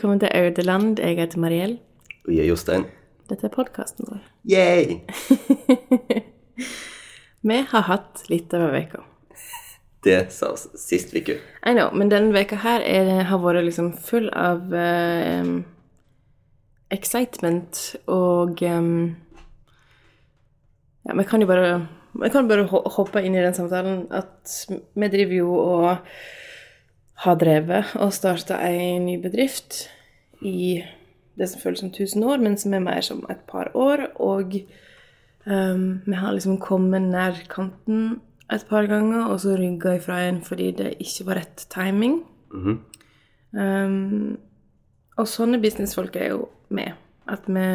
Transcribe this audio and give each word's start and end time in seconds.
velkommen 0.00 0.20
til 0.20 0.30
Audeland. 0.34 0.98
Jeg 0.98 1.16
heter 1.18 1.38
Mariell. 1.38 1.74
Og 2.24 2.32
jeg 2.32 2.46
er 2.46 2.48
Jostein. 2.48 2.84
Dette 3.28 3.44
er 3.44 3.52
podkasten 3.52 4.06
vår. 4.08 4.22
Yay! 4.48 4.94
Vi 7.50 7.58
har 7.68 7.84
hatt 7.84 8.22
litt 8.32 8.54
av 8.56 8.72
ei 8.78 8.86
uke. 8.86 9.02
Det 10.00 10.16
sa 10.32 10.54
oss 10.54 10.70
sist 10.80 11.12
uke. 11.12 11.36
I 11.68 11.76
know, 11.76 11.92
men 11.92 12.08
denne 12.08 12.32
veka 12.32 12.62
her 12.64 12.80
er, 12.80 13.12
har 13.28 13.44
vært 13.44 13.66
liksom 13.68 13.92
full 13.92 14.30
av 14.32 14.72
um, 14.72 15.52
excitement 16.88 17.84
og 18.08 18.64
um, 18.64 19.16
Ja, 21.04 21.12
vi 21.12 21.28
kan 21.28 21.44
jo 21.44 21.52
bare 21.52 21.74
Vi 22.16 22.32
kan 22.32 22.48
bare 22.48 22.64
hoppe 22.72 23.20
inn 23.20 23.36
i 23.36 23.44
den 23.44 23.52
samtalen 23.52 24.06
at 24.08 24.64
vi 24.72 25.12
driver 25.12 25.42
jo 25.42 25.60
og 25.60 26.14
har 27.20 27.36
drevet 27.40 27.94
og 28.00 28.14
starta 28.16 28.56
ei 28.64 28.96
ny 29.02 29.18
bedrift 29.20 29.84
i 30.40 30.80
det 31.36 31.48
som 31.50 31.60
føles 31.60 31.82
som 31.82 31.90
1000 31.92 32.24
år, 32.24 32.40
men 32.40 32.56
som 32.60 32.74
er 32.74 32.84
mer 32.84 33.04
som 33.04 33.22
et 33.32 33.42
par 33.48 33.70
år. 33.76 34.06
Og 34.20 34.56
um, 35.46 36.00
vi 36.06 36.16
har 36.16 36.32
liksom 36.32 36.60
kommet 36.60 37.10
nær 37.12 37.42
kanten 37.52 38.20
et 38.50 38.64
par 38.68 38.88
ganger, 38.90 39.28
og 39.28 39.40
så 39.40 39.54
rygga 39.56 39.94
ifra 39.98 40.20
igjen 40.24 40.40
fordi 40.44 40.70
det 40.80 40.94
ikke 41.00 41.26
var 41.28 41.42
rett 41.42 41.66
timing. 41.72 42.22
Mhm. 42.52 42.78
Um, 43.50 44.38
og 45.18 45.26
sånne 45.28 45.58
businessfolk 45.60 46.16
er 46.16 46.30
jo 46.32 46.44
med. 46.70 46.94
At 47.28 47.48
vi 47.50 47.66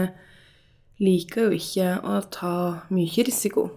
liker 1.04 1.50
jo 1.50 1.58
ikke 1.60 1.90
å 2.02 2.22
ta 2.32 2.54
mye 2.90 3.26
risiko. 3.28 3.68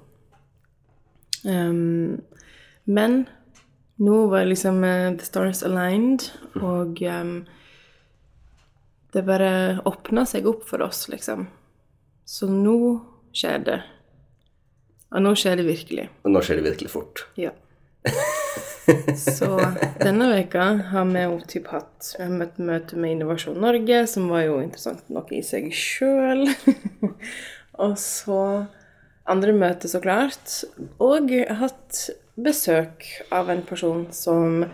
Um, 1.45 2.23
men 2.87 3.27
nå 3.99 4.19
var 4.31 4.47
liksom 4.47 4.83
uh, 4.85 5.13
the 5.19 5.27
stars 5.27 5.63
aligned, 5.67 6.29
og 6.61 7.03
um, 7.03 7.33
det 9.13 9.25
bare 9.27 9.53
åpna 9.89 10.27
seg 10.29 10.47
opp 10.47 10.67
for 10.69 10.83
oss, 10.85 11.07
liksom. 11.11 11.49
Så 12.29 12.47
nå 12.51 12.79
skjer 13.33 13.65
det. 13.65 13.79
Og 15.09 15.25
nå 15.25 15.33
skjer 15.39 15.57
det 15.61 15.65
virkelig. 15.69 16.09
Og 16.27 16.35
nå 16.35 16.43
skjer 16.45 16.61
det 16.61 16.69
virkelig 16.69 16.93
fort. 16.93 17.25
Ja. 17.41 17.55
Så 19.19 19.49
denne 20.01 20.31
veka 20.31 20.65
har 20.93 21.09
vi 21.11 21.23
jo 21.25 21.39
typ 21.49 21.67
hatt 21.75 22.13
vi 22.15 22.25
har 22.25 22.33
møtt 22.33 22.61
møte 22.61 22.97
med 22.97 23.17
Innovasjon 23.17 23.59
Norge, 23.61 23.99
som 24.09 24.31
var 24.33 24.47
jo 24.47 24.61
interessant 24.63 25.11
nok 25.13 25.33
i 25.37 25.43
seg 25.45 25.69
sjøl. 25.77 26.47
og 27.85 27.99
så 28.01 28.41
andre 29.29 29.53
møter, 29.53 29.93
så 29.93 30.01
klart. 30.01 30.63
Og 31.05 31.35
hatt 31.61 32.09
besøk 32.45 33.05
av 33.35 33.51
en 33.51 33.63
person 33.67 34.07
som 34.15 34.65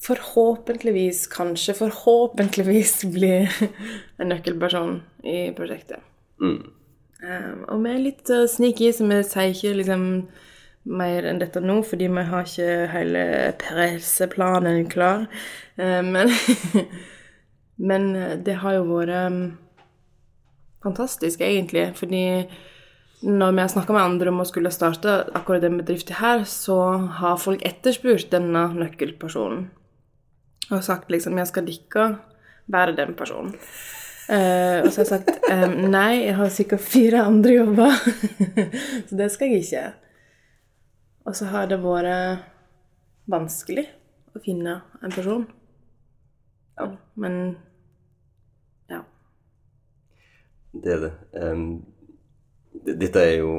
forhåpentligvis, 0.00 1.26
kanskje 1.26 1.74
forhåpentligvis, 1.74 3.04
blir 3.16 3.50
en 4.18 4.32
nøkkelperson 4.32 5.00
i 5.24 5.50
prosjektet. 5.56 6.00
Mm. 6.40 6.70
Um, 7.20 7.64
og 7.68 7.82
vi 7.84 7.90
er 7.92 8.04
litt 8.06 8.30
uh, 8.32 8.46
sneaky, 8.48 8.92
så 8.96 9.04
vi 9.04 9.20
sier 9.28 9.52
ikke 9.52 9.74
liksom 9.82 10.04
mer 10.88 11.26
enn 11.28 11.40
dette 11.42 11.60
nå, 11.60 11.82
fordi 11.84 12.08
vi 12.08 12.22
har 12.30 12.46
ikke 12.48 12.86
hele 12.94 13.24
presseplanen 13.60 14.86
klar. 14.88 15.26
Uh, 15.76 16.00
men, 16.06 16.32
men 17.90 18.08
uh, 18.16 18.38
det 18.40 18.56
har 18.62 18.78
jo 18.78 18.86
vært 18.88 19.12
um, 19.28 19.42
fantastisk, 20.80 21.44
egentlig, 21.44 21.90
fordi 22.00 22.24
når 23.22 23.52
vi 23.52 23.60
har 23.60 23.68
snakka 23.68 23.92
med 23.92 24.02
andre 24.02 24.32
om 24.32 24.40
å 24.40 24.48
skulle 24.48 24.72
starte 24.72 25.18
akkurat 25.36 25.60
den 25.64 25.76
bedriften 25.80 26.16
her, 26.20 26.44
så 26.48 26.76
har 27.20 27.40
folk 27.40 27.62
etterspurt 27.66 28.30
denne 28.32 28.68
nøkkelpersonen. 28.74 29.68
Og 30.70 30.84
sagt 30.84 31.10
liksom 31.10 31.36
'Jeg 31.36 31.46
skal 31.46 31.66
dikke 31.66 32.18
være 32.68 32.96
den 32.96 33.14
personen'. 33.14 33.54
Eh, 34.30 34.80
og 34.84 34.92
så 34.92 35.00
har 35.00 35.04
jeg 35.04 35.06
sagt 35.06 35.30
ehm, 35.50 35.90
nei, 35.90 36.22
jeg 36.24 36.36
har 36.36 36.48
sikkert 36.48 36.80
fire 36.80 37.24
andre 37.24 37.54
jobber, 37.54 37.90
så 39.08 39.16
det 39.16 39.30
skal 39.32 39.48
jeg 39.48 39.64
ikke. 39.64 39.92
Og 41.26 41.36
så 41.36 41.44
har 41.50 41.66
det 41.66 41.82
vært 41.82 42.38
vanskelig 43.26 43.86
å 44.34 44.38
finne 44.44 44.82
en 45.02 45.10
person. 45.10 45.46
Ja. 46.78 46.86
Men 47.16 47.56
ja. 48.88 49.02
Det 50.72 50.92
er 50.92 51.00
det. 51.00 51.12
Det- 51.32 51.89
dette 52.72 53.20
er 53.20 53.36
jo 53.40 53.52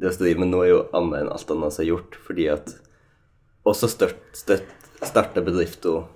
Det 0.00 0.08
å 0.08 0.14
drive 0.16 0.40
med 0.40 0.48
nå 0.48 0.62
er 0.64 0.70
jo 0.70 0.78
annet 0.96 1.20
enn 1.20 1.28
alt 1.30 1.50
annet 1.52 1.74
som 1.74 1.82
er 1.82 1.88
gjort, 1.90 2.16
fordi 2.26 2.46
at 2.48 2.70
også 3.68 3.90
størt, 3.92 4.22
støtt, 4.34 4.70
starte 5.04 5.42
bedrifter 5.44 6.06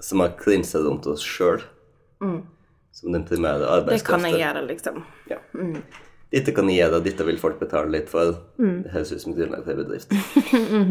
som 0.00 0.22
har 0.22 0.36
klinsa 0.38 0.78
rundt 0.84 1.08
oss 1.10 1.24
sjøl, 1.26 1.58
som 2.94 3.12
den 3.12 3.26
primære 3.26 3.66
arbeidskraften. 3.66 4.22
Det 4.22 4.30
kan 4.30 4.38
jeg 4.38 4.44
gjøre, 4.44 4.62
liksom. 4.70 5.02
Ja. 5.28 5.40
Dette 6.32 6.54
kan 6.54 6.70
jeg 6.70 6.78
gjøre, 6.78 7.02
dette 7.04 7.26
vil 7.26 7.42
folk 7.42 7.58
betale 7.60 7.90
litt 7.92 8.08
for. 8.14 8.36
Det 8.84 8.94
høres 8.94 9.12
ut 9.12 9.22
som 9.26 9.34
grunnlag 9.36 9.68
en 9.68 9.82
bedrift. 9.82 10.14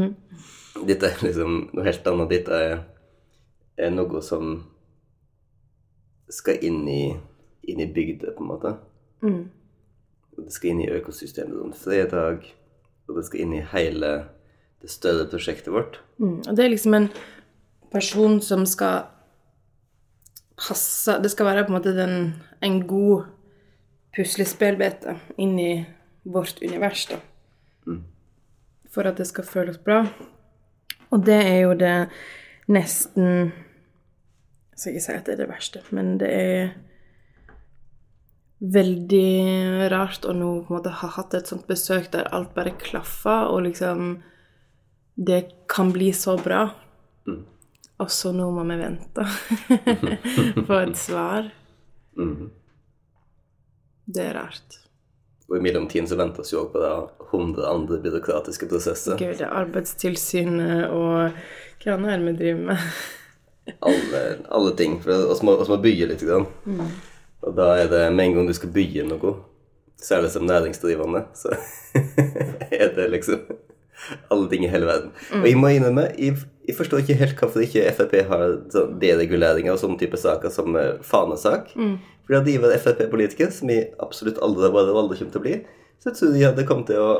Dette 0.92 1.10
er 1.10 1.24
liksom 1.24 1.70
noe 1.72 1.86
helt 1.88 2.08
annet. 2.12 2.30
Dette 2.36 2.62
er, 2.68 2.80
er 3.80 3.96
noe 3.96 4.22
som 4.22 4.58
skal 6.30 6.60
inn 6.68 6.84
i, 6.92 7.04
inn 7.72 7.80
i 7.80 7.88
bygde 7.96 8.36
på 8.36 8.44
en 8.44 8.52
måte. 8.52 8.76
Og 10.38 10.46
Det 10.46 10.54
skal 10.54 10.70
inn 10.72 10.82
i 10.86 10.92
økosystemet 10.94 11.58
rundt 11.58 11.80
fredag, 11.82 12.46
og 13.08 13.16
det 13.18 13.26
skal 13.26 13.44
inn 13.44 13.54
i 13.58 13.66
hele 13.74 14.12
det 14.82 14.92
større 14.94 15.26
prosjektet 15.30 15.74
vårt. 15.74 16.00
Mm. 16.18 16.42
Og 16.46 16.58
det 16.58 16.66
er 16.66 16.74
liksom 16.74 16.94
en 16.94 17.10
person 17.92 18.42
som 18.42 18.66
skal 18.66 19.08
passe 20.58 21.20
Det 21.22 21.30
skal 21.32 21.46
være 21.46 21.64
på 21.66 21.70
en 21.70 21.78
måte 21.78 21.94
den, 21.94 22.34
en 22.66 22.80
god 22.88 23.28
puslespillbete 24.16 25.14
inn 25.38 25.60
i 25.62 25.86
vårt 26.26 26.62
univers, 26.62 27.06
da. 27.06 27.20
For 28.90 29.06
at 29.06 29.20
det 29.20 29.28
skal 29.30 29.46
føles 29.46 29.78
bra. 29.78 30.02
Og 31.14 31.26
det 31.26 31.38
er 31.38 31.60
jo 31.62 31.74
det 31.78 32.10
nesten 32.68 33.52
Jeg 34.74 34.82
skal 34.82 34.94
ikke 34.94 35.04
si 35.06 35.14
at 35.14 35.26
det 35.26 35.34
er 35.34 35.42
det 35.42 35.50
verste, 35.50 35.82
men 35.92 36.18
det 36.22 36.28
er 36.34 36.74
veldig 38.58 39.90
rart 39.92 40.26
å 40.26 40.34
nå 40.34 40.50
på 40.66 40.74
en 40.74 40.80
måte 40.80 40.94
ha 41.02 41.10
hatt 41.18 41.36
et 41.38 41.50
sånt 41.50 41.68
besøk 41.70 42.10
der 42.14 42.30
alt 42.34 42.56
bare 42.56 42.74
klaffer, 42.82 43.52
og 43.52 43.68
liksom 43.68 44.18
Det 45.18 45.66
kan 45.68 45.92
bli 45.92 46.12
så 46.14 46.36
bra. 46.38 46.68
Og 47.98 48.12
så 48.14 48.30
nå 48.32 48.52
må 48.54 48.62
vi 48.70 48.76
vente 48.78 49.24
på 50.68 50.74
et 50.78 50.98
svar. 50.98 51.48
Det 54.06 54.22
er 54.22 54.36
rart. 54.38 54.78
Og 55.50 55.58
i 55.58 55.64
mellomtiden 55.64 56.06
så 56.06 56.20
ventes 56.20 56.54
jo 56.54 56.62
også 56.62 56.74
på 56.76 56.84
det 56.84 56.92
100 57.32 57.66
andre 57.66 57.98
byråkratiske 58.04 58.70
prosesser. 58.70 59.18
Gud, 59.18 59.40
det 59.40 59.48
er 59.48 59.58
Arbeidstilsynet 59.64 60.86
og 60.94 61.34
hva 61.82 61.96
annet 61.96 62.14
er 62.14 62.22
det 62.22 62.28
vi 62.28 62.38
driver 62.44 62.64
med? 62.70 62.88
alle, 63.90 64.24
alle 64.50 64.76
ting. 64.78 65.00
For 65.02 65.32
oss 65.32 65.42
må, 65.42 65.58
oss 65.58 65.72
må 65.72 65.80
bygge 65.82 66.12
litt. 66.12 66.26
Grann. 66.28 66.46
Og 67.48 67.56
da 67.56 67.70
er 67.80 67.88
det 67.92 68.02
med 68.14 68.26
en 68.26 68.36
gang 68.38 68.50
du 68.50 68.56
skal 68.56 68.74
bygge 68.76 69.06
noe, 69.08 69.38
særlig 70.02 70.34
som 70.34 70.46
næringsdrivende, 70.48 71.24
så 71.38 71.54
er 72.82 72.92
det 72.98 73.08
liksom 73.14 73.46
alle 74.30 74.50
ting 74.52 74.66
i 74.66 74.72
hele 74.72 74.90
verden. 74.90 75.14
Og 75.40 75.48
jeg 75.48 75.58
må 75.60 75.72
innrømme, 75.74 76.10
jeg, 76.20 76.36
jeg 76.68 76.76
forstår 76.78 77.02
ikke 77.02 77.18
helt 77.22 77.40
hvorfor 77.40 77.64
ikke 77.64 77.88
Frp 77.98 78.14
har 78.30 78.44
sånn 78.74 79.00
dereguleringer 79.02 79.74
og 79.74 79.82
sånne 79.82 80.00
type 80.02 80.20
saker 80.22 80.54
som 80.54 80.76
fanesak. 80.76 81.72
fanesak. 81.74 81.74
For 82.28 82.36
hadde 82.38 82.52
de 82.52 82.60
vært 82.62 82.84
Frp-politiker, 82.84 83.52
som 83.56 83.72
jeg 83.72 83.90
absolutt 84.04 84.42
aldri 84.44 84.68
har 84.68 84.76
vært 84.76 84.92
og 84.92 85.02
aldri 85.06 85.20
kommer 85.22 85.34
til 85.38 85.42
å 85.42 85.46
bli, 85.48 85.58
så 85.98 86.12
jeg 86.12 86.20
tror 86.20 86.34
de 86.36 86.46
hadde 86.46 86.68
kommet 86.68 86.92
til 86.92 87.04
å 87.04 87.12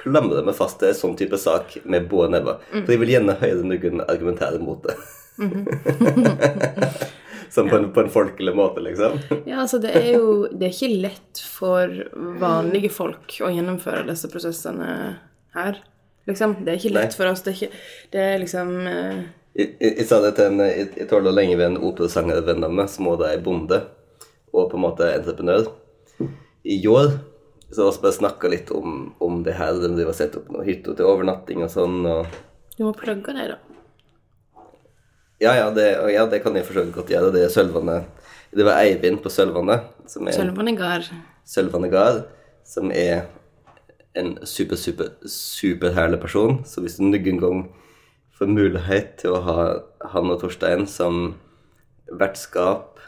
klamre 0.00 0.44
meg 0.46 0.56
fast 0.56 0.78
til 0.80 0.92
en 0.92 0.98
sånn 1.00 1.16
type 1.18 1.38
sak 1.40 1.80
med 1.88 2.06
både 2.12 2.34
never. 2.36 2.60
For 2.70 2.92
jeg 2.94 3.00
vil 3.02 3.14
gjerne 3.16 3.40
høre 3.40 3.64
noen 3.66 4.04
argumentere 4.06 4.60
mot 4.62 4.84
det. 4.84 4.94
Sånn 7.50 7.70
på 7.70 7.78
en, 7.80 7.88
på 7.94 8.04
en 8.04 8.12
folkelig 8.12 8.54
måte, 8.54 8.82
liksom. 8.84 9.18
Ja, 9.48 9.60
altså 9.64 9.80
det 9.82 9.90
er 9.98 10.12
jo 10.14 10.46
Det 10.50 10.68
er 10.68 10.74
ikke 10.74 11.02
lett 11.02 11.42
for 11.42 11.94
vanlige 12.40 12.92
folk 12.94 13.34
å 13.42 13.50
gjennomføre 13.50 14.06
disse 14.08 14.30
prosessene 14.30 14.90
her. 15.56 15.80
Liksom. 16.30 16.60
Det 16.64 16.72
er 16.72 16.78
ikke 16.78 16.94
lett 16.94 17.10
Nei. 17.10 17.18
for 17.18 17.30
oss. 17.32 17.42
Det 17.42 17.52
er, 17.52 17.58
ikke, 17.58 17.84
det 18.12 18.26
er 18.26 18.36
liksom 18.42 18.74
eh, 18.86 19.22
Jeg, 19.58 19.72
jeg, 19.80 19.94
jeg 19.96 20.06
sa 20.06 20.20
det 20.22 20.34
til 20.38 20.52
en 20.52 20.62
Jeg, 20.62 20.90
jeg 21.00 21.08
tåler 21.10 21.34
lenge 21.34 21.56
ved 21.58 21.72
en 21.72 21.80
operasangervenn 21.90 22.68
av 22.68 22.76
meg 22.76 22.92
som 22.92 23.10
også 23.10 23.30
er 23.32 23.42
bonde 23.44 23.80
og 24.50 24.70
på 24.70 24.78
en 24.78 24.82
måte 24.82 25.06
entreprenør. 25.14 25.68
I 26.66 26.80
år 26.90 27.12
så 27.70 27.84
har 27.84 27.92
vi 27.94 28.02
bare 28.02 28.16
snakka 28.16 28.48
litt 28.50 28.70
om, 28.74 29.14
om 29.22 29.42
det 29.46 29.54
her. 29.58 29.78
De 29.78 29.92
driver 29.94 30.16
satt 30.16 30.34
opp 30.40 30.48
noen 30.50 30.66
hytter 30.66 30.96
til 30.98 31.06
overnatting 31.06 31.62
og 31.62 31.70
sånn. 31.70 32.00
og 32.02 32.26
Du 32.76 32.82
må 32.88 32.94
plugge 32.98 33.34
det, 33.36 33.46
da. 33.52 33.58
Ja, 35.40 35.54
ja, 35.56 35.70
det, 35.72 35.86
ja, 36.12 36.26
det 36.28 36.42
kan 36.44 36.56
jeg 36.56 36.66
for 36.68 36.76
så 36.76 36.84
vidt 36.84 36.94
godt 36.94 37.10
gjøre. 37.12 37.32
Det 37.32 37.44
er 37.46 37.52
Sølvane 37.52 38.04
Det 38.52 38.64
var 38.66 38.80
Eivind 38.82 39.22
på 39.24 39.30
Sølvane 39.32 39.78
som 40.10 40.26
er 40.28 40.36
Sølvane 40.36 40.74
gard. 40.76 41.06
Sølvane 41.46 41.88
Gard, 41.90 42.24
som 42.66 42.90
er 42.94 43.24
en 44.18 44.36
super, 44.46 44.76
super, 44.76 45.12
superherlig 45.26 46.20
person. 46.22 46.60
Så 46.66 46.82
hvis 46.82 46.98
du 46.98 47.06
noen 47.06 47.40
gang 47.40 47.62
får 48.38 48.50
mulighet 48.50 49.16
til 49.22 49.34
å 49.36 49.40
ha 49.46 49.56
han 50.12 50.30
og 50.32 50.40
Torstein 50.42 50.86
som 50.90 51.34
vertskap, 52.10 52.98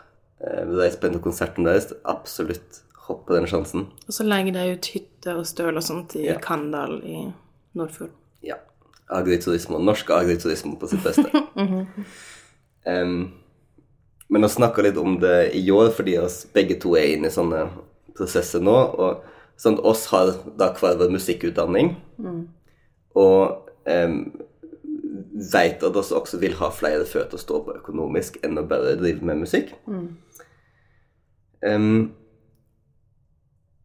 ved 0.42 0.78
de 0.78 0.88
spente 0.94 1.20
konsertene 1.22 1.70
deres, 1.70 1.92
absolutt 2.08 2.82
hopp 3.06 3.26
på 3.28 3.36
den 3.36 3.46
sjansen. 3.50 3.86
Og 4.06 4.14
så 4.14 4.26
legger 4.26 4.54
de 4.56 4.66
ut 4.76 4.90
hytter 4.94 5.38
og 5.38 5.46
støl 5.46 5.78
og 5.78 5.84
sånt 5.86 6.16
i 6.18 6.26
Ja. 6.26 6.38
Kandal 6.42 6.98
i 7.06 7.32
Nordfjord. 7.78 8.10
Agriturisme. 9.12 9.80
Norsk 9.82 10.10
agriturisme 10.14 10.74
på 10.80 10.90
sitt 10.90 11.04
beste. 11.04 11.28
um, 12.92 13.16
men 14.32 14.46
å 14.46 14.50
snakke 14.50 14.84
litt 14.86 15.00
om 15.00 15.18
det 15.20 15.52
i 15.58 15.66
år 15.74 15.90
fordi 15.92 16.16
oss 16.22 16.42
begge 16.54 16.78
to 16.80 16.94
er 16.96 17.16
inne 17.16 17.28
i 17.28 17.34
sånne 17.34 17.66
prosesser 18.16 18.64
nå. 18.64 18.76
Og 18.96 19.60
sånn 19.60 19.76
at 19.78 19.90
oss 19.92 20.06
har 20.12 20.32
da 20.58 20.72
hver 20.78 20.96
vår 21.00 21.12
musikkutdanning. 21.12 21.92
Og 23.20 23.68
um, 23.84 24.16
veit 25.52 25.84
at 25.84 25.96
oss 25.98 26.12
også 26.14 26.40
vil 26.42 26.56
ha 26.60 26.70
flere 26.72 27.04
føtter 27.08 27.36
å 27.36 27.42
stå 27.42 27.60
på 27.66 27.76
økonomisk 27.80 28.38
enn 28.44 28.60
å 28.60 28.66
bare 28.68 28.96
drive 29.00 29.24
med 29.26 29.42
musikk. 29.44 29.74
Em, 31.62 32.12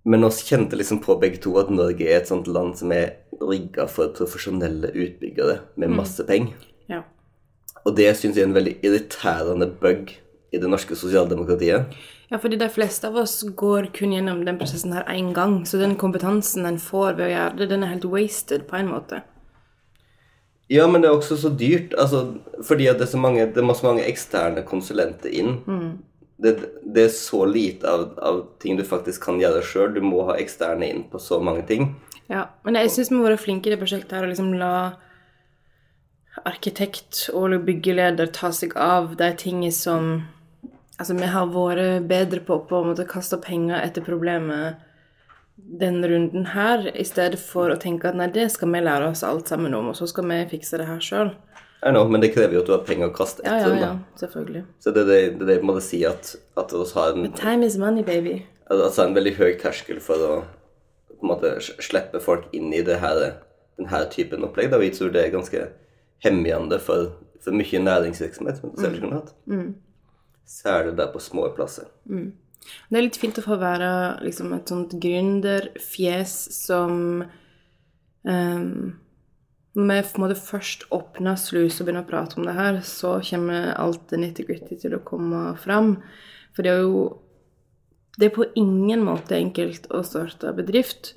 men 0.07 0.23
oss 0.23 0.39
kjente 0.47 0.77
liksom 0.79 1.01
på 1.03 1.17
begge 1.19 1.41
to 1.43 1.57
at 1.59 1.71
Norge 1.73 2.05
er 2.07 2.21
et 2.21 2.29
sånt 2.29 2.47
land 2.47 2.77
som 2.79 2.93
er 2.95 3.17
rigga 3.43 3.89
for 3.91 4.13
profesjonelle 4.15 4.93
utbyggere 4.95 5.59
med 5.75 5.95
masse 5.97 6.23
penger. 6.27 6.55
Ja. 6.87 7.01
Og 7.83 7.97
det 7.97 8.13
syns 8.15 8.39
jeg 8.39 8.45
er 8.45 8.49
en 8.49 8.55
veldig 8.55 8.77
irriterende 8.87 9.67
bug 9.81 10.13
i 10.51 10.61
det 10.63 10.69
norske 10.71 10.95
sosialdemokratiet. 10.95 11.97
ja, 12.31 12.37
fordi 12.37 12.55
de 12.55 12.69
fleste 12.71 13.07
av 13.07 13.19
oss 13.19 13.41
går 13.43 13.91
kun 13.95 14.15
gjennom 14.15 14.45
den 14.47 14.57
prosessen 14.59 14.95
her 14.95 15.03
én 15.11 15.33
gang, 15.35 15.65
så 15.67 15.79
den 15.79 15.97
kompetansen 15.99 16.65
en 16.65 16.79
får 16.79 17.19
ved 17.19 17.27
å 17.27 17.33
gjøre 17.33 17.57
det, 17.59 17.69
den 17.71 17.83
er 17.83 17.95
helt 17.95 18.07
wasted 18.07 18.67
på 18.67 18.79
en 18.79 18.91
måte. 18.95 19.21
Ja, 20.71 20.87
men 20.87 21.03
det 21.03 21.07
er 21.07 21.15
også 21.15 21.37
så 21.39 21.51
dyrt, 21.51 21.93
altså, 21.99 22.39
fordi 22.67 22.87
det 22.87 23.03
er 23.03 23.11
så 23.11 23.19
mange, 23.19 23.45
det 23.47 23.59
er 23.59 23.67
mange 23.67 24.07
eksterne 24.07 24.63
konsulenter 24.67 25.31
inn. 25.31 25.59
Det, 26.37 26.53
det 26.85 27.07
er 27.07 27.13
så 27.13 27.41
lite 27.49 27.89
av, 27.89 28.11
av 28.21 28.43
ting 28.61 28.77
du 28.77 28.83
faktisk 28.85 29.23
kan 29.25 29.39
gjøre 29.41 29.63
sjøl. 29.65 29.95
Du 29.95 30.03
må 30.05 30.21
ha 30.29 30.37
eksterne 30.37 30.85
inn 30.85 31.03
på 31.09 31.21
så 31.21 31.39
mange 31.41 31.65
ting. 31.69 31.95
Ja, 32.29 32.49
men 32.67 32.77
jeg 32.77 32.91
syns 32.93 33.09
vi 33.11 33.19
har 33.19 33.31
vært 33.31 33.45
flinke 33.45 33.69
i 33.69 33.73
det 33.73 33.81
prosjektet 33.81 34.13
her 34.13 34.27
å 34.27 34.31
liksom 34.31 34.53
la 34.59 34.73
arkitekt 36.45 37.27
og 37.33 37.55
byggeleder 37.65 38.29
ta 38.35 38.51
seg 38.53 38.75
av 38.77 39.15
de 39.19 39.31
tingene 39.37 39.73
som 39.73 40.17
Altså, 40.97 41.13
vi 41.13 41.27
har 41.29 41.51
vært 41.53 42.07
bedre 42.09 42.39
på 42.41 42.55
på 42.65 42.79
å 42.79 42.85
måtte 42.87 43.03
kaste 43.05 43.37
penger 43.37 43.83
etter 43.83 44.01
problemet 44.01 44.79
denne 45.57 46.07
runden 46.09 46.47
her, 46.55 46.87
i 46.89 47.05
stedet 47.05 47.37
for 47.37 47.69
å 47.69 47.77
tenke 47.77 48.09
at 48.09 48.17
nei, 48.17 48.31
det 48.33 48.47
skal 48.53 48.71
vi 48.73 48.81
lære 48.81 49.11
oss 49.11 49.21
alt 49.25 49.49
sammen 49.51 49.75
om, 49.77 49.91
og 49.91 49.97
så 49.99 50.07
skal 50.09 50.25
vi 50.29 50.39
fikse 50.49 50.79
det 50.81 50.87
her 50.89 51.03
sjøl. 51.03 51.29
I 51.85 51.91
know, 51.93 52.07
men 52.09 52.23
det 52.23 52.31
krever 52.33 52.57
jo 52.57 52.61
at 52.63 52.69
du 52.69 52.73
har 52.73 52.85
penger 52.87 53.11
å 53.11 53.13
kaste 53.13 53.43
etter. 53.43 53.69
ja, 53.69 53.73
da. 53.73 53.89
ja, 53.91 54.19
selvfølgelig. 54.21 54.63
Så 54.81 54.93
det 54.95 55.03
er 55.03 55.09
det, 55.09 55.17
det, 55.37 55.47
det 55.49 55.57
jeg 55.59 55.67
måtte 55.69 55.83
si 55.85 55.99
at, 56.09 56.31
at 56.57 56.73
vi 56.73 56.85
har 56.97 57.11
en, 57.13 57.27
Time 57.37 57.67
is 57.67 57.77
money, 57.77 58.05
baby. 58.05 58.39
altså 58.73 59.05
en 59.05 59.13
veldig 59.17 59.35
høy 59.37 59.51
terskel 59.61 60.01
for 60.03 60.23
å 60.25 60.31
på 61.17 61.25
en 61.25 61.31
måte 61.31 61.51
slippe 61.81 62.19
folk 62.21 62.49
inn 62.53 62.73
i 62.73 62.83
det 62.85 62.99
her, 63.01 63.21
denne 63.77 64.01
typen 64.13 64.45
opplegg. 64.45 64.69
Da 64.73 64.81
vi 64.81 64.91
tror 64.93 65.13
det 65.13 65.23
er 65.23 65.33
ganske 65.33 65.63
hemmende 66.25 66.77
for, 66.81 67.11
for 67.41 67.57
mye 67.57 67.81
næringsvirksomhet 67.81 68.59
som 68.61 68.73
du 68.73 68.83
selv 68.83 69.01
kunne 69.01 69.21
hatt. 69.21 69.33
Særlig 70.47 70.93
der 70.99 71.09
på 71.13 71.21
små 71.21 71.47
plasser. 71.57 71.89
Det 72.05 72.99
er 72.99 73.05
litt 73.05 73.17
fint 73.19 73.37
å 73.39 73.45
få 73.45 73.57
være 73.61 73.89
liksom, 74.25 74.53
et 74.57 74.69
sånt 74.69 74.93
gründerfjes 75.01 76.35
som 76.53 77.25
ehm, 78.27 78.95
Når 79.77 80.31
vi 80.31 80.35
først 80.41 80.87
åpner 80.89 81.37
slus 81.37 81.75
og 81.77 81.85
begynner 81.85 82.01
å 82.01 82.09
prate 82.09 82.39
om 82.39 82.47
det 82.47 82.55
her, 82.57 82.79
så 82.81 83.19
kommer 83.21 83.75
alt 83.77 84.07
det 84.09 84.17
nitty-gritty 84.23 84.79
til 84.81 84.95
å 84.97 85.03
komme 85.05 85.51
fram. 85.61 85.99
For 86.55 86.65
det 86.65 86.73
er 86.73 86.85
jo 86.85 87.07
Det 88.17 88.25
er 88.25 88.33
på 88.33 88.47
ingen 88.57 89.03
måte 89.05 89.35
enkelt 89.37 89.83
å 89.93 89.99
starte 90.01 90.49
bedrift. 90.57 91.11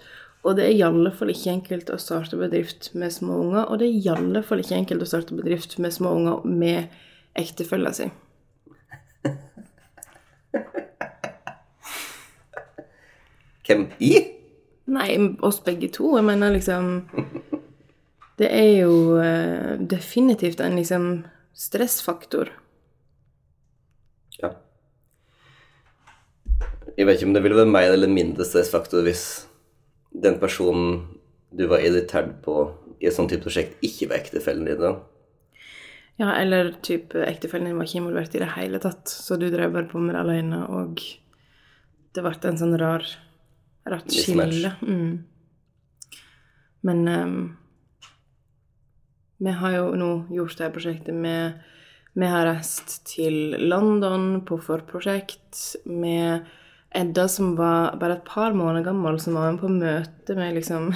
Og 0.44 0.56
det 0.56 0.66
er 0.66 0.74
i 0.74 0.82
alle 0.84 1.08
fall 1.16 1.30
ikke 1.32 1.54
enkelt 1.54 1.88
å 1.88 1.96
starte 1.96 2.36
bedrift 2.36 2.90
med 2.92 3.08
små 3.12 3.38
unger. 3.40 3.64
Og 3.70 3.78
det 3.80 3.86
er 3.86 3.94
i 3.96 4.10
alle 4.12 4.42
fall 4.44 4.60
ikke 4.60 4.76
enkelt 4.76 5.06
å 5.06 5.08
starte 5.08 5.32
bedrift 5.38 5.78
med 5.80 5.94
små 5.96 6.12
unger 6.18 6.44
med 6.44 6.92
ektefella 7.40 7.94
si. 7.96 8.10
Hvem 13.64 13.88
i? 13.96 14.12
Nei, 14.92 15.08
oss 15.40 15.62
begge 15.64 15.88
to. 15.96 16.12
Jeg 16.18 16.28
mener 16.28 16.52
liksom 16.52 16.92
Det 18.40 18.48
er 18.48 18.70
jo 18.80 19.18
eh, 19.20 19.76
definitivt 19.84 20.62
en 20.64 20.78
liksom 20.78 21.06
stressfaktor. 21.52 22.48
Ja. 24.40 24.54
Jeg 26.96 27.06
vet 27.06 27.18
ikke 27.18 27.28
om 27.28 27.36
det 27.36 27.44
ville 27.44 27.60
være 27.60 27.72
mer 27.74 27.92
eller 27.92 28.08
mindre 28.12 28.46
stressfaktor 28.48 29.04
hvis 29.04 29.24
den 30.10 30.40
personen 30.40 31.02
du 31.52 31.66
var 31.68 31.84
irritert 31.84 32.38
på 32.44 32.70
i 33.00 33.08
et 33.08 33.16
sånt 33.16 33.32
type 33.32 33.44
prosjekt, 33.44 33.76
ikke 33.84 34.10
var 34.10 34.20
ektefellen 34.20 34.66
din. 34.68 34.80
da. 34.80 34.96
Ja, 36.20 36.34
eller 36.36 36.74
typ 36.84 37.14
ektefellen 37.16 37.70
din 37.70 37.78
var 37.78 37.88
ikke 37.88 38.00
involvert 38.02 38.34
i 38.36 38.42
det 38.42 38.52
hele 38.56 38.80
tatt, 38.82 39.08
så 39.08 39.36
du 39.40 39.48
drev 39.52 39.72
bare 39.72 39.88
på 39.88 40.00
med 40.00 40.14
det 40.14 40.20
alene, 40.20 40.64
og 40.68 41.00
det 42.14 42.24
ble 42.24 42.34
en 42.50 42.60
sånn 42.60 42.76
rar 42.80 43.06
rart 43.88 44.12
skille. 44.12 44.74
Mm. 44.84 46.20
Men 46.86 47.08
ehm, 47.08 47.38
vi 49.40 49.52
har 49.56 49.76
jo 49.76 49.90
nå 49.96 50.10
gjort 50.36 50.58
det 50.60 50.72
prosjektet 50.74 51.16
med 51.16 51.60
Vi 52.18 52.26
har 52.26 52.48
reist 52.48 53.04
til 53.06 53.54
London 53.70 54.40
på 54.44 54.58
forprosjekt 54.58 55.76
med 55.86 56.48
Edda 56.90 57.28
som 57.30 57.54
var 57.54 57.94
bare 58.00 58.16
et 58.18 58.24
par 58.26 58.52
måneder 58.52 58.88
gammel, 58.88 59.20
som 59.22 59.36
var 59.38 59.52
med 59.52 59.60
på 59.62 59.70
møte 59.70 60.34
med 60.34 60.56
liksom 60.58 60.90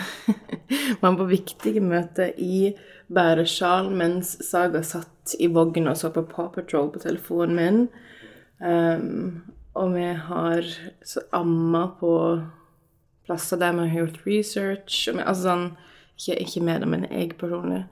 Var 1.00 1.10
med 1.10 1.20
på 1.20 1.28
viktige 1.30 1.80
møter 1.80 2.34
i 2.36 2.74
bæresjal 3.14 3.92
mens 3.94 4.34
Saga 4.42 4.82
satt 4.82 5.36
i 5.38 5.46
vogn 5.46 5.88
og 5.88 5.96
så 5.96 6.10
på 6.12 6.26
Paw 6.28 6.50
Patrol 6.52 6.90
på 6.92 7.00
telefonen 7.04 7.56
min. 7.56 7.80
Um, 8.58 9.44
og 9.74 9.94
vi 9.94 10.06
har 10.28 10.66
så 11.06 11.22
amma 11.32 11.86
på 12.00 12.12
plasser 13.26 13.60
der 13.60 13.72
vi 13.72 13.88
har 13.88 14.04
gjort 14.04 14.26
research. 14.26 15.08
Og 15.08 15.18
vi, 15.18 15.24
altså 15.24 15.48
sånn, 15.48 15.66
ikke, 16.18 16.38
ikke 16.44 16.64
med 16.64 16.83
det, 16.83 16.88
men 16.88 17.06
jeg 17.11 17.37
personlig. 17.40 17.85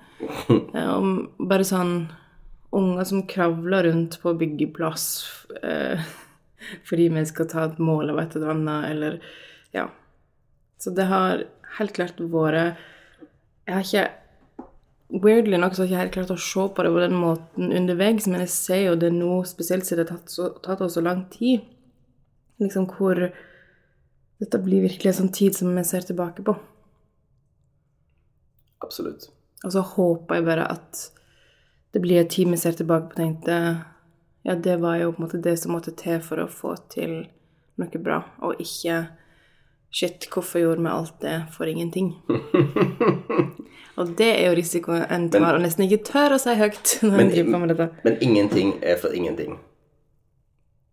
Eh, 0.79 1.07
bare 1.43 1.64
sånn 1.67 1.95
unger 2.73 3.05
som 3.05 3.25
kravler 3.29 3.85
rundt 3.88 4.19
på 4.23 4.33
byggeplass 4.38 5.07
eh, 5.62 6.00
fordi 6.88 7.09
vi 7.12 7.25
skal 7.29 7.49
ta 7.50 7.67
et 7.67 7.81
mål 7.83 8.14
av 8.14 8.23
et 8.23 8.37
eller 8.38 8.55
annet, 8.55 8.91
eller 8.91 9.19
Ja. 9.75 9.88
Så 10.79 10.91
det 10.91 11.05
har 11.07 11.45
helt 11.79 11.93
klart 11.95 12.19
vært 12.19 12.76
Jeg 13.67 13.75
har 13.75 13.85
ikke 13.87 14.09
Weirdly 15.12 15.59
nok 15.61 15.75
så 15.76 15.83
har 15.83 15.87
jeg 15.87 15.93
ikke 15.93 16.00
helt 16.00 16.14
klart 16.14 16.31
å 16.33 16.41
se 16.41 16.62
på 16.73 16.85
det 16.85 16.91
på 16.95 17.00
den 17.02 17.17
måten 17.21 17.73
underveis, 17.76 18.26
men 18.26 18.41
jeg 18.41 18.49
ser 18.49 18.81
jo 18.87 18.95
det 18.97 19.11
nå, 19.12 19.43
spesielt 19.45 19.85
siden 19.85 20.07
det 20.07 20.09
har 20.09 20.23
tatt, 20.23 20.33
så, 20.33 20.47
tatt 20.64 20.81
oss 20.81 20.97
så 20.97 21.02
lang 21.05 21.26
tid, 21.35 21.67
liksom 22.62 22.87
hvor 22.95 23.21
dette 24.41 24.61
blir 24.64 24.87
virkelig 24.87 25.11
en 25.11 25.19
sånn 25.19 25.35
tid 25.37 25.59
som 25.59 25.69
vi 25.76 25.85
ser 25.85 26.09
tilbake 26.09 26.47
på. 26.47 26.57
Absolutt. 28.83 29.29
Og 29.62 29.73
så 29.73 29.83
håper 29.95 30.39
jeg 30.41 30.47
bare 30.47 30.67
at 30.75 31.07
det 31.93 32.03
blir 32.03 32.23
en 32.23 32.29
tid 32.29 32.51
vi 32.51 32.59
ser 32.61 32.77
tilbake 32.77 33.12
på 33.12 33.17
og 33.17 33.21
tenkte 33.21 33.57
ja, 34.43 34.55
det 34.59 34.81
var 34.83 34.97
jo 34.99 35.12
på 35.12 35.23
en 35.23 35.27
måte 35.29 35.43
det 35.43 35.55
som 35.61 35.75
måtte 35.77 35.95
til 35.95 36.19
for 36.25 36.43
å 36.43 36.51
få 36.51 36.75
til 36.91 37.21
noe 37.79 38.01
bra, 38.03 38.23
og 38.43 38.61
ikke 38.62 39.05
Shit, 39.93 40.25
hvorfor 40.33 40.59
gjorde 40.59 40.81
vi 40.81 40.89
alt 40.89 41.19
det 41.21 41.35
for 41.53 41.69
ingenting? 41.69 42.15
og 44.01 44.15
det 44.17 44.31
er 44.39 44.47
jo 44.47 44.55
risikoen 44.57 45.03
en 45.05 45.27
tar, 45.29 45.51
og 45.53 45.61
nesten 45.61 45.85
ikke 45.85 45.99
tør 46.09 46.33
å 46.33 46.39
si 46.41 46.55
høyt 46.57 46.95
når 47.05 47.21
en 47.21 47.33
driver 47.35 47.51
på 47.53 47.61
med 47.61 47.73
dette. 47.75 47.89
Men 48.07 48.17
ingenting 48.25 48.71
er 48.81 48.97
for 49.03 49.12
ingenting. 49.12 49.59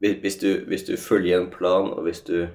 Hvis 0.04 0.36
du, 0.44 0.50
hvis 0.68 0.84
du 0.84 0.98
følger 1.00 1.40
en 1.40 1.48
plan, 1.48 1.88
og 1.96 2.04
hvis 2.04 2.20
du 2.28 2.50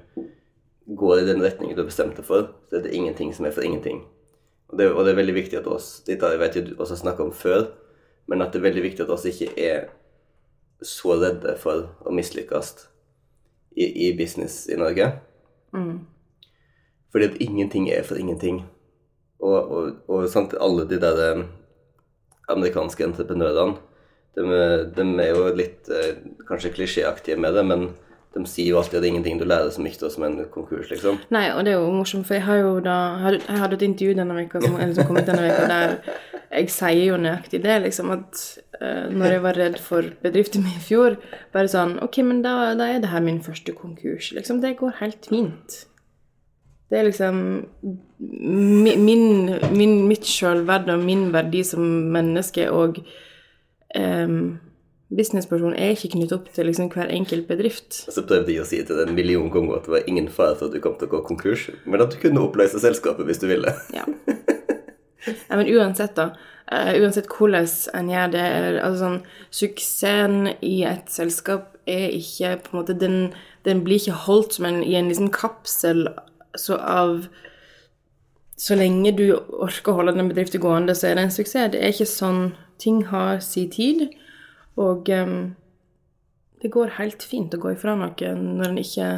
går 0.85 1.23
i 1.23 1.27
den 1.31 1.41
retningen 1.41 1.77
du 1.77 1.81
har 1.81 1.89
bestemt 1.89 2.21
deg 2.21 2.29
for, 2.29 2.53
så 2.69 2.77
er 2.77 2.85
det 2.85 2.93
ingenting 2.93 3.33
som 3.33 3.49
er 3.49 3.57
for 3.57 3.65
ingenting. 3.65 4.05
Og 4.73 4.79
det, 4.81 4.89
og 4.93 5.05
det 5.05 5.13
er 5.13 5.19
veldig 5.21 5.35
viktig 5.37 5.59
at 5.61 5.67
oss 5.71 5.89
Dette 6.07 6.31
jeg 6.33 6.41
vet 6.41 6.57
jeg 6.59 6.73
også 6.79 6.95
har 6.97 7.03
snakket 7.03 7.27
om 7.27 7.33
før, 7.37 7.67
men 8.31 8.41
at 8.43 8.53
det 8.55 8.61
er 8.63 8.69
veldig 8.71 8.83
viktig 8.87 9.05
at 9.05 9.13
oss 9.13 9.27
ikke 9.29 9.51
er 9.61 9.89
så 10.85 11.15
redde 11.21 11.55
for 11.61 11.87
å 12.05 12.13
mislykkes 12.13 12.71
i, 13.77 13.87
i 14.09 14.13
business 14.19 14.65
i 14.73 14.77
Norge. 14.81 15.11
Fordi 17.13 17.29
at 17.31 17.37
ingenting 17.43 17.89
er 17.93 18.03
for 18.07 18.19
ingenting. 18.21 18.63
Og, 19.45 19.55
og, 19.71 19.91
og 20.09 20.29
sant, 20.33 20.55
alle 20.61 20.85
de 20.89 20.99
der 21.03 21.21
eh, 21.29 21.43
amerikanske 22.53 23.05
entreprenørene, 23.07 23.77
de, 24.35 24.45
er- 24.51 24.85
de 24.97 25.05
er 25.23 25.31
jo 25.35 25.45
litt 25.55 25.91
eh, 25.93 26.17
kanskje 26.49 26.73
klisjéaktige 26.75 27.37
med 27.39 27.55
det, 27.55 27.65
men 27.69 27.85
de 28.35 28.45
sier 28.51 28.73
jo 28.73 28.79
alltid 28.81 28.99
at 28.99 29.05
det 29.05 29.09
er 29.09 29.13
ingenting 29.13 29.41
du 29.41 29.47
lærer 29.47 29.71
så 29.71 29.83
mye 29.85 29.95
av 29.95 30.11
som 30.11 30.27
en 30.27 30.37
konkurs, 30.51 30.91
liksom. 30.91 31.21
Nei, 31.35 31.47
og 31.55 31.65
det 31.65 31.75
er 31.75 31.79
jo 31.79 31.95
morsomt, 31.95 32.27
for 32.27 32.39
jeg 32.39 32.47
har 32.49 32.61
jo 32.61 32.73
da 32.83 32.97
Jeg 33.23 33.61
hadde, 33.61 33.79
et 33.79 33.87
intervju 33.87 34.17
denne 34.19 34.45
uka 34.45 34.63
som, 34.65 34.79
som 34.97 35.09
kom 35.09 35.21
ut 35.21 35.29
denne 35.29 35.45
veka, 35.47 35.69
der 35.71 35.97
jeg 36.55 36.71
sier 36.71 37.09
jo 37.09 37.17
nøyaktig 37.19 37.63
det, 37.65 37.79
liksom, 37.87 38.13
at 38.15 38.43
uh, 38.81 39.11
når 39.11 39.37
jeg 39.37 39.43
var 39.47 39.59
redd 39.59 39.81
for 39.83 40.11
bedriften 40.23 40.63
min 40.63 40.77
i 40.79 40.83
fjor, 40.83 41.19
bare 41.55 41.71
sånn 41.71 41.97
OK, 42.05 42.21
men 42.27 42.45
da, 42.45 42.75
da 42.79 42.91
er 42.91 43.03
det 43.03 43.11
her 43.11 43.25
min 43.25 43.43
første 43.43 43.75
konkurs. 43.75 44.31
Liksom, 44.37 44.61
det 44.63 44.77
går 44.79 44.99
helt 45.01 45.31
fint. 45.31 45.81
Det 46.91 47.01
er 47.01 47.09
liksom 47.09 47.41
min, 48.19 49.49
min, 49.75 49.95
mitt 50.07 50.29
sjølverd 50.29 50.93
og 50.93 51.03
min 51.03 51.27
verdi 51.35 51.65
som 51.67 51.83
menneske 52.15 52.69
og 52.71 53.01
um, 53.99 54.61
businessperson 55.13 55.75
er 55.77 55.95
ikke 55.95 56.15
knyttet 56.15 56.37
opp 56.39 56.49
til 56.55 56.69
liksom 56.69 56.89
hver 56.93 57.13
enkelt 57.13 57.47
bedrift. 57.49 57.93
Så 57.93 58.25
prøvde 58.27 58.55
jeg 58.55 58.63
å 58.63 58.69
si 58.69 58.81
til 58.87 59.03
en 59.03 59.15
million 59.17 59.51
ganger 59.53 59.79
at 59.79 59.89
det 59.89 59.95
var 59.95 60.09
ingen 60.11 60.31
fare 60.33 60.57
for 60.57 60.69
at 60.69 60.75
du 60.75 60.81
kom 60.85 60.97
til 60.99 61.11
å 61.11 61.15
gå 61.17 61.23
konkurs, 61.29 61.69
men 61.85 62.03
at 62.05 62.15
du 62.15 62.19
kunne 62.23 62.43
oppløse 62.45 62.81
selskapet 62.83 63.29
hvis 63.29 63.43
du 63.43 63.49
ville. 63.51 63.75
Ja. 63.95 64.07
ja 65.29 65.61
men 65.61 65.71
uansett, 65.71 66.17
da. 66.17 66.33
Uh, 66.73 66.95
uansett 67.03 67.29
hvordan 67.29 67.69
en 67.93 68.09
gjør 68.09 68.31
det, 68.33 68.45
eller 68.57 68.79
altså 68.81 69.03
sånn 69.03 69.19
Suksessen 69.53 70.55
i 70.65 70.79
et 70.89 71.11
selskap 71.13 71.75
er 71.85 72.15
ikke 72.17 72.55
på 72.65 72.73
en 72.73 72.79
måte 72.79 72.95
Den, 72.97 73.19
den 73.69 73.83
blir 73.85 74.01
ikke 74.01 74.23
holdt 74.25 74.57
som 74.57 74.71
en, 74.71 74.79
i 74.81 74.95
en 74.97 75.11
liksom 75.13 75.29
kapsel 75.29 76.07
så 76.57 76.79
av 76.81 77.27
Så 78.57 78.79
lenge 78.81 79.13
du 79.19 79.27
orker 79.37 79.93
å 79.93 79.99
holde 79.99 80.17
den 80.17 80.31
bedriften 80.33 80.63
gående, 80.65 80.97
så 80.97 81.11
er 81.11 81.19
det 81.19 81.27
en 81.27 81.35
suksess. 81.35 81.73
Det 81.75 81.83
er 81.83 81.93
ikke 81.93 82.09
sånn 82.09 82.45
ting 82.81 83.03
har 83.11 83.43
sin 83.45 83.69
tid. 83.75 84.07
Og 84.81 85.09
um, 85.09 85.55
det 86.63 86.73
går 86.73 86.97
helt 86.99 87.23
fint 87.23 87.55
å 87.55 87.61
gå 87.61 87.75
ifra 87.75 87.95
noe 87.99 88.35
når 88.41 88.71
en 88.71 88.81
ikke 88.81 89.09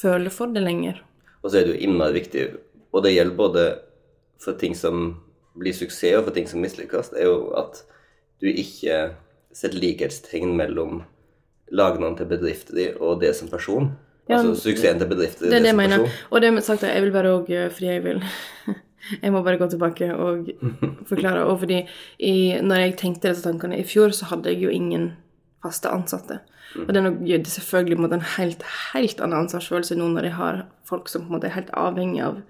føler 0.00 0.32
for 0.32 0.52
det 0.54 0.64
lenger. 0.64 1.02
Og 1.42 1.50
så 1.50 1.60
er 1.60 1.66
det 1.66 1.76
jo 1.76 1.86
innmari 1.86 2.18
viktig, 2.20 2.46
og 2.90 3.04
det 3.04 3.14
gjelder 3.14 3.36
både 3.36 3.64
for 4.40 4.56
ting 4.60 4.74
som 4.76 5.20
blir 5.60 5.76
suksess, 5.76 6.18
og 6.18 6.28
for 6.28 6.36
ting 6.36 6.48
som 6.48 6.62
mislykkes, 6.64 7.12
er 7.16 7.28
jo 7.28 7.50
at 7.60 7.82
du 8.40 8.48
ikke 8.48 9.10
setter 9.52 9.80
likhetstegn 9.82 10.54
mellom 10.56 11.02
lagnene 11.74 12.16
til 12.18 12.28
bedriften 12.30 12.78
din 12.78 12.96
og 12.98 13.20
det 13.22 13.34
som 13.38 13.50
person. 13.50 13.92
Ja, 14.30 14.38
altså 14.38 14.54
suksessen 14.68 15.00
til 15.00 15.10
bedriften 15.10 15.48
det, 15.48 15.58
det, 15.58 15.62
det 15.64 15.74
som 15.74 15.82
person. 15.82 16.18
Og 16.30 16.42
det 16.42 16.52
med 16.54 16.66
sagt, 16.66 16.86
jeg 16.86 17.02
vil 17.02 17.14
bare 17.14 17.34
òg, 17.34 17.50
fordi 17.74 17.90
jeg 17.90 18.04
vil 18.04 18.22
Jeg 19.22 19.32
må 19.32 19.42
bare 19.42 19.58
gå 19.60 19.68
tilbake 19.70 20.10
og 20.14 20.50
forklare. 21.08 21.46
Og 21.48 21.62
fordi 21.62 21.82
i, 22.18 22.60
når 22.62 22.84
jeg 22.84 22.96
tenkte 23.00 23.30
disse 23.30 23.46
tankene 23.46 23.80
i 23.80 23.86
fjor, 23.86 24.14
så 24.16 24.28
hadde 24.32 24.52
jeg 24.52 24.64
jo 24.64 24.72
ingen 24.74 25.12
faste 25.64 25.90
ansatte. 25.92 26.40
Mm. 26.76 26.84
Og 26.84 26.92
det 26.92 27.00
er 27.00 27.08
nok 27.08 27.50
selvfølgelig 27.50 27.96
på 27.98 28.12
en, 28.14 28.28
helt, 28.36 28.62
helt 28.92 29.20
annen 29.20 29.42
ansvarsfølelse 29.44 29.98
nå 29.98 30.08
når 30.12 30.28
jeg 30.28 30.38
har 30.38 30.62
folk 30.88 31.10
som 31.10 31.24
på 31.24 31.30
en 31.32 31.38
måte 31.38 31.50
er 31.50 31.56
helt 31.56 31.72
avhengig 31.74 32.22
av, 32.24 32.40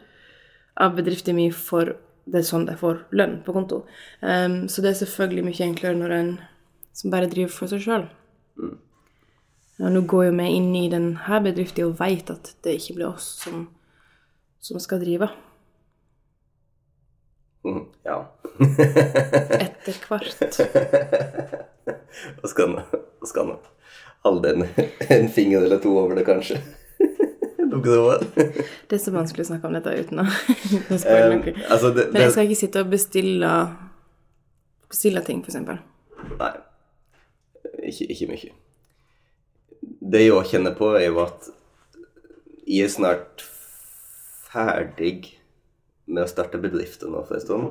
av 0.77 0.95
bedriften 0.99 1.39
min 1.39 1.55
for 1.57 1.95
det 2.31 2.43
er 2.43 2.47
sånn 2.47 2.67
de 2.69 2.77
får 2.79 3.05
lønn 3.17 3.41
på 3.47 3.55
konto. 3.57 3.83
Um, 4.21 4.69
så 4.71 4.85
det 4.85 4.93
er 4.93 5.01
selvfølgelig 5.01 5.47
mye 5.49 5.67
enklere 5.67 5.99
når 5.99 6.17
en 6.19 6.31
som 6.95 7.13
bare 7.13 7.31
driver 7.31 7.53
for 7.55 7.71
seg 7.71 7.83
sjøl. 7.85 8.07
Mm. 8.61 8.77
Og 9.81 9.95
nå 9.95 10.03
går 10.09 10.27
jo 10.29 10.33
vi 10.37 10.49
inn 10.59 10.73
i 10.77 10.89
denne 10.93 11.41
bedriften 11.45 11.89
og 11.89 11.97
veit 12.01 12.31
at 12.33 12.53
det 12.65 12.77
ikke 12.77 12.99
blir 12.99 13.09
oss 13.15 13.31
som, 13.41 13.65
som 14.61 14.81
skal 14.83 15.01
drive. 15.01 15.31
Mm, 17.65 17.85
ja. 18.05 18.19
Etter 19.65 19.99
hvert. 20.09 20.61
Og 22.43 22.49
skal 22.49 23.45
han 23.45 23.57
holde 24.25 24.55
en, 24.55 24.67
en 25.09 25.29
finger 25.29 25.65
eller 25.65 25.79
to 25.83 25.93
over 25.99 26.15
det, 26.19 26.25
kanskje. 26.29 26.61
det 28.89 28.97
er 28.97 28.99
så 28.99 29.13
vanskelig 29.15 29.45
å 29.45 29.49
snakke 29.53 29.69
om 29.69 29.77
dette 29.77 29.93
uten 29.95 30.23
å, 30.25 30.25
spørre 30.99 31.37
um, 31.37 31.45
altså 31.71 31.93
det, 31.95 32.09
Men 32.11 32.25
jeg 32.25 32.33
skal 32.35 32.49
ikke 32.49 32.59
sitte 32.59 32.83
og 32.83 32.91
bestille 32.91 33.53
bestille 34.91 35.23
ting, 35.23 35.45
f.eks. 35.45 35.61
Nei. 36.41 36.51
Ikke, 37.87 38.09
ikke 38.11 38.29
mye. 38.33 38.53
Det 40.13 40.25
jeg 40.25 40.49
kjenner 40.51 40.75
på, 40.77 40.91
er 40.99 41.07
jo 41.07 41.23
at 41.23 41.51
jeg 42.67 42.89
er 42.89 42.93
snart 42.93 43.45
ferdig 44.51 45.40
med 46.11 46.27
å 46.27 46.31
starte 46.31 46.61
bedrifter 46.61 47.11
nå 47.11 47.23
for 47.29 47.39
en 47.39 47.45
stund. 47.45 47.71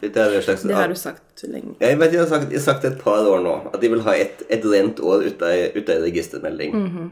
Det, 0.00 0.42
slags, 0.44 0.62
det, 0.68 0.74
har 0.74 0.88
du 0.88 0.96
sagt 0.96 1.42
lenge. 1.44 1.74
Jeg 1.80 1.98
vet 2.00 2.14
jeg 2.14 2.22
har 2.22 2.30
sagt, 2.30 2.48
jeg 2.48 2.60
har 2.60 2.64
sagt 2.64 2.86
et 2.88 3.00
par 3.00 3.26
år 3.28 3.42
nå 3.44 3.56
at 3.72 3.80
de 3.82 3.90
vil 3.92 4.04
ha 4.06 4.14
et, 4.16 4.44
et 4.48 4.64
rent 4.64 5.00
år 5.00 5.26
uten 5.28 5.46
av 5.46 6.06
registermelding. 6.06 6.76
Mm 6.76 6.86
-hmm. 6.86 7.10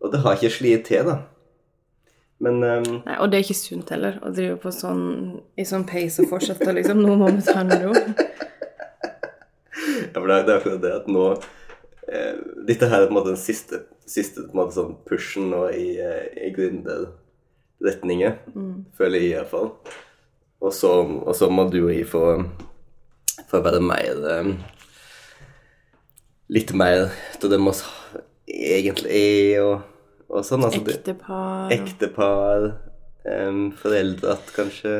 Og 0.00 0.12
det 0.12 0.20
har 0.24 0.32
ikke 0.32 0.50
slitt 0.50 0.86
til, 0.86 1.04
da. 1.04 1.18
Men 2.38 2.62
um, 2.62 3.02
Nei, 3.06 3.16
Og 3.18 3.30
det 3.30 3.38
er 3.38 3.46
ikke 3.46 3.54
sunt 3.54 3.90
heller 3.90 4.20
å 4.22 4.30
drive 4.30 4.56
på 4.62 4.70
sånn 4.70 5.40
i 5.58 5.64
sånn 5.64 5.88
pace 5.88 6.22
og 6.22 6.28
fortsette, 6.28 6.72
liksom. 6.72 7.02
Nå 7.02 7.16
må 7.18 7.30
vi 7.34 7.42
ta 7.42 7.64
med 7.66 7.82
ro. 7.82 7.92
ja, 10.12 10.14
for 10.14 10.26
det 10.26 10.36
er 10.36 10.46
derfor 10.46 10.78
det 10.78 10.92
at 10.92 11.08
nå 11.10 11.24
eh, 12.08 12.34
Dette 12.68 12.86
her 12.86 13.02
er 13.02 13.06
på 13.06 13.14
en 13.14 13.18
måte 13.18 13.34
den 13.34 13.42
siste, 13.42 13.82
siste 14.06 14.46
på 14.46 14.54
en 14.54 14.62
måte 14.62 14.78
sånn 14.78 14.94
pushen 15.08 15.50
nå 15.50 15.66
i, 15.74 15.98
eh, 15.98 16.46
i 16.46 16.54
gründer 16.54 17.08
retninger, 17.84 18.38
mm. 18.54 18.74
føler 18.98 19.22
jeg 19.22 19.36
iallfall. 19.36 19.72
Og 20.60 20.74
så, 20.74 20.90
og 21.04 21.34
så 21.36 21.50
må 21.50 21.68
du 21.70 21.84
og 21.84 21.92
jeg 21.94 22.08
få, 22.10 22.24
få 23.50 23.62
være 23.62 23.80
mer 23.84 24.24
um, 24.40 24.56
Litt 26.48 26.72
mer 26.72 27.10
til 27.36 27.52
det 27.52 27.58
vi 27.60 27.72
egentlig 28.48 29.10
er, 29.12 29.58
og, 29.60 29.82
og 30.32 30.46
sånn. 30.48 30.64
Altså, 30.64 30.80
ektepar. 30.80 31.74
Ektepar. 31.74 32.64
Um, 33.28 33.66
foreldre 33.76 34.38
kanskje. 34.54 34.94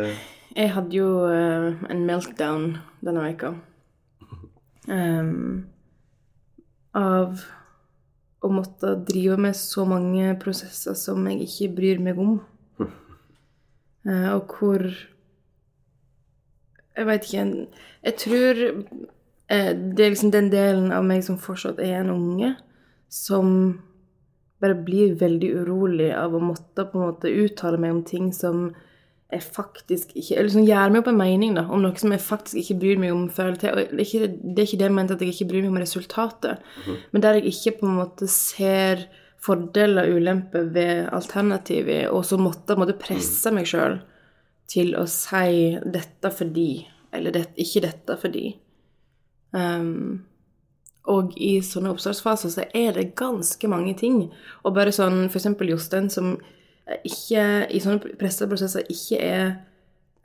Jeg 0.52 0.75
hadde 0.75 0.92
jo 0.92 1.08
uh, 1.25 1.73
en 1.88 2.04
meltdown 2.04 2.66
denne 3.00 3.25
veka. 3.25 3.54
Um, 4.92 5.64
av 6.97 7.40
å 8.44 8.50
måtte 8.52 8.94
drive 9.08 9.38
med 9.40 9.56
så 9.56 9.85
mange 9.88 10.35
prosesser 10.42 10.97
som 10.99 11.25
jeg 11.28 11.49
ikke 11.49 11.73
bryr 11.80 12.02
meg 12.02 12.20
om. 12.23 12.38
Eh, 14.09 14.29
og 14.35 14.55
hvor 14.57 14.85
Jeg 16.97 17.07
veit 17.07 17.27
ikke 17.29 17.67
Jeg 18.03 18.15
tror 18.19 18.62
eh, 18.65 19.73
det 19.75 20.05
er 20.05 20.15
liksom 20.15 20.33
den 20.33 20.50
delen 20.53 20.93
av 20.93 21.05
meg 21.07 21.23
som 21.27 21.38
fortsatt 21.38 21.79
er 21.83 22.00
en 22.00 22.15
unge, 22.15 22.55
som 23.09 23.81
bare 24.59 24.75
blir 24.75 25.15
veldig 25.21 25.53
urolig 25.62 26.11
av 26.17 26.35
å 26.35 26.43
måtte 26.43 26.87
på 26.88 26.99
en 26.99 27.11
måte 27.12 27.31
uttale 27.31 27.79
meg 27.79 27.95
om 27.95 28.05
ting 28.07 28.33
som 28.35 28.73
jeg 29.29 29.45
faktisk 29.45 30.15
ikke 30.17 30.38
Eller 30.41 30.49
som 30.49 30.65
gjør 30.65 30.91
meg 30.91 31.03
opp 31.03 31.11
en 31.11 31.19
mening 31.21 31.57
da, 31.59 31.67
om 31.69 31.83
noe 31.85 32.00
som 32.00 32.12
jeg 32.15 32.25
faktisk 32.25 32.62
ikke 32.62 32.79
bryr 32.81 33.00
meg 33.03 33.12
om 33.12 33.27
føler 33.29 33.59
til. 33.61 33.75
Og 33.75 33.93
det 33.93 34.00
er 34.00 34.07
ikke 34.07 34.29
det, 34.33 34.55
er 34.55 34.67
ikke 34.67 34.81
det 34.81 34.87
jeg 34.88 34.95
mente 34.97 35.17
at 35.17 35.25
jeg 35.25 35.35
ikke 35.35 35.49
bryr 35.50 35.65
meg 35.67 35.75
om 35.75 35.81
resultatet, 35.83 36.59
mm 36.59 36.83
-hmm. 36.87 36.97
men 37.12 37.23
der 37.23 37.35
jeg 37.35 37.45
ikke 37.45 37.79
på 37.81 37.87
en 37.87 37.99
måte 38.00 38.27
ser 38.27 39.09
fordeler 39.42 40.09
og 40.09 40.18
ulemper 40.18 40.71
ved 40.75 41.09
alternativet, 41.14 42.09
og 42.11 42.25
så 42.26 42.38
måtte 42.40 42.75
jeg 42.75 42.83
måtte 42.83 42.99
presse 42.99 43.52
meg 43.54 43.68
sjøl 43.71 44.00
til 44.68 44.95
å 44.99 45.07
si 45.09 45.78
'dette 45.80 46.30
fordi', 46.30 46.87
eller 47.12 47.45
'ikke 47.57 47.85
dette 47.87 48.18
fordi'. 48.21 48.57
Um, 49.52 50.25
og 51.09 51.33
i 51.40 51.61
sånne 51.64 51.95
oppstartsfaser 51.95 52.52
så 52.52 52.64
er 52.75 52.92
det 52.92 53.14
ganske 53.16 53.68
mange 53.68 53.95
ting. 53.97 54.28
Og 54.64 54.75
bare 54.75 54.92
sånn 54.92 55.25
f.eks. 55.30 55.47
Jostein, 55.71 56.11
som 56.11 56.37
ikke 57.04 57.71
i 57.73 57.80
sånne 57.80 58.12
presseprosesser 58.21 58.85
ikke 58.88 59.23
er 59.23 59.57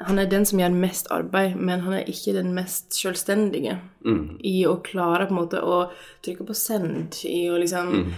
Han 0.04 0.20
er 0.20 0.26
den 0.26 0.44
som 0.46 0.60
gjør 0.60 0.74
mest 0.76 1.08
arbeid, 1.12 1.56
men 1.56 1.80
han 1.80 1.94
er 1.94 2.10
ikke 2.10 2.34
den 2.34 2.50
mest 2.54 2.92
selvstendige 2.92 3.78
mm. 4.04 4.40
i 4.44 4.66
å 4.66 4.82
klare 4.84 5.30
på 5.30 5.32
en 5.32 5.38
måte 5.38 5.62
å 5.64 5.92
trykke 6.26 6.44
på 6.44 6.54
send, 6.54 7.22
i 7.24 7.46
å 7.48 7.60
liksom 7.62 7.92
mm 7.94 8.14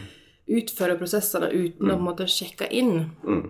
utføre 0.46 0.98
prosessene 1.00 1.50
uten 1.52 1.88
mm. 1.88 1.92
å 1.92 1.96
på 1.96 2.02
en 2.02 2.10
måte 2.10 2.28
sjekke 2.30 2.68
inn. 2.74 3.08
Mm. 3.26 3.46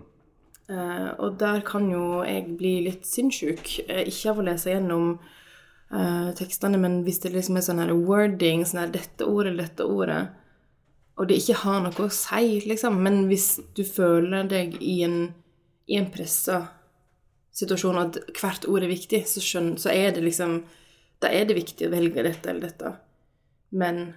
Uh, 0.66 1.10
og 1.22 1.36
der 1.38 1.60
kan 1.66 1.86
jo 1.92 2.24
jeg 2.26 2.56
bli 2.58 2.78
litt 2.88 3.06
sinnssyk. 3.06 3.68
Uh, 3.90 4.02
ikke 4.08 4.32
av 4.32 4.40
å 4.40 4.46
lese 4.48 4.72
gjennom 4.72 5.12
uh, 5.16 6.30
tekstene, 6.38 6.80
men 6.82 7.02
hvis 7.06 7.20
det 7.22 7.34
liksom 7.36 7.60
er 7.60 7.66
sånn 7.66 7.82
her 7.84 7.94
wording, 7.94 8.64
sånn 8.66 8.82
her 8.82 8.94
'dette 8.94 9.28
ordet 9.28 9.56
dette 9.60 9.86
ordet', 9.86 10.24
og 11.16 11.28
det 11.28 11.38
ikke 11.40 11.60
har 11.62 11.80
noe 11.84 12.06
å 12.06 12.12
si, 12.12 12.58
liksom 12.68 12.98
Men 13.00 13.22
hvis 13.30 13.60
du 13.76 13.84
føler 13.88 14.48
deg 14.50 14.76
i 14.84 14.98
en, 15.06 15.32
i 15.88 15.96
en 15.96 16.10
pressa 16.12 16.66
situasjon, 17.56 17.96
at 18.02 18.18
hvert 18.36 18.66
ord 18.68 18.84
er 18.84 18.92
viktig, 18.92 19.22
så, 19.24 19.40
skjønner, 19.40 19.78
så 19.80 19.94
er 19.94 20.12
det 20.12 20.24
liksom 20.26 20.58
Da 21.22 21.30
er 21.32 21.46
det 21.48 21.56
viktig 21.56 21.86
å 21.86 21.94
velge 21.94 22.26
dette 22.26 22.50
eller 22.50 22.68
dette. 22.68 22.90
Men 23.72 24.12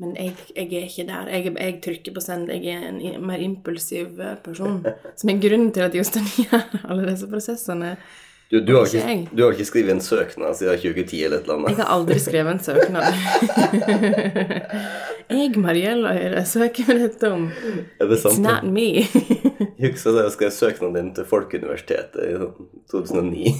men 0.00 0.16
jeg, 0.16 0.34
jeg, 0.56 0.66
er 0.72 0.88
ikke 0.88 1.04
der. 1.06 1.28
Jeg, 1.30 1.52
jeg, 1.52 1.78
trykker 1.84 2.14
på 2.16 2.24
send. 2.24 2.50
Jeg 2.50 2.74
er 2.74 2.88
en 2.88 3.26
mer 3.26 3.42
impulsiv 3.44 4.18
eh, 4.20 4.34
person. 4.44 4.80
Som 5.20 5.30
er 5.30 5.40
grunnen 5.42 5.72
til 5.74 5.84
at 5.86 5.94
Jostein 5.94 6.28
gjør 6.40 6.68
alle 6.88 7.08
disse 7.10 7.28
prosessene. 7.30 7.96
Du, 8.52 8.58
du, 8.60 8.74
har 8.76 8.84
Ikke 8.84 9.12
ikke, 9.12 9.36
du 9.36 9.42
har 9.42 9.54
ikke 9.54 9.64
skrevet 9.64 9.90
en 9.94 10.00
søknad 10.04 10.56
siden 10.58 10.76
2010 10.76 11.20
eller 11.24 11.38
et 11.38 11.46
eller 11.48 11.68
Jeg 11.70 11.76
har 11.78 11.92
aldri 11.94 12.18
skrevet 12.20 12.52
en 12.52 12.60
søknad. 12.60 13.06
jeg, 15.32 15.54
Mariella 15.56 16.12
Høyre, 16.12 16.42
søker 16.44 16.90
med 16.90 17.00
dette 17.00 17.30
om 17.32 17.46
Er 17.48 18.10
det 18.10 18.18
It's 18.20 18.40
not 18.40 18.66
me. 18.68 19.06
Jeg 19.78 19.94
husker 19.94 20.12
da 20.12 20.26
jeg 20.26 20.34
skrev 20.34 20.50
søknaden 20.50 20.94
din 20.98 21.08
til 21.16 21.24
Folkeuniversitetet 21.26 22.28
i 22.28 22.34
sånn 22.36 22.68
2009. 22.92 23.54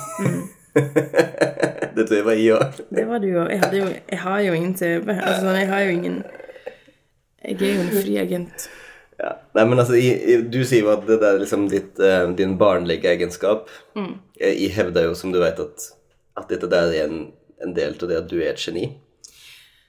Det 1.96 2.06
tror 2.08 2.16
jeg 2.16 2.24
var 2.24 2.38
i 2.40 2.46
år. 2.52 2.78
Det 2.88 3.02
var 3.08 3.20
du 3.20 3.28
òg. 3.36 3.50
Jeg, 3.52 3.96
jeg 4.10 4.20
har 4.22 4.38
jo 4.40 4.54
ingen 4.56 4.74
TV. 4.78 5.10
Altså, 5.12 5.42
sånn, 5.42 5.58
jeg 5.60 5.68
har 5.68 5.82
jo 5.84 5.90
ingen 5.92 6.22
Jeg 7.42 7.58
er 7.58 7.74
jo 7.74 7.82
en 7.82 7.92
fri 7.92 8.16
agent. 8.22 8.66
Ja. 9.20 9.34
Nei, 9.58 9.64
men 9.68 9.82
altså, 9.82 9.98
du 10.50 10.58
sier 10.64 10.86
jo 10.86 10.92
at 10.94 11.04
det 11.06 11.18
er 11.20 11.38
liksom 11.42 11.68
ditt, 11.70 12.00
eh, 12.00 12.24
din 12.38 12.56
barnlige 12.58 13.10
egenskap. 13.12 13.68
Mm. 13.98 14.14
Jeg, 14.40 14.56
jeg 14.62 14.74
hevder 14.78 15.10
jo, 15.10 15.14
som 15.18 15.34
du 15.34 15.40
vet, 15.42 15.60
at, 15.60 15.88
at 16.40 16.48
dette 16.50 16.70
der 16.70 16.94
er 16.96 17.10
en, 17.10 17.26
en 17.62 17.76
del 17.76 17.98
av 17.98 18.08
det 18.08 18.20
at 18.22 18.30
du 18.30 18.38
er 18.40 18.54
et 18.54 18.62
geni. 18.62 18.88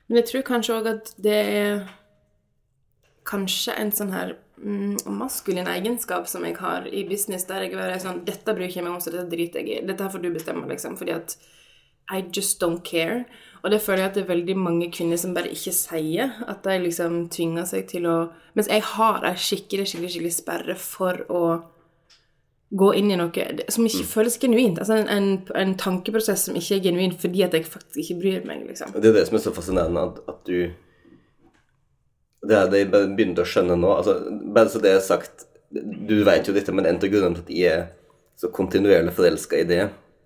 Men 0.09 0.19
jeg 0.19 0.29
tror 0.29 0.47
kanskje 0.49 0.75
òg 0.75 0.89
at 0.91 1.13
det 1.23 1.39
er 1.39 1.85
kanskje 3.29 3.77
en 3.79 3.93
sånn 3.95 4.11
her 4.13 4.35
maskulin 4.57 5.67
egenskap 5.67 6.27
som 6.29 6.45
jeg 6.45 6.55
har 6.61 6.85
i 6.87 7.03
business, 7.09 7.47
der 7.49 7.65
jeg 7.65 7.73
er 7.73 7.97
sånn 7.99 8.23
Dette 8.27 8.53
bryr 8.55 8.69
jeg 8.69 8.85
meg 8.85 8.93
om, 8.93 9.01
så 9.01 9.11
dette 9.13 9.31
driter 9.31 9.63
jeg 9.63 9.81
i. 9.81 9.87
Dette 9.87 10.05
her 10.05 10.13
får 10.13 10.23
du 10.23 10.29
bestemme, 10.33 10.67
liksom. 10.69 10.97
Fordi 10.99 11.15
at 11.15 11.35
I 12.11 12.21
just 12.35 12.61
don't 12.61 12.83
care. 12.83 13.23
Og 13.63 13.71
det 13.71 13.81
føler 13.81 14.03
jeg 14.03 14.09
at 14.11 14.15
det 14.17 14.23
er 14.25 14.33
veldig 14.33 14.55
mange 14.59 14.89
kvinner 14.91 15.19
som 15.19 15.33
bare 15.35 15.51
ikke 15.51 15.73
sier. 15.75 16.33
At 16.47 16.65
de 16.67 16.77
liksom 16.83 17.27
tvinger 17.33 17.67
seg 17.69 17.87
til 17.91 18.07
å 18.09 18.17
Mens 18.53 18.69
jeg 18.69 18.83
har 18.85 19.23
ei 19.25 19.33
skikkelig, 19.33 19.87
skikkelig, 19.89 20.09
skikkelig 20.13 20.33
sperre 20.35 20.73
for 20.77 21.23
å 21.33 21.45
gå 22.73 22.89
inn 22.97 23.11
i 23.13 23.17
noe 23.17 23.45
som 23.73 23.85
ikke 23.85 24.05
føles 24.09 24.37
genuint. 24.41 24.77
Altså 24.81 24.99
en, 24.99 25.09
en, 25.09 25.27
en 25.57 25.73
tankeprosess 25.77 26.47
som 26.47 26.57
ikke 26.57 26.77
er 26.77 26.83
genuin 26.87 27.15
fordi 27.17 27.41
at 27.45 27.57
jeg 27.57 27.65
faktisk 27.69 28.01
ikke 28.03 28.19
bryr 28.21 28.47
meg, 28.49 28.63
liksom. 28.69 28.93
Det 28.93 29.09
er 29.09 29.17
det 29.17 29.25
som 29.29 29.37
er 29.37 29.43
så 29.45 29.53
fascinerende, 29.55 30.05
at, 30.09 30.21
at 30.29 30.39
du 30.49 30.57
Det 32.43 32.55
er 32.57 32.69
det 32.71 32.83
jeg 32.83 32.91
begynte 32.91 33.43
å 33.43 33.47
skjønne 33.47 33.77
nå. 33.79 33.91
altså 33.95 34.17
Bare 34.53 34.71
så 34.71 34.81
det 34.83 34.91
er 34.91 35.03
sagt 35.03 35.45
Du 35.71 36.17
vet 36.27 36.47
jo 36.47 36.55
dette, 36.55 36.73
men 36.75 36.85
en 36.85 36.99
av 36.99 37.11
grunnene 37.11 37.39
til 37.39 37.45
at 37.45 37.53
jeg 37.55 37.75
er 37.77 37.85
så 38.39 38.49
kontinuerlig 38.51 39.13
forelska 39.15 39.61
i 39.61 39.67
det 39.69 39.83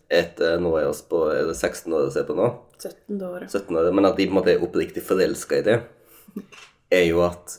etter 0.07 0.61
nå 0.63 0.71
er 0.79 0.87
oss 0.87 1.01
på 1.03 1.25
er 1.33 1.49
det 1.49 1.55
16 1.57 1.91
år 1.91 2.07
å 2.07 2.11
se 2.15 2.23
på 2.23 2.35
nå, 2.37 2.47
17. 2.79 3.17
år. 3.27 3.45
17 3.51 3.75
år, 3.75 3.89
men 3.91 4.07
at 4.07 4.15
de 4.15 4.27
på 4.27 4.31
en 4.31 4.37
måte 4.39 4.53
er 4.53 4.63
oppriktig 4.63 5.03
forelska 5.03 5.59
i 5.59 5.65
det, 5.65 5.77
er 6.99 7.09
jo 7.09 7.23
at 7.27 7.57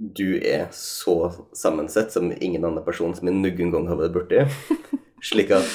du 0.00 0.40
er 0.40 0.70
så 0.72 1.28
sammensett 1.52 2.14
som 2.14 2.30
ingen 2.32 2.64
annen 2.64 2.84
person 2.86 3.12
som 3.16 3.28
jeg 3.28 3.36
noen 3.36 3.74
gang 3.74 3.88
har 3.90 4.00
vært 4.00 4.14
borti. 4.16 4.46
Slik 5.30 5.52
at 5.52 5.68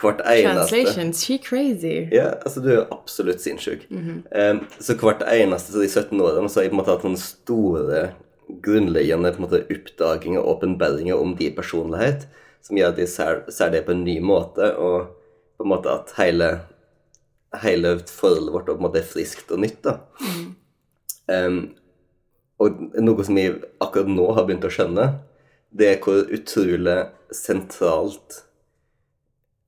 hvert 0.00 0.22
eneste 0.24 0.70
Translation, 0.70 1.12
she 1.12 1.38
crazy. 1.38 2.08
Ja, 2.14 2.32
altså 2.40 2.62
du 2.64 2.70
er 2.70 2.78
jo 2.80 2.86
absolutt 2.94 3.42
sinnssyk. 3.42 3.86
Em, 3.90 4.64
så 4.80 4.96
hvert 4.98 5.22
eneste 5.26 5.76
av 5.76 5.84
de 5.84 5.88
17 5.88 6.20
årene 6.20 6.50
så 6.50 6.60
har 6.60 6.66
jeg 6.66 6.72
på 6.72 6.78
en 6.78 6.82
måte 6.82 6.94
hatt 6.94 7.06
noen 7.06 7.20
store, 7.20 8.02
grunnleggende 8.64 9.30
på 9.30 9.38
en 9.38 9.46
måte 9.46 9.62
oppdaginger 9.70 10.40
og 10.40 10.56
åpenbaringer 10.56 11.20
om 11.20 11.36
de 11.38 11.52
personlighet, 11.54 12.26
som 12.66 12.76
gjør 12.76 12.94
at 12.94 12.98
de 12.98 13.06
ser, 13.08 13.44
ser 13.52 13.70
det 13.70 13.84
på 13.86 13.94
en 13.94 14.02
ny 14.04 14.18
måte, 14.24 14.72
og 14.74 15.12
på 15.56 15.66
en 15.66 15.70
måte 15.70 15.92
at 15.92 16.10
hele, 16.18 16.48
hele 17.62 17.94
forholdet 18.10 18.56
vårt 18.56 18.66
på 18.72 18.78
en 18.80 18.86
måte 18.88 19.02
er 19.02 19.06
friskt 19.12 19.52
og 19.54 19.62
nytt. 19.62 19.84
da. 19.86 20.00
Em, 21.30 21.60
og 22.60 22.80
noe 23.00 23.24
som 23.24 23.38
jeg 23.38 23.60
akkurat 23.80 24.10
nå 24.10 24.26
har 24.36 24.48
begynt 24.48 24.66
å 24.66 24.72
skjønne, 24.72 25.06
det 25.70 25.86
er 25.86 26.00
hvor 26.02 26.26
utrolig 26.34 26.98
sentralt 27.32 28.42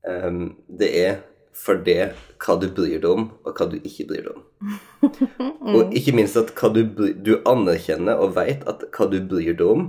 det 0.03 0.89
er 0.99 1.21
for 1.55 1.79
det 1.85 2.15
hva 2.43 2.57
du 2.59 2.67
bryr 2.73 2.99
deg 3.03 3.11
om, 3.11 3.27
og 3.45 3.59
hva 3.59 3.69
du 3.71 3.77
ikke 3.79 4.07
bryr 4.09 4.25
deg 4.27 4.33
om. 4.35 4.79
Og 5.73 5.95
ikke 5.95 6.15
minst 6.17 6.39
at 6.39 6.51
hva 6.59 6.71
du, 6.75 6.83
du 7.15 7.33
anerkjenner 7.49 8.19
og 8.23 8.35
vet 8.37 8.65
at 8.71 8.83
hva 8.95 9.07
du 9.11 9.19
bryr 9.27 9.55
deg 9.59 9.63
om, 9.67 9.85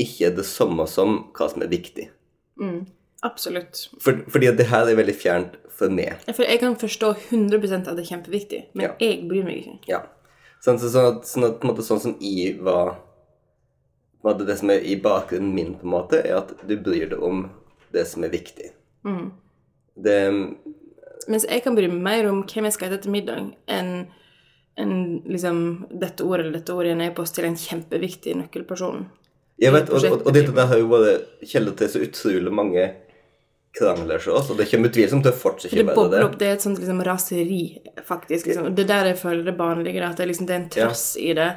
ikke 0.00 0.28
er 0.30 0.36
det 0.36 0.46
samme 0.48 0.86
som 0.90 1.16
hva 1.36 1.48
som 1.50 1.64
er 1.64 1.70
viktig. 1.72 2.06
Absolutt. 3.26 3.88
For, 4.00 4.22
fordi 4.32 4.52
det 4.56 4.68
her 4.70 4.88
er 4.88 4.98
veldig 4.98 5.16
fjernt 5.16 5.58
for 5.76 5.92
meg. 5.92 6.22
For 6.30 6.46
jeg 6.46 6.62
kan 6.62 6.76
forstå 6.80 7.12
100% 7.30 7.90
at 7.90 7.98
det 7.98 8.04
er 8.06 8.10
kjempeviktig, 8.14 8.62
men 8.74 8.86
Ja. 8.88 8.94
jeg 9.00 9.28
bryr 9.28 9.44
meg 9.44 9.60
ikke. 9.60 9.76
Ja. 9.90 10.02
Sånn, 10.60 10.78
så, 10.80 10.90
sånn, 10.92 11.08
at, 11.14 11.28
sånn, 11.28 11.46
at, 11.48 11.64
måte, 11.64 11.84
sånn 11.84 12.02
som 12.02 12.18
jeg 12.20 12.58
var 12.60 12.98
Det 14.20 14.58
som 14.58 14.68
er 14.68 14.82
i 14.84 14.98
bakgrunnen 15.00 15.54
min, 15.54 15.74
på 15.80 15.86
en 15.86 15.94
måte, 15.94 16.18
er 16.20 16.42
at 16.42 16.50
du 16.68 16.74
bryr 16.76 17.08
deg 17.08 17.22
om 17.24 17.46
det 17.94 18.02
som 18.06 18.24
er 18.24 18.28
viktig. 18.28 18.66
Det 20.00 20.20
Mens 21.30 21.44
jeg 21.44 21.62
kan 21.62 21.76
bry 21.76 21.86
meg 21.90 22.00
mer 22.02 22.30
om 22.30 22.40
hvem 22.48 22.66
jeg 22.66 22.74
skal 22.74 22.90
hete 22.90 23.04
til 23.04 23.12
middag, 23.14 23.52
enn 23.70 23.90
en, 24.80 24.92
liksom 25.28 25.58
dette 26.00 26.24
ordet 26.24 26.46
eller 26.46 26.56
dette 26.58 26.72
ordet 26.72 26.94
i 26.94 26.94
en 26.94 27.02
e-post 27.04 27.36
til 27.36 27.44
en 27.44 27.58
kjempeviktig 27.58 28.36
nøkkelperson. 28.38 29.04
Jeg 29.60 29.74
vet, 29.74 29.90
og, 29.92 30.06
og, 30.08 30.24
og 30.24 30.32
dette 30.32 30.54
der 30.56 30.70
har 30.70 30.80
jo 30.80 30.88
vært 30.88 31.44
kilde 31.44 31.74
til 31.76 31.90
så 31.92 32.00
utrolig 32.06 32.52
mange 32.54 32.86
krangler 33.76 34.18
hos 34.18 34.28
oss, 34.32 34.48
og 34.50 34.58
det 34.58 34.66
kommer 34.70 34.90
utvilsomt 34.90 35.26
til 35.26 35.34
å 35.34 35.38
fortsette 35.38 35.76
Det 35.76 35.84
å 35.84 35.90
være 35.90 35.98
bobler 35.98 36.26
opp, 36.26 36.38
det 36.40 36.48
er 36.48 36.56
et 36.56 36.64
sånt 36.64 36.80
liksom 36.80 37.02
raseri, 37.06 37.62
faktisk. 38.06 38.48
Liksom. 38.48 38.70
Det 38.74 38.86
er 38.86 38.90
der 38.90 39.10
jeg 39.12 39.20
føler 39.20 39.44
det 39.46 39.56
barnlige, 39.60 40.02
at 40.06 40.18
det, 40.18 40.30
liksom, 40.32 40.48
det 40.48 40.56
er 40.56 40.62
en 40.62 40.70
trass 40.74 41.04
i 41.20 41.28
det 41.38 41.50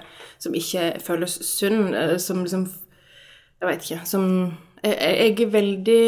som 0.43 0.57
ikke 0.59 0.89
føles 1.05 1.37
sunn, 1.47 1.93
eh, 1.97 2.17
som 2.21 2.43
liksom 2.45 2.67
Jeg 3.63 3.69
vet 3.69 3.85
ikke. 3.85 4.01
Som 4.03 4.25
jeg 4.83 4.97
jeg 4.99 5.41
er 5.45 5.51
veldig 5.53 6.05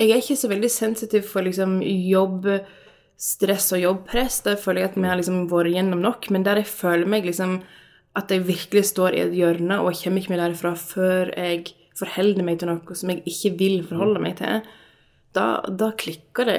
Jeg 0.00 0.10
er 0.10 0.18
ikke 0.22 0.36
så 0.40 0.48
veldig 0.50 0.70
sensitiv 0.74 1.22
for 1.30 1.46
liksom 1.46 1.76
jobbstress 1.84 3.68
og 3.76 3.82
jobbpress. 3.84 4.40
Der 4.46 4.56
føler 4.60 4.82
jeg 4.84 4.90
at 4.92 4.98
vi 4.98 5.06
har 5.08 5.20
liksom 5.20 5.44
vært 5.52 5.74
gjennom 5.74 6.02
nok. 6.02 6.30
Men 6.34 6.46
der 6.46 6.60
jeg 6.62 6.70
føler 6.70 7.06
meg 7.10 7.28
liksom 7.28 7.60
at 8.18 8.30
jeg 8.30 8.44
virkelig 8.46 8.84
står 8.92 9.14
i 9.16 9.22
et 9.24 9.32
hjørne, 9.34 9.80
og 9.82 9.90
jeg 9.90 10.04
kommer 10.04 10.22
ikke 10.22 10.32
meg 10.34 10.42
derfra 10.44 10.70
før 10.78 11.30
jeg 11.34 11.64
forholder 11.98 12.46
meg 12.46 12.60
til 12.60 12.70
noe 12.70 12.94
som 12.98 13.10
jeg 13.10 13.22
ikke 13.30 13.50
vil 13.58 13.80
forholde 13.88 14.20
meg 14.22 14.36
til, 14.38 14.60
da, 15.34 15.46
da 15.66 15.88
klikker 15.98 16.46
det. 16.46 16.56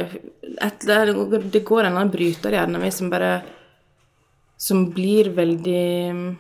Et, 0.60 0.82
det, 0.84 0.96
er- 0.98 1.14
det 1.54 1.62
går 1.68 1.86
en 1.86 1.94
eller 1.94 2.02
annen 2.02 2.12
bryter 2.12 2.52
i 2.52 2.58
hjernen 2.60 2.84
min 2.84 2.92
som 2.92 3.12
bare 3.12 3.38
Som 4.60 4.86
blir 4.96 5.30
veldig 5.36 6.36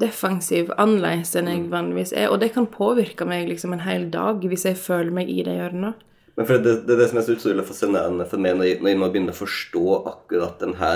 defensiv, 0.00 0.70
annerledes 0.80 1.34
enn 1.38 1.50
jeg 1.50 1.66
vanligvis 1.72 2.12
er. 2.16 2.30
Og 2.32 2.40
det 2.42 2.52
kan 2.54 2.66
påvirke 2.72 3.26
meg 3.28 3.48
liksom 3.50 3.74
en 3.76 3.84
hel 3.84 4.08
dag 4.12 4.42
hvis 4.48 4.64
jeg 4.68 4.78
føler 4.80 5.12
meg 5.20 5.30
i 5.32 5.42
det 5.46 5.58
hjørnet. 5.58 6.06
Men 6.38 6.46
for 6.48 6.62
det, 6.62 6.72
det 6.86 6.94
er 6.94 7.00
det 7.02 7.08
som 7.10 7.18
er 7.20 7.24
så 7.26 7.34
utrolig 7.34 7.64
fascinerende 7.68 8.24
for 8.30 8.40
meg, 8.40 8.54
når 8.56 8.68
jeg, 8.68 8.76
når 8.80 8.92
jeg 8.92 8.98
nå 9.00 9.08
begynner 9.12 9.34
å 9.34 9.40
forstå 9.40 9.82
akkurat 10.08 10.62
denne 10.62 10.90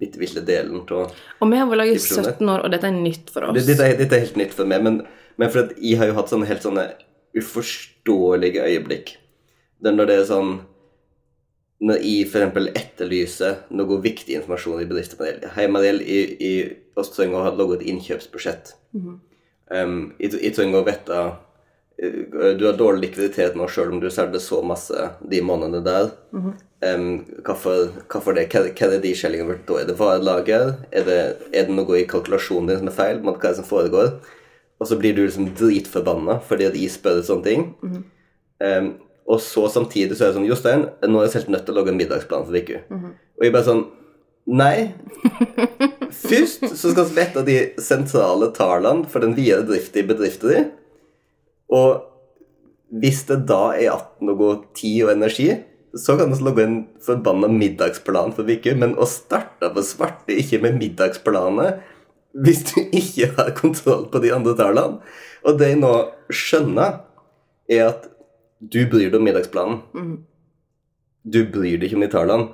bitte 0.00 0.20
lille 0.22 0.40
delen 0.48 0.80
av 0.86 1.10
Og 1.42 1.50
vi 1.50 1.58
har 1.60 1.68
vært 1.68 1.82
laget 1.82 1.98
i 1.98 1.98
Tipser 1.98 2.22
om 2.22 2.28
det. 2.28 2.36
17 2.38 2.52
år, 2.54 2.62
og 2.64 2.72
dette 2.72 2.88
er 2.88 2.96
nytt 2.96 3.32
for 3.34 3.48
oss. 3.50 3.58
Dette, 3.66 3.84
er- 3.84 4.00
er 4.06 4.24
helt 4.24 4.40
nytt 4.40 4.54
for 4.56 4.70
meg, 4.70 4.86
men, 4.86 4.96
men 5.36 5.52
for 5.52 5.74
jeg 5.76 5.98
har 6.00 6.08
jo 6.08 6.16
hatt 6.16 6.32
sånne 6.32 6.48
helt 6.48 6.64
sånne 6.64 6.86
uforståelige 7.36 8.64
øyeblikk. 8.64 9.16
Det 9.82 9.92
når 9.94 10.08
det 10.10 10.18
er 10.22 10.28
sånn 10.32 10.58
Når 11.78 12.00
jeg 12.02 12.24
eksempel 12.26 12.72
etterlyser 12.74 13.60
noe 13.70 14.00
viktig 14.02 14.34
informasjon 14.34 14.80
i 14.82 14.86
bedriften 14.90 15.44
Hei, 15.54 15.68
Mariell, 15.70 16.00
jeg, 16.02 16.32
jeg 16.42 16.72
også 16.98 17.18
trenger 17.18 17.40
å 17.40 17.44
ha 17.46 17.52
laget 17.54 17.82
et 17.82 17.90
innkjøpsbudsjett. 17.92 18.72
um, 19.70 19.98
jeg, 20.18 20.54
trenger 20.56 20.80
å 20.80 20.86
vite 20.86 21.18
eh, 21.98 22.54
Du 22.56 22.64
har 22.66 22.78
dårlig 22.78 23.08
likviditet 23.08 23.58
nå, 23.58 23.68
selv 23.68 23.94
om 23.94 24.00
du 24.00 24.08
selger 24.10 24.42
så 24.42 24.62
masse 24.66 25.10
de 25.20 25.42
månedene 25.44 25.84
der. 25.84 26.10
Um, 26.84 27.24
hvorfor, 27.46 27.90
hvorfor 28.08 28.36
det? 28.38 28.48
Hva, 28.52 28.68
hva 28.70 28.90
er 28.94 29.02
de 29.02 29.14
skjellingene 29.18 29.50
vårt 29.50 29.66
da? 29.66 29.80
Er 29.82 29.90
det 29.90 29.98
varelager? 29.98 30.74
Er 30.92 31.08
det, 31.08 31.20
er 31.52 31.68
det 31.68 31.74
noe 31.74 31.98
i 31.98 32.06
kalkulasjonen 32.10 32.70
din 32.70 32.80
som 32.82 32.92
er 32.92 32.98
feil? 33.00 33.20
Hva 33.24 33.34
er 33.36 33.48
det 33.48 33.58
som 33.60 33.68
foregår? 33.68 34.14
Og 34.78 34.86
så 34.86 34.96
blir 34.98 35.16
du 35.16 35.24
liksom 35.24 35.50
dritforbanna 35.58 36.38
fordi 36.46 36.68
at 36.68 36.76
jeg 36.78 36.94
spør 36.94 37.20
sånne 37.26 37.46
ting. 37.48 37.68
Um, 38.62 38.92
og 39.28 39.42
så 39.44 39.66
samtidig 39.68 40.16
så 40.16 40.24
er 40.24 40.30
det 40.30 40.38
sånn 40.38 40.48
Jostein, 40.48 40.86
nå 41.04 41.20
er 41.20 41.26
jeg 41.28 41.42
helt 41.42 41.50
nødt 41.52 41.66
til 41.68 41.74
å 41.74 41.80
lage 41.82 41.92
en 41.92 41.98
middagsplan 42.00 42.46
for 42.48 42.56
uka. 42.56 42.78
Og 43.36 43.44
jeg 43.44 43.52
bare 43.52 43.66
sånn 43.66 43.82
Nei. 44.48 44.94
Først 46.08 46.64
så 46.72 46.92
skal 46.92 47.08
vi 47.08 47.16
vite 47.18 47.44
de 47.44 47.56
sentrale 47.84 48.48
tallene 48.56 49.08
for 49.10 49.24
den 49.24 49.34
videre 49.36 49.66
driften 49.68 50.02
i 50.02 50.08
bedriften 50.08 50.52
din. 50.54 50.70
Og 51.68 52.06
hvis 52.88 53.26
det 53.28 53.42
da 53.50 53.74
er 53.74 53.82
igjen 53.82 54.30
noe 54.30 54.54
tid 54.76 55.02
og 55.04 55.12
energi, 55.12 55.50
så 55.92 56.16
kan 56.16 56.32
vi 56.32 56.40
lage 56.44 56.64
en 56.64 56.78
forbanna 57.04 57.50
middagsplan 57.52 58.32
for 58.36 58.48
uka. 58.48 58.72
Men 58.76 58.96
å 58.96 59.08
starte 59.08 59.68
på 59.74 59.84
svarte 59.84 60.36
ikke 60.36 60.62
med 60.64 60.80
middagsplaner 60.80 61.80
hvis 62.38 62.64
du 62.70 62.80
ikke 62.84 63.32
har 63.38 63.54
kontroll 63.56 64.06
på 64.12 64.20
de 64.22 64.28
andre 64.34 64.52
tallene 64.54 65.00
Og 65.48 65.56
det 65.58 65.70
jeg 65.70 65.78
nå 65.80 65.92
skjønner, 66.28 67.00
er 67.68 67.88
at 67.88 68.08
du 68.60 68.82
bryr 68.90 69.08
deg 69.08 69.20
om 69.20 69.26
middagsplanen. 69.28 70.18
Du 71.24 71.40
bryr 71.52 71.78
deg 71.78 71.88
ikke 71.88 71.98
om 71.98 72.04
de 72.04 72.10
tallene. 72.12 72.48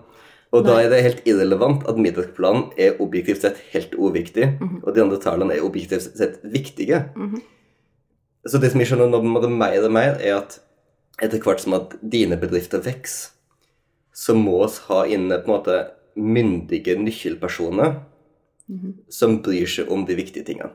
Og 0.55 0.63
da 0.63 0.77
er 0.79 0.91
det 0.93 1.03
helt 1.03 1.25
irrelevant 1.27 1.83
at 1.91 1.99
middagsplanen 1.99 2.69
er 2.79 3.01
objektivt 3.03 3.43
sett 3.43 3.59
helt 3.73 3.97
uviktig, 3.99 4.53
og 4.85 4.93
de 4.95 5.03
andre 5.03 5.19
tallene 5.23 5.57
er 5.57 5.67
objektivt 5.67 6.15
sett 6.15 6.39
viktige. 6.47 7.01
Så 8.47 8.61
det 8.63 8.71
som 8.71 8.83
jeg 8.83 8.93
skjønner 8.93 9.11
nå 9.11 9.23
mer 9.51 9.81
og 9.83 9.95
mer, 9.95 10.21
er 10.23 10.39
at 10.39 10.61
etter 11.23 11.43
hvert 11.43 11.63
som 11.63 11.75
at 11.79 11.97
dine 12.03 12.39
bedrifter 12.39 12.83
vokser, 12.85 13.33
så 14.15 14.35
må 14.39 14.61
vi 14.63 14.83
ha 14.87 15.01
inne 15.11 15.41
på 15.43 15.51
en 15.51 15.57
måte 15.57 15.79
myndige 16.15 16.95
nøkkelpersoner 17.03 17.97
som 19.11 19.41
bryr 19.43 19.67
seg 19.69 19.91
om 19.93 20.05
de 20.07 20.15
viktige 20.15 20.47
tingene. 20.47 20.71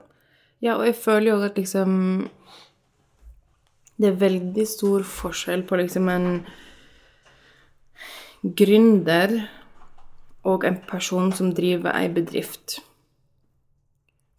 Ja, 0.60 0.76
og 0.76 0.84
jeg 0.89 0.98
føler 1.00 1.32
jo 1.32 1.38
at 1.48 1.56
liksom 1.58 1.94
Det 4.00 4.08
er 4.08 4.20
veldig 4.20 4.65
stor 4.68 5.04
forskjell 5.04 5.63
på 5.68 5.76
liksom 5.76 6.08
en 6.12 6.28
gründer 8.44 9.34
og 10.43 10.65
en 10.65 10.78
person 10.88 11.32
som 11.36 11.54
driver 11.56 11.95
ei 11.95 12.08
bedrift. 12.13 12.80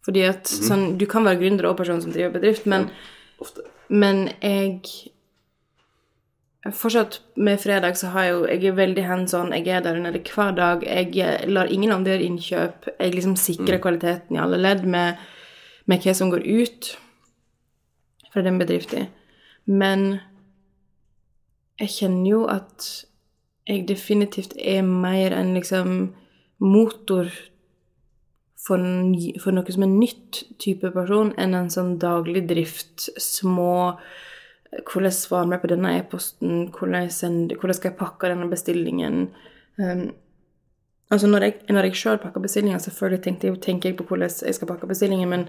Fordi 0.05 0.23
at 0.25 0.49
sånn 0.49 0.97
Du 0.97 1.05
kan 1.05 1.25
være 1.25 1.39
gründer 1.43 1.69
og 1.69 1.77
person 1.77 2.01
som 2.01 2.13
driver 2.13 2.39
bedrift, 2.39 2.65
men, 2.65 2.89
Ofte. 3.41 3.65
men 3.89 4.29
jeg 4.41 5.11
Fortsatt 6.61 7.21
med 7.41 7.57
fredag 7.57 7.95
så 7.97 8.11
har 8.13 8.23
jeg 8.23 8.33
jo 8.33 8.41
Jeg 8.45 8.65
er 8.69 8.75
veldig 8.77 9.03
hands 9.05 9.33
on. 9.33 9.53
Jeg 9.53 9.67
er 9.67 9.81
der 9.81 9.97
nede 9.97 10.19
hver 10.21 10.51
dag. 10.53 10.83
Jeg 10.85 11.49
lar 11.49 11.65
ingen 11.65 11.91
andre 11.91 12.11
gjøre 12.11 12.27
innkjøp. 12.27 12.89
Jeg 12.99 13.15
liksom 13.15 13.35
sikrer 13.35 13.81
kvaliteten 13.81 14.35
i 14.35 14.39
alle 14.39 14.57
ledd 14.61 14.85
med, 14.85 15.17
med 15.85 16.05
hva 16.05 16.13
som 16.13 16.29
går 16.29 16.45
ut 16.45 16.91
fra 18.31 18.41
den 18.45 18.59
bedriften. 18.61 19.09
Men 19.65 20.19
jeg 21.79 21.89
kjenner 21.89 22.29
jo 22.29 22.43
at 22.45 23.05
jeg 23.67 23.87
definitivt 23.87 24.55
er 24.57 24.81
mer 24.81 25.33
en 25.37 25.53
liksom 25.53 25.93
motor 26.61 27.29
for, 28.61 28.81
for 29.41 29.55
noe 29.55 29.73
som 29.73 29.85
er 29.85 29.93
nytt 29.93 30.43
type 30.61 30.91
person, 30.93 31.33
enn 31.41 31.57
en 31.57 31.71
sånn 31.73 31.95
daglig 32.01 32.45
drift, 32.49 33.09
små 33.17 33.97
Hvordan 34.87 35.11
svarer 35.11 35.49
vi 35.51 35.57
på 35.59 35.67
denne 35.67 35.89
e-posten? 35.97 36.69
Hvordan, 36.71 37.09
hvordan 37.59 37.75
skal 37.75 37.89
jeg 37.89 37.97
pakke 37.99 38.29
denne 38.31 38.45
bestillingen? 38.47 39.25
Um, 39.75 40.05
altså 41.11 41.27
når 41.27 41.43
jeg, 41.43 41.57
når 41.75 41.89
jeg 41.89 41.99
sjøl 41.99 42.21
pakker 42.23 42.45
bestillingen, 42.45 42.79
selvfølgelig 42.79 43.35
jeg, 43.43 43.57
tenker 43.65 43.89
jeg 43.89 43.97
på 43.99 44.05
hvordan 44.07 44.31
jeg 44.31 44.55
skal 44.55 44.71
pakke 44.71 44.87
bestillingen, 44.87 45.27
men, 45.27 45.43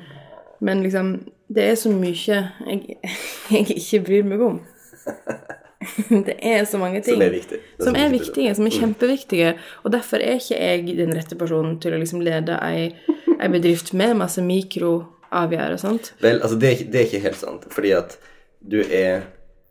men 0.58 0.82
liksom 0.82 1.20
Det 1.46 1.68
er 1.68 1.78
så 1.78 1.94
mye 1.94 2.18
jeg, 2.18 2.98
jeg 3.54 3.70
ikke 3.78 4.04
bryr 4.08 4.26
meg 4.26 4.42
om. 4.42 4.58
Det 6.28 6.36
er 6.40 6.64
så 6.68 6.78
mange 6.78 7.00
ting 7.02 7.14
Som 7.16 7.22
er 7.26 7.30
viktig. 7.34 7.58
er, 7.58 7.84
som 7.84 7.94
er 7.96 8.08
viktig. 8.12 8.28
viktige, 8.28 8.54
som 8.58 8.66
er 8.68 8.76
kjempeviktige. 8.76 9.52
Og 9.84 9.92
derfor 9.94 10.22
er 10.22 10.38
ikke 10.40 10.58
jeg 10.60 10.96
den 10.98 11.14
rette 11.16 11.36
personen 11.40 11.78
til 11.82 11.94
å 11.96 12.00
liksom 12.02 12.20
lede 12.24 12.58
ei, 12.62 12.92
ei 13.38 13.48
bedrift 13.52 13.92
med 13.98 14.16
masse 14.20 14.42
mikroavgjørelser. 14.44 15.78
sant? 15.82 16.12
Vel, 16.22 16.40
altså 16.42 16.58
det 16.60 16.70
er, 16.72 16.84
det 16.92 17.00
er 17.00 17.08
ikke 17.10 17.24
helt 17.26 17.40
sant, 17.40 17.66
fordi 17.72 17.92
at 17.98 18.18
du 18.62 18.80
er 18.84 19.22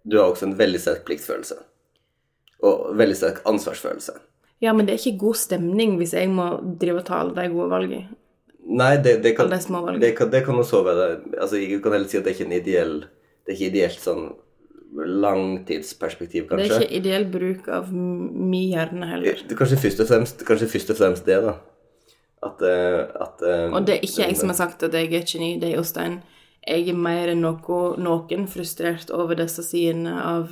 Du 0.04 0.18
har 0.18 0.32
også 0.32 0.48
en 0.48 0.56
veldig 0.58 0.80
sterk 0.82 1.04
pliktfølelse. 1.06 1.56
Og 2.66 2.88
veldig 2.98 3.16
sterk 3.20 3.42
ansvarsfølelse. 3.46 4.16
Ja, 4.62 4.74
men 4.74 4.86
det 4.88 4.96
er 4.96 5.02
ikke 5.04 5.20
god 5.28 5.38
stemning 5.38 5.94
hvis 6.00 6.14
jeg 6.18 6.30
må 6.34 6.48
drive 6.82 7.04
og 7.04 7.06
ta 7.06 7.20
alle 7.22 7.36
de 7.38 7.46
gode 7.54 7.70
valgene. 7.70 8.08
Nei, 8.66 8.96
det, 8.98 9.20
det 9.24 9.36
kan 9.38 9.46
Alle 9.48 9.58
de 9.58 9.66
små 9.68 9.82
valgene. 9.86 10.02
det 10.02 10.12
kan, 10.18 10.30
det 10.34 10.44
kan 10.46 10.58
også 10.62 10.82
være 10.86 11.06
Altså, 11.40 11.58
jeg 11.58 11.80
kan 11.82 11.92
heller 11.96 12.08
si 12.10 12.18
at 12.20 12.24
det 12.26 12.30
er 12.34 12.36
ikke 12.40 12.46
en 12.50 12.58
ideell 12.60 12.92
Det 13.02 13.50
er 13.50 13.56
ikke 13.58 13.70
ideelt 13.72 14.04
sånn 14.04 14.28
langtidsperspektiv, 14.92 16.48
kanskje. 16.50 16.68
Det 16.68 16.76
er 16.76 16.86
ikke 16.86 17.00
ideell 17.00 17.28
bruk 17.32 17.68
av 17.72 17.92
min 17.94 18.72
hjerne 18.74 19.08
heller. 19.08 19.40
Er 19.40 19.58
Kanskje 19.58 19.80
først 19.80 20.04
og 20.04 20.10
fremst, 20.10 20.44
først 20.48 20.94
og 20.94 20.98
fremst 21.00 21.26
det, 21.26 21.38
da. 21.46 21.56
At, 22.42 22.62
eh, 22.66 23.06
at 23.22 23.44
eh, 23.46 23.70
Og 23.72 23.86
det 23.86 23.96
er 23.96 24.06
ikke 24.08 24.26
jeg 24.26 24.38
som 24.38 24.50
har 24.50 24.58
sagt 24.58 24.84
at 24.84 24.94
jeg 24.98 25.12
er 25.12 25.22
et 25.22 25.30
geni, 25.30 25.60
det 25.62 25.70
er 25.70 25.78
Jostein. 25.78 26.22
Jeg 26.68 26.90
er 26.90 26.98
mer 26.98 27.30
enn 27.32 27.42
noe, 27.42 27.80
noen 28.02 28.48
frustrert 28.50 29.14
over 29.14 29.38
disse 29.38 29.64
sidene 29.66 30.14
av, 30.18 30.52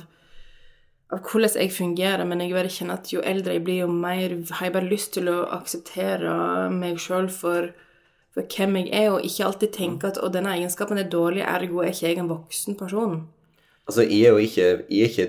av 1.10 1.20
hvordan 1.26 1.58
jeg 1.58 1.74
fungerer, 1.74 2.24
men 2.26 2.40
jeg 2.42 2.54
bare 2.54 2.70
kjenner 2.70 2.98
at 2.98 3.12
jo 3.12 3.22
eldre 3.26 3.58
jeg 3.58 3.64
blir, 3.66 3.82
jo 3.84 3.90
mer 3.92 4.38
har 4.56 4.66
jeg 4.66 4.74
bare 4.74 4.90
lyst 4.90 5.14
til 5.18 5.30
å 5.30 5.44
akseptere 5.54 6.70
meg 6.74 6.98
sjøl 7.02 7.28
for, 7.30 7.72
for 8.34 8.46
hvem 8.46 8.80
jeg 8.80 8.90
er, 8.94 9.10
og 9.10 9.26
ikke 9.26 9.46
alltid 9.46 9.74
tenke 9.74 10.10
at 10.10 10.18
å, 10.18 10.30
denne 10.30 10.56
egenskapen 10.56 10.98
er 10.98 11.10
dårlig, 11.10 11.44
ergo 11.46 11.82
er 11.82 11.92
ikke 11.92 12.08
jeg 12.08 12.22
en 12.22 12.30
voksen 12.30 12.78
person. 12.78 13.20
Altså, 13.90 14.04
jeg 14.06 14.22
er 14.28 14.36
jo 14.36 14.40
ikke, 14.46 14.68
jeg 14.86 15.02
er 15.02 15.10
ikke 15.10 15.28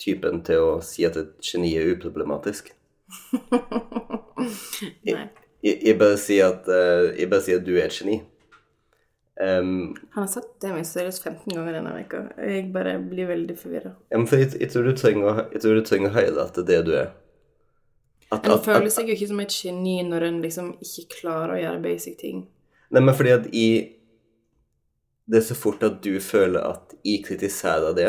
typen 0.00 0.40
til 0.46 0.62
å 0.64 0.72
si 0.86 1.04
at 1.04 1.16
et 1.20 1.34
geni 1.44 1.74
er 1.76 1.90
uproblematisk. 1.92 2.72
Nei. 5.08 5.28
Jeg, 5.64 5.78
jeg, 5.82 5.94
bare 5.98 6.18
sier 6.22 6.52
at, 6.52 6.68
eh, 6.70 7.08
jeg 7.18 7.30
bare 7.32 7.42
sier 7.44 7.58
at 7.58 7.64
du 7.66 7.72
er 7.76 7.88
et 7.88 7.96
geni. 7.98 8.18
Um, 9.38 9.94
Han 10.14 10.24
har 10.24 10.30
sagt 10.30 10.56
det 10.62 10.70
meg 10.74 10.86
seriøst 10.86 11.22
15 11.26 11.52
ganger 11.54 11.76
denne 11.78 11.92
veka. 11.94 12.20
Jeg 12.42 12.68
bare 12.74 12.96
blir 13.02 13.28
veldig 13.30 13.56
forvirra. 13.58 13.92
ja, 14.10 14.20
for 14.26 14.40
jeg, 14.40 14.52
jeg, 14.58 14.70
tror 14.72 14.86
du 14.88 14.92
trenger, 14.98 15.28
å- 15.30 15.46
jeg 15.52 15.62
tror 15.62 15.78
du 15.78 15.82
trenger 15.86 16.10
å 16.10 16.16
høre 16.16 16.44
at 16.46 16.54
det 16.58 16.62
er 16.64 16.70
det 16.70 16.80
du 16.88 16.92
er. 16.98 17.10
At, 18.30 18.44
En 18.44 18.52
at, 18.56 18.64
føler 18.66 18.90
seg 18.92 19.08
jo 19.08 19.14
ikke 19.16 19.28
som 19.30 19.40
et 19.40 19.54
geni 19.54 19.98
når 20.04 20.26
en 20.26 20.40
liksom 20.42 20.72
ikke 20.84 21.20
klarer 21.20 21.54
å 21.54 21.60
gjøre 21.62 21.82
basic 21.86 22.18
ting. 22.20 22.46
nei, 22.90 23.00
men 23.02 23.14
fordi 23.14 23.30
at 23.34 23.46
jeg 23.52 23.97
Det 25.28 25.42
er 25.42 25.44
så 25.44 25.56
fort 25.58 25.82
at 25.84 26.00
du 26.04 26.14
føler 26.24 26.64
at 26.64 26.94
jeg 27.04 27.20
kritiserer 27.26 27.92
det 27.96 28.08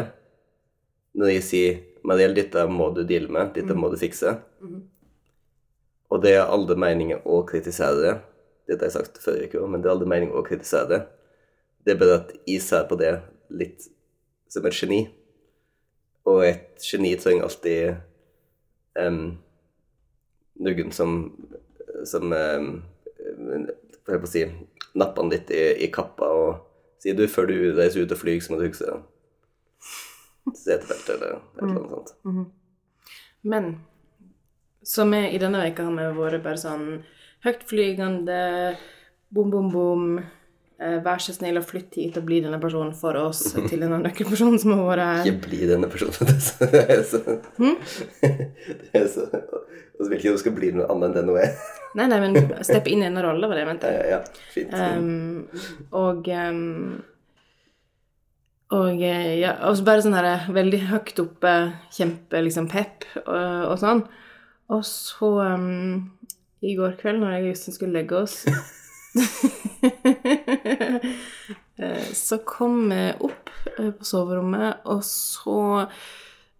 når 1.19 1.33
jeg 1.33 1.43
sier 1.43 1.79
Mariell, 2.07 2.31
dette 2.37 2.63
må 2.71 2.87
du 2.95 3.01
deale 3.03 3.27
med, 3.27 3.49
dette 3.57 3.75
må 3.75 3.89
du 3.91 3.97
fikse. 3.99 4.37
Og 6.09 6.21
det 6.23 6.31
er 6.37 6.45
aldri 6.47 6.77
meningen 6.79 7.19
å 7.27 7.41
kritisere 7.49 7.97
det. 7.99 8.13
Dette 8.69 8.85
har 8.85 8.87
jeg 8.87 8.95
sagt 8.95 9.19
før 9.21 9.41
i 9.41 9.49
uka, 9.49 9.65
men 9.67 9.83
det 9.83 9.89
er 9.89 9.95
aldri 9.97 10.07
meningen 10.07 10.37
å 10.39 10.45
kritisere 10.45 10.87
det. 10.93 10.99
Det 11.83 11.93
er 11.93 11.99
bare 11.99 12.19
at 12.21 12.31
jeg 12.47 12.63
ser 12.63 12.87
på 12.87 12.97
det 13.01 13.11
litt 13.51 13.89
som 14.49 14.65
et 14.69 14.79
geni. 14.79 15.01
Og 16.29 16.45
et 16.47 16.87
geni 16.87 17.11
trenger 17.19 17.49
alltid 17.49 17.99
um, 18.95 19.35
noen 20.63 20.95
som 20.95 21.19
som 22.07 22.31
um, 22.31 22.67
Hva 24.07 24.19
skal 24.19 24.21
jeg 24.23 24.31
si 24.31 24.43
Napper 24.95 25.25
han 25.25 25.31
litt 25.33 25.51
i, 25.51 25.63
i 25.83 25.89
kappa 25.93 26.29
og 26.31 26.68
sier 26.99 27.15
du, 27.17 27.25
før 27.31 27.49
du 27.49 27.55
reiser 27.77 28.03
ut 28.03 28.13
og 28.15 28.19
flyr, 28.19 28.39
så 28.43 28.53
må 28.53 28.59
du 28.59 28.67
huske 28.67 28.97
setebelte 30.57 31.15
eller 31.15 31.37
et 31.37 31.61
eller 31.61 31.75
annet 31.75 31.93
sånt. 31.93 32.13
Men 33.41 33.69
så 34.83 35.05
vi 35.09 35.21
i 35.29 35.39
denne 35.41 35.61
veka 35.61 35.85
har 35.85 35.95
vi 35.95 36.07
vært 36.17 36.43
bare 36.43 36.59
sånn 36.59 36.85
høytflygende, 37.45 38.39
bom, 39.35 39.51
bom, 39.53 39.69
bom. 39.73 40.05
Eh, 40.81 40.97
Vær 41.05 41.21
så 41.23 41.35
snill 41.35 41.59
å 41.59 41.65
flytte 41.65 42.01
hit 42.01 42.17
og 42.19 42.25
bli 42.27 42.41
denne 42.45 42.59
personen 42.61 42.93
for 42.97 43.17
oss 43.19 43.43
til 43.55 43.77
denne 43.77 43.99
nøkkelpersonen 44.03 44.61
som 44.61 44.75
har 44.75 44.85
vært 44.87 45.05
her. 45.05 45.29
Ikke 45.29 45.49
bli 45.49 45.61
denne 45.69 45.91
personen. 45.91 46.39
Det 46.59 46.85
er 46.85 47.03
så, 47.05 47.21
det 48.19 48.89
er 48.97 49.07
så 49.11 49.27
Og 49.99 50.05
så 50.05 50.13
vil 50.13 50.19
ikke 50.21 50.31
du 50.31 50.39
skal 50.39 50.53
bli 50.55 50.69
noe 50.71 50.87
annet 50.93 51.09
enn 51.09 51.15
det 51.17 51.23
nå 51.27 51.33
er. 51.41 51.55
Nei, 51.99 52.05
nei, 52.07 52.19
men 52.21 52.51
steppe 52.63 52.91
inn 52.93 53.01
i 53.01 53.07
en 53.09 53.17
rolle, 53.19 53.47
var 53.49 53.57
det 53.57 53.63
jeg 53.63 53.67
mente. 53.67 53.89
Ja, 53.91 54.03
ja, 54.13 54.19
fint. 54.53 54.75
Um, 54.77 55.47
og 55.97 56.27
um, 56.29 56.99
og 58.77 59.01
eh, 59.01 59.39
ja, 59.41 59.55
også 59.65 59.85
bare 59.87 60.03
sånn 60.05 60.13
her 60.13 60.45
veldig 60.53 60.83
høyt 60.91 61.19
oppe, 61.23 61.53
kjempe 61.95 62.43
liksom 62.45 62.67
pep 62.69 63.07
og, 63.23 63.71
og 63.71 63.75
sånn. 63.81 64.03
Og 64.69 64.83
så 64.85 65.31
um, 65.41 66.03
i 66.61 66.75
går 66.77 66.93
kveld, 66.99 67.23
når 67.23 67.33
jeg 67.33 67.47
og 67.47 67.49
Justin 67.49 67.77
skulle 67.79 67.97
legge 67.97 68.19
oss 68.19 68.43
eh, 68.49 68.59
Så 72.13 72.37
kom 72.43 72.91
jeg 72.91 73.15
opp 73.23 73.49
eh, 73.77 73.91
på 73.95 74.05
soverommet, 74.05 74.81
og 74.89 75.03
så 75.07 75.85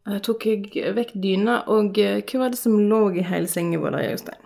eh, 0.08 0.20
tok 0.24 0.46
jeg 0.48 0.94
vekk 0.96 1.12
dyna, 1.20 1.58
og 1.72 1.98
eh, 2.00 2.22
hva 2.24 2.46
var 2.46 2.54
det 2.54 2.62
som 2.62 2.78
lå 2.80 3.02
i 3.20 3.26
hele 3.28 3.50
sengen 3.52 3.82
vår 3.84 3.98
Jostein? 4.06 4.46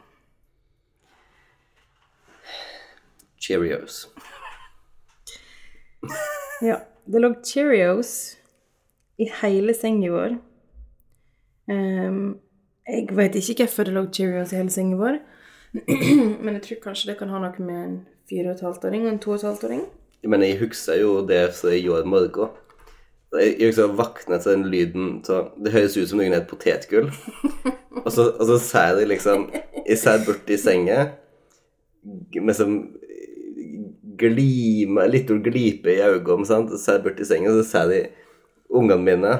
Cheerios. 3.44 4.08
Ja, 6.64 6.78
det 7.12 7.20
lå 7.20 7.34
Cheerios 7.44 8.38
i 9.20 9.26
hele 9.42 9.74
sengen 9.76 10.14
vår. 10.14 10.36
Um, 11.68 12.38
jeg 12.88 13.10
vet 13.18 13.36
ikke 13.36 13.66
hvorfor 13.66 13.90
det 13.90 13.96
lå 13.98 14.06
Cheerios 14.16 14.54
i 14.54 14.62
hele 14.62 14.72
sengen 14.72 15.02
vår, 15.02 15.18
men 16.44 16.58
jeg 16.58 16.64
tror 16.68 16.82
kanskje 16.90 17.12
det 17.12 17.20
kan 17.20 17.32
ha 17.34 17.40
noe 17.42 17.66
med 17.66 17.80
en 17.80 17.96
fire 18.30 18.52
og 18.52 18.56
et 18.56 18.66
halvt 18.68 18.90
åring 18.90 19.06
og 19.08 19.14
en 19.14 19.22
to 19.24 19.34
og 19.34 19.40
et 19.40 19.48
halvt 19.50 19.64
åring. 19.70 19.86
Men 20.24 20.46
jeg 20.46 20.60
husker 20.62 21.00
jo 21.02 21.16
det 21.28 21.42
som 21.58 21.74
jeg 21.74 21.84
gjorde 21.88 22.06
i 22.06 22.12
morgen. 22.14 22.60
Jeg 23.34 23.56
jeg 23.60 23.80
å 23.82 23.96
våkne 23.98 24.38
til 24.38 24.52
den 24.52 24.68
lyden 24.70 25.08
så 25.26 25.48
Det 25.58 25.72
høres 25.74 25.98
ut 25.98 26.10
som 26.10 26.20
noen 26.22 26.36
er 26.36 26.44
et 26.44 26.50
potetgull. 26.50 27.10
Og 28.04 28.12
så, 28.12 28.28
og 28.38 28.50
jeg 28.52 29.08
liksom 29.08 29.50
Jeg 29.88 29.98
ser 29.98 30.22
i 30.48 30.58
senga 30.58 31.00
med 32.36 32.56
sånn 32.58 32.78
glime, 34.20 35.06
litt 35.08 35.32
glipe 35.46 35.92
i 35.92 36.02
øynene, 36.04 36.46
sant. 36.46 36.70
Så 36.70 36.78
ser 36.78 37.00
jeg 37.00 37.20
i 37.20 37.26
senga, 37.26 37.52
og 37.52 37.64
så 37.64 37.70
ser 37.70 37.88
de 37.90 38.02
ungene 38.70 39.02
mine 39.04 39.34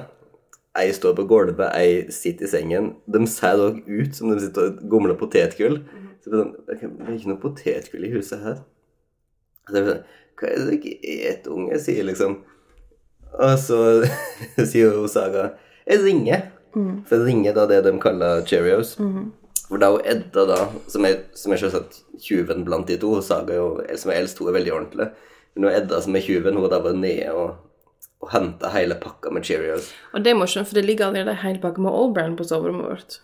Ei 0.80 0.90
står 0.94 1.14
på 1.18 1.28
gulvet, 1.30 1.68
ei 1.78 2.08
sitter 2.14 2.48
i 2.48 2.50
sengen. 2.50 2.94
De 3.06 3.22
ser 3.30 3.60
dog 3.60 3.84
ut 3.86 4.16
som 4.18 4.32
de 4.32 4.40
sitter 4.42 4.72
og 4.72 4.80
gomler 4.90 5.18
potetgull. 5.20 5.84
Så 6.24 6.32
det 6.32 6.40
er 6.40 6.42
sånn, 6.42 6.56
det 6.66 6.78
er 7.06 7.18
ikke 7.18 7.30
noe 7.30 7.42
potetgull 7.44 8.08
i 8.08 8.14
huset 8.16 8.42
her. 8.42 8.58
Så 9.70 9.78
jeg 9.78 9.90
sånn, 9.92 10.04
Hva 10.34 10.50
er 10.50 10.64
det 10.66 10.80
dere 10.82 11.30
et 11.30 11.46
unge, 11.54 11.78
sier 11.80 12.08
liksom. 12.08 12.40
Og 13.34 13.54
så 13.62 13.78
sier 14.70 14.94
jo 14.94 15.06
Saga 15.10 15.52
Jeg 15.86 16.02
ringer. 16.02 16.50
For 16.74 17.20
jeg 17.20 17.28
ringer 17.28 17.54
da 17.54 17.68
det 17.70 17.84
de 17.86 17.94
kaller 18.02 18.42
Cheerios. 18.50 18.96
For 19.68 19.82
da 19.82 19.92
er 20.00 20.10
Edda, 20.16 20.46
da, 20.50 20.58
som 20.90 21.06
er, 21.06 21.20
som 21.38 21.54
er 21.54 21.62
selvsagt 21.62 22.02
tjuven 22.22 22.66
blant 22.66 22.90
de 22.90 22.98
to 23.02 23.14
Saga, 23.26 23.56
jo, 23.60 23.68
som 23.98 24.12
er 24.12 24.24
eldst, 24.24 24.42
hun 24.42 24.50
er 24.50 24.58
veldig 24.58 24.74
ordentlig. 24.74 25.08
Men 25.54 25.70
er 25.70 25.78
Edda 25.84 26.02
som 26.02 26.18
er 26.18 26.26
tjuven, 26.26 26.58
hun 26.58 26.66
har 26.66 26.74
da 26.74 26.82
vært 26.84 27.00
nede 27.00 27.30
og, 27.38 27.54
og 28.24 28.30
hente 28.32 28.70
hele 28.72 28.96
pakka 29.04 29.32
med 29.36 29.44
Cheerios. 29.48 29.90
Og 30.14 30.24
det 30.24 30.32
er 30.32 30.40
skjønne, 30.48 30.68
for 30.70 30.78
det 30.80 30.86
ligger 30.88 31.10
allerede 31.10 31.34
en 31.36 31.42
hel 31.44 31.60
pakke 31.64 31.82
med 31.84 31.92
Old 31.92 32.14
Brand 32.16 32.38
på 32.40 32.46
soverommet 32.48 32.88
vårt. 32.88 33.18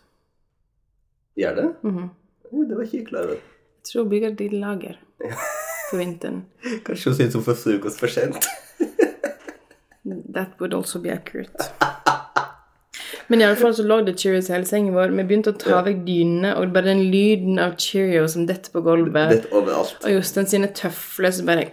Gjør 1.40 1.56
det? 1.56 1.68
Ja, 1.84 2.64
Det 2.68 2.76
var 2.78 2.84
ikke 2.84 2.98
jeg 2.98 3.08
klar 3.08 3.24
over. 3.30 3.40
Jeg 3.80 3.88
tror 3.92 4.02
hun 4.04 4.10
bygger 4.12 4.34
et 4.34 4.40
lite 4.44 4.60
lager 4.60 4.98
for 5.90 5.98
vinteren. 6.02 6.42
Kanskje 6.86 7.10
hun 7.14 7.18
syns 7.22 7.38
hun 7.40 7.46
får 7.48 7.60
frokost 7.64 8.00
for 8.04 8.12
sent. 8.12 8.50
That 10.34 10.60
would 10.60 10.74
also 10.74 11.00
be 11.00 11.12
accurate. 11.14 11.70
Men 13.30 13.42
i 13.42 13.46
alle 13.46 13.56
fall 13.60 13.76
så 13.78 13.84
lå 13.86 14.00
det 14.08 14.16
Cheerios 14.20 14.48
i 14.50 14.54
hele 14.56 14.66
sengen 14.66 14.96
vår. 14.96 15.12
Vi 15.14 15.24
begynte 15.30 15.52
å 15.54 15.58
ta 15.62 15.70
Ja. 15.70 15.82
vekk 15.86 16.00
dynene, 16.08 16.56
og 16.58 16.72
bare 16.74 16.90
den 16.90 17.04
lyden 17.14 17.60
av 17.62 17.76
Cheerios 17.78 18.34
som 18.34 18.48
detter 18.50 18.72
på 18.74 18.82
gulvet. 18.82 19.30
Litt 19.36 19.52
overalt. 19.54 20.00
Og 20.04 20.16
Jostein 20.16 20.48
sine 20.50 20.68
tøfler 20.74 21.32
som 21.32 21.46
bare 21.46 21.68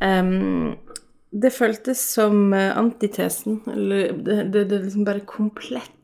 Em, 0.00 0.74
Det 1.30 1.50
føltes 1.52 2.00
som 2.14 2.52
eh, 2.56 2.72
antitesen. 2.78 3.60
Eller 3.68 4.12
det, 4.12 4.42
det, 4.52 4.64
det 4.70 4.82
liksom 4.86 5.04
bare 5.04 5.26
komplett 5.28 5.94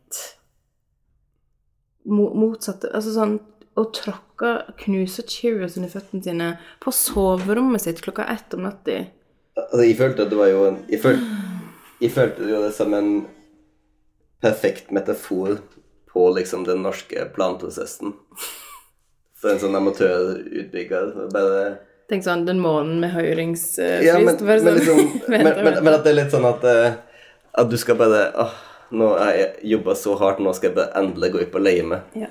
mo 2.04 2.26
motsatte 2.36 2.90
Altså 2.92 3.14
sånn 3.14 3.38
å 3.74 3.86
tråkke, 3.96 4.50
knuse 4.84 5.24
Cheerios 5.26 5.78
under 5.80 5.90
føttene 5.90 6.22
sine 6.22 6.48
på 6.84 6.92
soverommet 6.94 7.82
sitt 7.82 8.02
klokka 8.04 8.26
ett 8.30 8.54
om 8.54 8.62
natta. 8.68 9.00
Altså, 9.58 9.80
jeg 9.82 9.96
følte 9.98 10.26
at 10.26 10.30
det 10.30 10.38
var 10.38 10.50
jo 10.52 10.60
en 10.68 10.76
Jeg 10.90 11.00
følte, 11.02 11.40
jeg 12.02 12.12
følte 12.14 12.50
jo 12.50 12.60
som 12.74 12.94
en 12.94 13.10
perfekt 14.44 14.92
metafor 14.94 15.56
på 16.12 16.28
liksom 16.36 16.66
den 16.68 16.84
norske 16.84 17.24
planprosessen. 17.34 18.14
For 19.40 19.50
en 19.50 19.60
sånn 19.62 19.78
amatørutbygger. 19.78 21.14
Bare 21.34 21.64
Tenk 22.10 22.24
sånn 22.26 22.44
den 22.44 22.60
måneden 22.60 23.00
med 23.00 23.14
høringsfrist. 23.14 24.04
Ja, 24.04 24.18
men, 24.20 24.36
men, 24.36 24.60
sånn, 24.60 24.78
liksom, 24.78 25.04
men, 25.32 25.50
men, 25.64 25.92
at 25.94 26.04
det 26.04 26.12
er 26.12 26.18
litt 26.18 26.34
sånn 26.34 26.48
at 26.48 26.64
uh, 26.68 26.96
At 27.62 27.70
du 27.70 27.78
skal 27.80 27.96
bare 27.96 28.26
åh, 28.44 28.56
Nå 28.94 29.12
har 29.16 29.38
jeg 29.38 29.70
jobba 29.72 29.94
så 29.96 30.16
hardt, 30.20 30.42
nå 30.44 30.52
skal 30.54 30.70
jeg 30.70 30.76
bare 30.76 31.00
endelig 31.00 31.30
gå 31.32 31.40
ut 31.40 31.56
og 31.56 31.64
leie 31.64 31.86
meg. 31.88 32.18
Ja. 32.20 32.28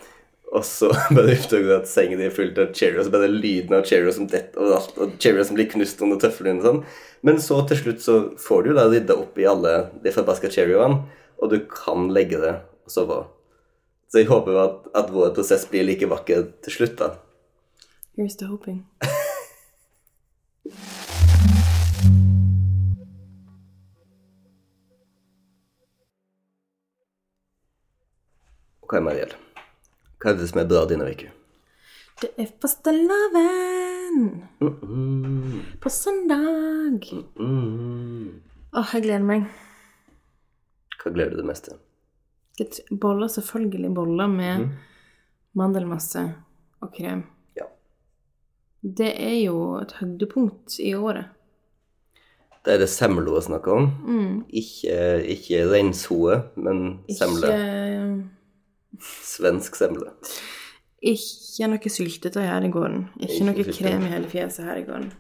Og 0.53 0.62
så 0.67 0.91
bare 1.15 1.33
oppdager 1.33 1.65
du 1.65 1.73
at 1.75 1.89
sengen 1.89 2.21
din 2.21 2.29
er 2.29 2.36
fullt 2.36 2.59
av 2.62 2.69
Cheerios, 2.77 3.09
og 3.09 3.15
bare 3.15 3.31
lyden 3.31 3.73
av 3.75 3.88
Cheerios 3.89 4.19
som 4.19 4.29
detter 4.29 4.62
overalt, 4.62 4.93
og 5.01 5.17
Cheerios 5.17 5.49
som 5.49 5.57
blir 5.57 5.67
knust 5.73 6.03
under 6.05 6.21
tøflene 6.21 6.62
og 6.62 6.67
sånn. 6.67 6.79
Men 7.25 7.41
så 7.41 7.57
til 7.67 7.81
slutt 7.81 8.05
så 8.05 8.19
får 8.39 8.67
du 8.67 8.71
da 8.77 8.86
rydda 8.91 9.17
opp 9.25 9.41
i 9.41 9.49
alle 9.49 9.73
de 10.05 10.13
forbaska 10.13 10.53
Cheerioene, 10.53 11.01
og 11.41 11.51
du 11.51 11.57
kan 11.71 12.07
legge 12.13 12.39
det 12.43 12.53
og 12.62 12.93
sove. 12.93 13.19
Så 14.13 14.21
jeg 14.21 14.29
håper 14.29 14.62
at, 14.62 14.79
at 15.01 15.12
vår 15.12 15.33
prosess 15.36 15.65
blir 15.71 15.89
like 15.89 16.07
vakker 16.07 16.47
til 16.63 16.77
slutt, 16.77 16.95
da. 17.01 17.15
Here's 18.15 18.38
the 18.38 18.45
hoping. 18.45 18.86
hva 28.93 28.99
er 29.01 29.06
Mariell? 29.08 29.34
Hva 30.21 30.32
er 30.32 30.38
det 30.39 30.49
som 30.51 30.62
er 30.62 30.67
bra 30.69 30.84
dine 30.89 31.08
uka? 31.10 31.32
Det 32.21 32.29
er 32.39 32.51
fastelavn 32.62 33.39
Mm, 34.63 35.62
på 35.82 35.89
søndag. 35.89 37.01
mm. 37.39 38.27
Åh, 38.77 38.91
jeg 38.93 39.03
gleder 39.03 39.25
meg. 39.25 39.47
Hva 41.01 41.12
gleder 41.15 41.34
du 41.34 41.38
deg 41.41 41.47
mest 41.49 41.65
til? 41.67 41.79
Boller, 43.01 43.27
selvfølgelig 43.34 43.89
boller 43.97 44.27
med 44.29 44.69
mandelmasse 45.58 46.23
og 46.82 46.93
krem. 46.93 47.23
Ja. 47.58 47.65
Det 48.84 49.10
er 49.17 49.36
jo 49.47 49.58
et 49.82 49.91
høydepunkt 49.99 50.77
i 50.79 50.93
året. 50.93 51.25
Det 52.63 52.75
er 52.75 52.77
det 52.86 52.89
semla 52.93 53.34
å 53.36 53.41
snakke 53.43 53.73
om. 53.73 53.89
Ikke, 54.47 54.95
ikke 55.34 55.65
reinsoe, 55.73 56.38
men 56.56 56.99
semle. 57.12 57.49
Ikke, 57.49 58.29
Svensk 59.01 59.75
semle. 59.79 60.13
ikke 61.03 61.67
noe 61.67 61.91
syltetøy 61.91 62.45
her 62.45 62.63
i 62.63 62.71
gården. 62.71 63.10
Ikke 63.19 63.34
Ikke 63.34 63.47
noe 63.49 63.75
krem 63.75 64.08
i 64.08 64.13
hele 64.13 64.32
fjeset 64.32 64.65
her 64.67 64.79
i 64.79 64.88
gården. 64.88 65.12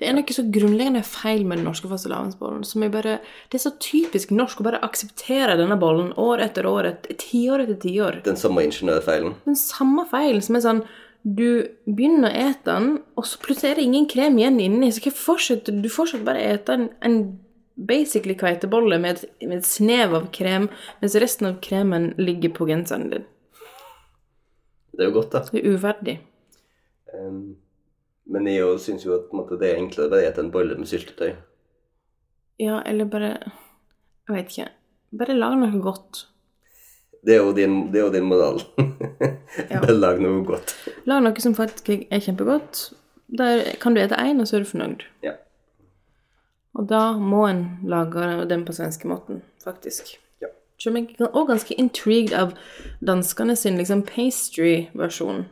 Det 0.00 0.08
er 0.08 0.14
noe 0.16 0.32
så 0.32 0.42
grunnleggende 0.48 1.02
feil 1.04 1.42
med 1.44 1.60
den 1.60 1.66
norske 1.68 1.88
fastelavnsbollen. 1.90 2.64
som 2.64 2.80
bare, 2.90 3.20
Det 3.50 3.60
er 3.60 3.70
så 3.70 3.78
typisk 3.78 4.30
norsk 4.30 4.60
å 4.60 4.64
bare 4.64 4.80
akseptere 4.82 5.58
denne 5.58 5.78
bollen 5.78 6.12
år 6.16 6.40
etter 6.40 6.64
år, 6.64 6.96
tiår 7.04 7.66
etter 7.66 7.76
tiår. 7.76 8.22
Den 8.24 8.36
samme 8.36 8.64
ingeniørfeilen. 8.64 9.34
den 9.44 9.56
samme 9.56 10.06
feilen 10.10 10.42
som 10.42 10.56
er 10.56 10.60
sånn 10.60 10.84
Du 11.22 11.68
begynner 11.84 12.30
å 12.30 12.48
ete 12.48 12.64
den, 12.64 13.02
og 13.14 13.26
så 13.26 13.36
plutselig 13.38 13.72
er 13.72 13.74
det 13.74 13.84
ingen 13.84 14.06
krem 14.08 14.38
igjen 14.38 14.58
inni. 14.58 14.90
Så 14.90 15.02
hva 15.04 15.12
fortsetter 15.12 15.82
du? 15.82 15.88
Fortsetter 15.90 16.24
bare 16.24 16.38
å 16.38 16.54
ete 16.54 16.72
en, 16.72 16.88
en 17.02 17.38
basically 17.88 18.36
kveitebolle 18.38 18.98
med, 19.00 19.24
med 19.40 19.58
et 19.58 19.66
snev 19.66 20.14
av 20.14 20.30
krem, 20.34 20.68
mens 21.00 21.16
resten 21.22 21.50
av 21.50 21.60
kremen 21.64 22.12
ligger 22.20 22.52
på 22.56 22.68
genseren 22.68 23.10
din. 23.12 23.26
Det 24.92 25.06
er 25.06 25.10
jo 25.10 25.16
godt, 25.16 25.32
da. 25.32 25.44
Det 25.48 25.62
er 25.62 25.76
uverdig. 25.76 26.16
Um, 27.14 27.56
men 28.30 28.48
jeg 28.50 28.80
syns 28.84 29.06
jo 29.06 29.14
at 29.16 29.30
måtte, 29.34 29.58
det 29.60 29.70
er 29.70 29.80
enklere 29.80 30.10
å 30.10 30.20
spise 30.20 30.44
en 30.44 30.52
bolle 30.54 30.76
med 30.78 30.90
syltetøy. 30.90 31.32
Ja, 32.60 32.82
eller 32.86 33.08
bare 33.08 33.32
Jeg 34.28 34.36
vet 34.36 34.50
ikke. 34.52 34.68
Bare 35.18 35.34
lag 35.34 35.56
noe 35.58 35.80
godt. 35.82 36.26
Det 37.26 37.34
er 37.34 37.40
jo 37.42 37.54
din, 37.56 37.88
det 37.90 37.98
er 38.00 38.04
jo 38.06 38.14
din 38.14 38.28
moral. 38.28 38.62
Ja. 39.66 39.80
Bare 39.82 39.96
lag 39.96 40.20
noe 40.22 40.44
godt. 40.46 40.70
Lag 41.10 41.24
noe 41.24 41.42
som 41.42 41.56
faktisk 41.56 41.88
er 41.90 42.20
kjempegodt. 42.22 42.92
Der 43.34 43.64
kan 43.82 43.96
du 43.96 44.00
ete 44.00 44.14
én, 44.14 44.38
og 44.38 44.46
så 44.46 44.56
er 44.56 44.62
du 44.62 44.68
fornøyd. 44.70 45.02
Ja. 45.26 45.32
Og 46.78 46.86
da 46.88 47.12
må 47.18 47.46
en 47.48 47.78
lage 47.90 48.46
den 48.50 48.64
på 48.64 48.72
svenskemåten, 48.72 49.42
faktisk. 49.64 50.02
Ja. 50.42 50.46
Selv 50.78 50.94
om 50.94 50.98
jeg 51.02 51.16
er 51.20 51.46
ganske 51.48 51.74
intrigued 51.74 52.32
av 52.36 52.52
danskene 53.06 53.56
sin 53.58 53.78
liksom 53.80 54.02
pastry-versjon. 54.06 55.44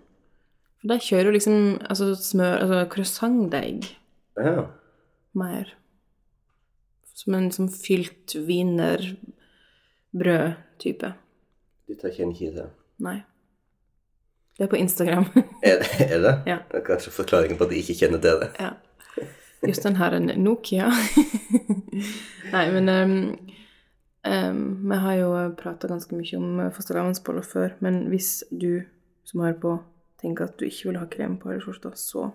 For 0.78 0.86
der 0.92 0.98
kjører 1.02 1.26
jo 1.28 1.34
liksom 1.34 1.56
altså 1.90 2.06
smør, 2.14 2.54
altså 2.62 2.78
croissantdeig 2.94 3.82
ja. 4.38 4.62
mer. 5.34 5.64
Som 7.18 7.34
en 7.34 7.44
liksom 7.50 7.68
fylt 7.74 8.36
wienerbrød-type. 8.38 11.08
Dette 11.88 12.10
kjenner 12.14 12.32
ikke 12.32 12.44
jeg 12.44 12.54
til. 12.54 12.68
Nei. 13.02 13.18
Det 14.58 14.64
er 14.66 14.70
på 14.70 14.76
Instagram. 14.78 15.26
Er 15.62 16.18
det? 16.22 16.34
Ja. 16.50 16.58
Det 16.70 16.76
er 16.78 16.84
kanskje 16.86 17.10
forklaringen 17.14 17.58
på 17.58 17.64
at 17.66 17.70
de 17.74 17.78
ikke 17.82 17.98
kjenner 17.98 18.20
til 18.22 18.36
det. 18.44 18.50
ja. 18.60 18.70
Just 19.66 19.82
den 19.82 19.96
her 19.96 20.18
Nokia. 20.36 20.92
Nei, 22.52 22.72
men 22.72 22.88
um, 22.88 23.38
um, 24.26 24.90
Vi 24.90 24.96
har 24.96 25.14
jo 25.14 25.30
prata 25.58 25.88
ganske 25.88 26.14
mye 26.14 26.38
om 26.38 26.60
eh, 26.60 26.72
fastelavnsboller 26.72 27.42
før, 27.42 27.74
men 27.84 28.06
hvis 28.12 28.44
du 28.50 28.84
som 29.26 29.42
hører 29.42 29.58
på, 29.60 29.74
tenker 30.22 30.48
at 30.48 30.58
du 30.58 30.66
ikke 30.68 30.90
vil 30.90 31.00
ha 31.00 31.08
krem 31.10 31.36
på 31.42 31.58
skjorta, 31.60 31.92
så 31.98 32.30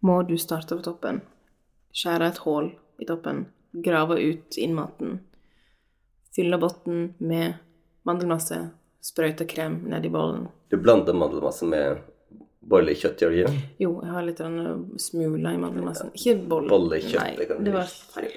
må 0.00 0.22
du 0.26 0.36
starte 0.40 0.76
på 0.76 0.84
toppen. 0.84 1.20
Skjære 1.92 2.30
et 2.32 2.40
hull 2.46 2.72
i 3.00 3.08
toppen, 3.08 3.44
grave 3.84 4.16
ut 4.20 4.56
innmaten, 4.58 5.20
fylle 6.34 6.58
bunnen 6.60 7.12
med 7.18 7.60
mandelmasse, 8.08 8.62
sprøyte 9.04 9.46
krem 9.48 9.82
ned 9.90 10.06
i 10.06 10.12
bollen. 10.12 10.48
Du 10.70 10.78
blander 10.80 11.16
mandelmasse 11.16 11.68
med 11.68 12.00
bollekjøtt, 12.70 13.22
gjør 13.22 13.30
du 13.34 13.38
ikke? 13.42 13.54
Jo, 13.82 13.90
jeg 14.04 14.12
har 14.14 14.26
litt 14.26 14.38
grann 14.40 14.58
smuler 15.02 15.56
i 15.56 15.60
mandelmassen. 15.62 16.08
Ikke 16.16 16.34
bolle. 16.50 16.68
Bollekjøtt. 16.70 17.38
Nei, 17.40 17.46
kan 17.50 17.64
det 17.66 17.72
var 17.74 17.88
feil. 18.14 18.34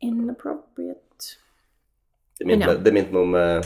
Inappropriate. 0.00 1.36
Det 2.40 2.46
minte 2.48 2.66
ja. 2.66 2.72
meg- 2.72 2.84
det 2.84 2.92
om 3.20 3.34
eh, 3.36 3.62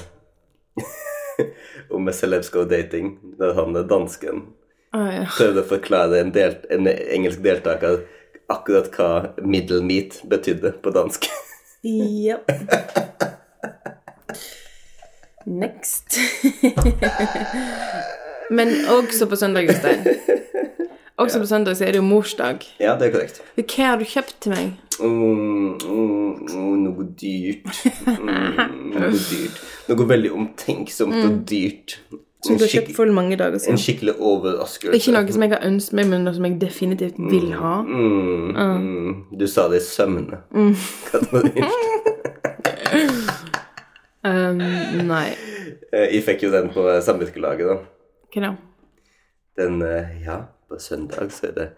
om 1.94 2.10
Celebsco 2.12 2.64
dating, 2.68 3.18
der 3.38 3.54
han 3.54 3.72
dansken 3.88 4.42
Ah, 4.94 5.08
ja. 5.10 5.24
prøvde 5.26 5.62
å 5.64 5.66
forklare 5.66 6.20
en, 6.22 6.28
delt, 6.30 6.66
en 6.70 6.86
engelsk 6.86 7.40
deltaker 7.42 8.04
akkurat 8.52 8.86
hva 8.94 9.08
middle 9.42 9.80
meat 9.82 10.20
betydde 10.30 10.70
på 10.84 10.92
dansk. 10.94 11.26
Jepp. 11.82 12.46
Next. 15.46 16.14
Men 18.50 18.68
også 18.90 19.26
på 19.30 19.37
søndag, 19.37 19.68
Jostein. 19.68 20.04
Også 21.16 21.38
på 21.38 21.46
søndag 21.46 21.76
så 21.78 21.85
er 21.87 21.92
det 21.94 22.00
jo 22.00 22.02
morsdag. 22.02 22.64
Ja, 22.83 22.96
det 22.98 23.07
er 23.07 23.12
korrekt. 23.14 23.37
Hva 23.54 23.85
har 23.87 24.00
du 24.00 24.04
kjøpt 24.04 24.35
til 24.42 24.50
meg? 24.50 24.72
Mm, 24.98 25.76
mm, 25.78 26.33
mm, 26.50 26.72
noe 26.83 27.04
dyrt. 27.20 27.68
Mm, 28.02 28.59
noe 28.96 29.11
dyrt. 29.14 29.61
Noe 29.87 30.07
veldig 30.11 30.33
omtenksomt 30.35 31.14
og 31.20 31.37
dyrt. 31.46 32.00
Som 32.44 32.59
du 32.59 32.66
har 32.66 32.72
kjøpt 32.74 32.92
for 32.96 33.09
mange 33.14 33.38
dager 33.40 33.62
En 33.70 33.78
skikkelig 33.78 34.16
overraskelse. 34.18 34.98
Ikke 34.98 35.14
noe 35.14 35.33
som 35.38 35.46
jeg 35.46 35.54
har 35.54 35.62
ønsket 35.64 35.96
meg, 36.00 36.11
men 36.11 36.26
noe 36.26 36.35
som 36.35 36.50
jeg 36.50 36.59
definitivt 36.61 37.22
vil 37.30 37.54
ha. 37.62 37.76
Mm, 37.87 38.50
mm. 38.59 39.38
Du 39.38 39.46
sa 39.48 39.68
det 39.70 39.80
i 39.80 39.87
søvne. 39.87 40.42
Mm. 40.50 40.74
Um, 44.24 44.57
nei. 45.04 45.35
Eh, 45.92 46.14
Jeg 46.14 46.22
fikk 46.24 46.46
jo 46.46 46.50
den 46.54 46.70
på 46.72 46.80
samvirkelaget, 47.04 47.66
da. 47.68 47.74
Hva 48.34 48.56
Denn 49.56 49.80
Den 49.80 49.82
eh, 49.82 50.22
Ja, 50.24 50.40
på 50.68 50.78
søndag 50.78 51.30
så 51.32 51.46
er 51.46 51.52
det 51.52 51.68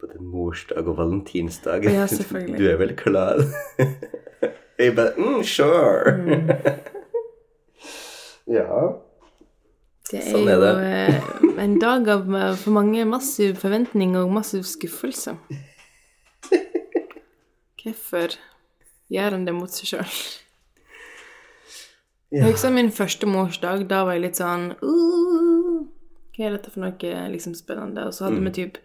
både 0.00 0.18
morsdag 0.20 0.88
og 0.88 0.98
valentinsdag. 0.98 1.84
Ja, 1.84 2.06
selvfølgelig. 2.18 2.58
Du 2.58 2.66
er 2.68 2.76
vel 2.76 2.96
klar? 2.96 3.40
Jeg 4.78 4.96
bare 4.96 5.12
mm, 5.16 5.42
Sure. 5.44 6.12
Mm. 6.18 6.48
ja. 8.58 8.78
Det 10.10 10.18
er, 10.18 10.28
Sånn 10.28 10.48
er 10.48 10.58
jo 10.58 10.62
det. 10.62 10.72
eh, 10.92 11.64
en 11.64 11.78
dag 11.80 12.08
av 12.12 12.34
eh, 12.36 12.54
for 12.60 12.74
mange 12.76 13.04
massiv 13.08 13.56
forventning 13.62 14.16
og 14.20 14.32
massiv 14.34 14.66
skuffelse. 14.68 15.36
Hvorfor 17.82 18.36
gjør 19.10 19.38
en 19.38 19.46
det 19.46 19.54
mot 19.56 19.72
seg 19.72 19.94
sjøl? 19.94 20.18
Jeg 22.32 22.48
husker 22.48 22.70
min 22.72 22.92
første 22.94 23.26
morsdag. 23.28 23.86
Da 23.90 24.04
var 24.06 24.16
jeg 24.16 24.22
litt 24.26 24.38
sånn 24.40 24.70
uh, 24.80 25.71
Hva 26.36 26.46
er 26.48 26.54
dette 26.56 26.70
for 26.72 26.80
noe 26.84 27.14
liksom 27.32 27.54
spennende? 27.58 28.06
Og 28.08 28.14
så 28.16 28.24
hadde 28.28 28.40
Mm. 28.40 28.44
vi 28.48 28.54
typ 28.62 28.78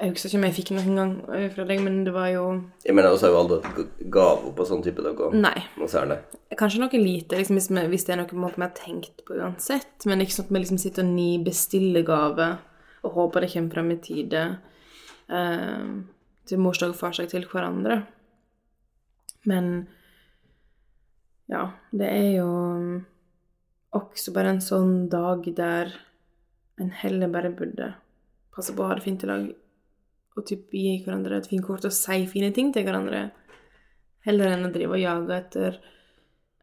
Jeg 0.00 0.14
husker 0.14 0.28
ikke 0.30 0.38
om 0.38 0.44
jeg 0.48 0.54
fikk 0.56 0.70
noen 0.72 0.94
gang 0.96 1.10
eh, 1.36 1.50
fra 1.52 1.64
deg, 1.68 1.80
men 1.84 2.04
det 2.04 2.12
var 2.14 2.28
jo 2.32 2.44
Jeg 2.86 2.94
mener 2.96 3.10
også 3.12 3.26
har 3.28 3.34
jo 3.34 3.40
aldri 3.42 3.58
hatt 3.68 3.98
gave 4.10 4.52
på 4.56 4.64
sånn 4.64 4.82
type 4.82 5.02
dager. 5.04 5.34
Nei. 5.36 5.60
Noe. 5.76 6.16
Kanskje 6.56 6.80
noe 6.80 6.88
lite, 7.02 7.36
liksom, 7.36 7.58
hvis, 7.58 7.68
vi, 7.68 7.82
hvis 7.92 8.06
det 8.06 8.14
er 8.14 8.16
noe 8.22 8.30
på 8.30 8.32
en 8.38 8.40
måte 8.46 8.56
vi 8.56 8.64
har 8.64 8.72
tenkt 8.78 9.20
på 9.26 9.36
uansett. 9.36 10.06
Men 10.06 10.20
ikke 10.24 10.32
sånn 10.38 10.46
at 10.48 10.54
vi 10.56 10.62
liksom 10.62 10.78
sitter 10.80 11.04
og 11.04 11.12
nibestiller 11.12 12.02
gave 12.08 12.48
og 13.04 13.12
håper 13.12 13.40
det 13.44 13.52
kommer 13.52 13.70
fram 13.76 13.90
i 13.92 13.96
tide 14.00 14.42
eh, 15.28 15.86
til 16.48 16.58
morsdag 16.64 16.94
og 16.94 16.96
farsdag 16.96 17.28
til 17.34 17.44
hverandre. 17.52 18.06
Men 19.44 19.86
ja, 21.50 21.72
det 21.92 22.08
er 22.08 22.30
jo 22.38 22.50
også 23.96 24.32
bare 24.32 24.54
en 24.54 24.60
sånn 24.64 25.08
dag 25.12 25.44
der 25.56 25.92
en 26.80 26.92
heller 27.02 27.32
bare 27.32 27.52
burde 27.54 27.92
passe 28.54 28.74
på 28.74 28.82
å 28.82 28.90
ha 28.90 28.96
det 28.98 29.04
fint 29.04 29.24
i 29.24 29.28
lag 29.30 29.44
og 30.36 30.46
typ 30.46 30.72
gi 30.74 30.96
hverandre 31.04 31.40
et 31.40 31.48
fint 31.50 31.64
kort 31.66 31.84
og 31.86 31.94
si 31.94 32.24
fine 32.30 32.50
ting 32.56 32.72
til 32.74 32.86
hverandre. 32.86 33.28
Heller 34.26 34.54
enn 34.54 34.68
å 34.68 34.72
drive 34.72 34.96
og 34.96 35.02
jage 35.02 35.36
etter 35.36 35.78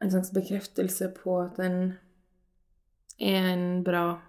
en 0.01 0.13
slags 0.13 0.33
bekreftelse 0.35 1.09
på 1.17 1.39
at 1.41 1.59
en 1.63 1.79
er 3.17 3.49
en 3.49 3.65
bra 3.85 4.19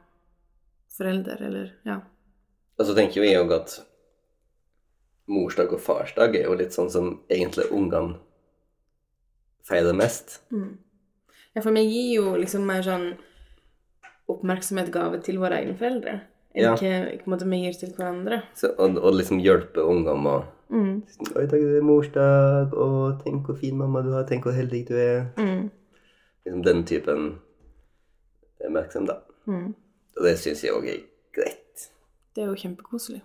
forelder, 0.96 1.42
eller 1.44 1.74
ja. 1.86 2.00
Og 2.78 2.88
så 2.88 2.94
tenker 2.96 3.20
jo 3.20 3.28
jeg 3.28 3.42
òg 3.42 3.52
at 3.58 3.76
morsdag 5.28 5.74
og 5.76 5.82
farsdag 5.84 6.38
er 6.38 6.48
jo 6.48 6.56
litt 6.56 6.74
sånn 6.76 6.88
som 6.92 7.10
egentlig 7.28 7.68
ungene 7.74 8.16
feirer 9.68 9.96
mest. 9.96 10.38
Ja, 11.52 11.60
for 11.60 11.74
meg 11.74 11.90
gir 11.90 12.14
jo 12.16 12.36
liksom 12.40 12.64
mer 12.68 12.80
sånn 12.86 13.10
oppmerksomhet, 14.28 14.92
gave 14.92 15.22
til 15.24 15.40
våre 15.40 15.62
egne 15.62 15.74
foreldre. 15.78 16.20
Ja. 16.56 16.74
Ikke, 16.74 17.14
ikke 17.14 17.30
måte 17.30 17.48
vi 17.48 17.62
gir 17.62 17.76
til 17.78 17.92
hverandre. 17.96 18.42
Så, 18.56 18.72
og, 18.76 18.96
og 18.98 19.18
liksom 19.18 19.42
hjelpe 19.42 19.84
å 19.84 19.92
Mm. 20.68 21.00
Oi, 21.32 21.44
takk, 21.48 21.62
det 21.64 21.78
er 21.78 21.84
morsdag, 21.86 22.74
og 22.76 23.22
tenk 23.22 23.46
hvor 23.48 23.56
fin 23.56 23.76
mamma 23.78 24.02
du 24.04 24.10
har, 24.12 24.26
tenk 24.28 24.44
hvor 24.44 24.52
heldig 24.52 24.82
du 24.90 24.94
er. 25.00 25.22
Mm. 25.40 25.70
Liksom 26.44 26.64
den 26.66 26.82
typen 26.88 27.28
oppmerksomhet, 28.60 29.08
da. 29.08 29.16
Mm. 29.48 29.70
Og 30.18 30.26
det 30.26 30.34
syns 30.42 30.64
jeg 30.66 30.74
òg 30.76 30.90
er 30.92 31.00
greit. 31.36 31.88
Det 32.36 32.44
er 32.44 32.50
jo 32.50 32.58
kjempekoselig. 32.58 33.22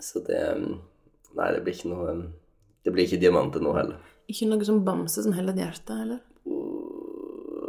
Så 0.00 0.20
det 0.26 0.42
Nei, 1.36 1.46
det 1.52 1.62
blir 1.64 1.74
ikke 1.76 1.88
noe 1.90 2.12
Det 2.84 2.92
blir 2.94 3.06
ikke 3.08 3.20
diamanter 3.20 3.60
nå 3.64 3.72
heller. 3.76 4.00
Ikke 4.30 4.48
noe 4.48 4.64
som 4.64 4.84
bamse 4.84 5.24
som 5.24 5.34
heller 5.36 5.56
et 5.56 5.64
hjerte, 5.64 5.96
eller? 6.04 6.20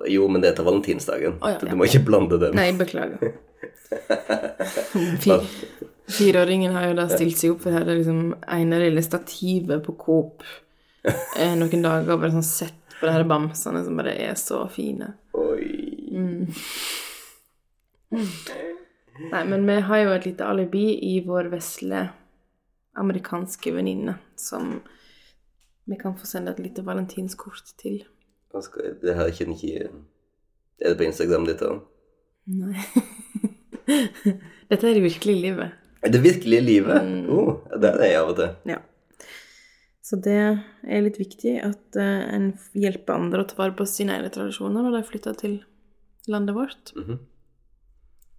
Jo, 0.05 0.27
men 0.29 0.43
det 0.43 0.51
er 0.51 0.57
til 0.59 0.67
valentinsdagen. 0.67 1.37
Oh, 1.41 1.49
ja, 1.49 1.57
ja. 1.61 1.71
du 1.71 1.79
må 1.79 1.87
ikke 1.87 2.05
blande 2.05 2.39
dem. 2.41 2.55
Nei, 2.57 2.69
beklager. 2.77 3.33
Fy. 5.23 5.31
fireåringen 6.11 6.75
har 6.75 6.89
jo 6.89 6.97
da 6.97 7.07
stilt 7.11 7.39
seg 7.39 7.53
opp 7.55 7.63
for 7.65 7.75
her, 7.75 7.85
det 7.87 7.99
liksom 8.01 8.35
ene 8.53 8.79
lille 8.81 9.03
stativet 9.03 9.83
på 9.83 9.95
Coop 9.99 10.43
eh, 11.07 11.55
noen 11.59 11.83
dager 11.83 12.15
og 12.15 12.21
bare 12.21 12.35
sånn 12.35 12.45
sett 12.47 12.97
på 12.97 13.07
de 13.07 13.13
her 13.13 13.25
bamsene 13.29 13.83
som 13.85 13.99
bare 13.99 14.15
er 14.27 14.35
så 14.39 14.63
fine. 14.71 15.13
Oi. 15.37 15.67
Nei, 18.11 19.43
men 19.49 19.65
vi 19.67 19.79
har 19.89 20.03
jo 20.03 20.13
et 20.15 20.27
lite 20.29 20.47
alibi 20.47 20.85
i 21.11 21.17
vår 21.25 21.51
vesle 21.53 22.07
amerikanske 22.97 23.73
venninne 23.75 24.17
som 24.39 24.79
vi 25.87 25.97
kan 25.99 26.17
få 26.17 26.27
sende 26.27 26.51
et 26.51 26.61
lite 26.61 26.83
valentinskort 26.85 27.75
til. 27.79 28.01
Skal- 28.65 28.97
Det 29.01 29.15
her 29.17 29.29
kjenner 29.35 29.55
ikke 29.57 29.87
Er 30.81 30.89
det 30.93 30.97
på 30.99 31.07
Instagram 31.07 31.45
ditt 31.47 31.61
òg? 31.65 31.79
Nei. 32.47 32.83
Dette 34.69 34.83
er 34.87 34.97
det 34.97 35.03
virkelige 35.03 35.41
livet. 35.41 35.71
Er 36.05 36.11
det 36.13 36.21
virkelige 36.23 36.63
livet? 36.63 37.01
Mm. 37.03 37.29
Oh, 37.33 37.53
det 37.73 37.89
er 37.89 37.97
det 38.01 38.09
jeg 38.11 38.19
av 38.21 38.29
og 38.31 38.37
til. 38.37 38.51
Ja. 38.69 38.77
Så 40.07 40.19
det 40.23 40.35
er 40.37 41.01
litt 41.03 41.17
viktig 41.19 41.55
at 41.65 41.97
uh, 41.99 42.21
en 42.35 42.51
hjelper 42.77 43.17
andre 43.17 43.41
å 43.43 43.47
ta 43.49 43.57
vare 43.59 43.75
på 43.75 43.87
sine 43.89 44.15
egne 44.15 44.29
tradisjoner 44.31 44.85
når 44.85 44.99
de 44.99 45.07
flytter 45.09 45.35
til 45.39 45.57
landet 46.31 46.55
vårt. 46.55 46.93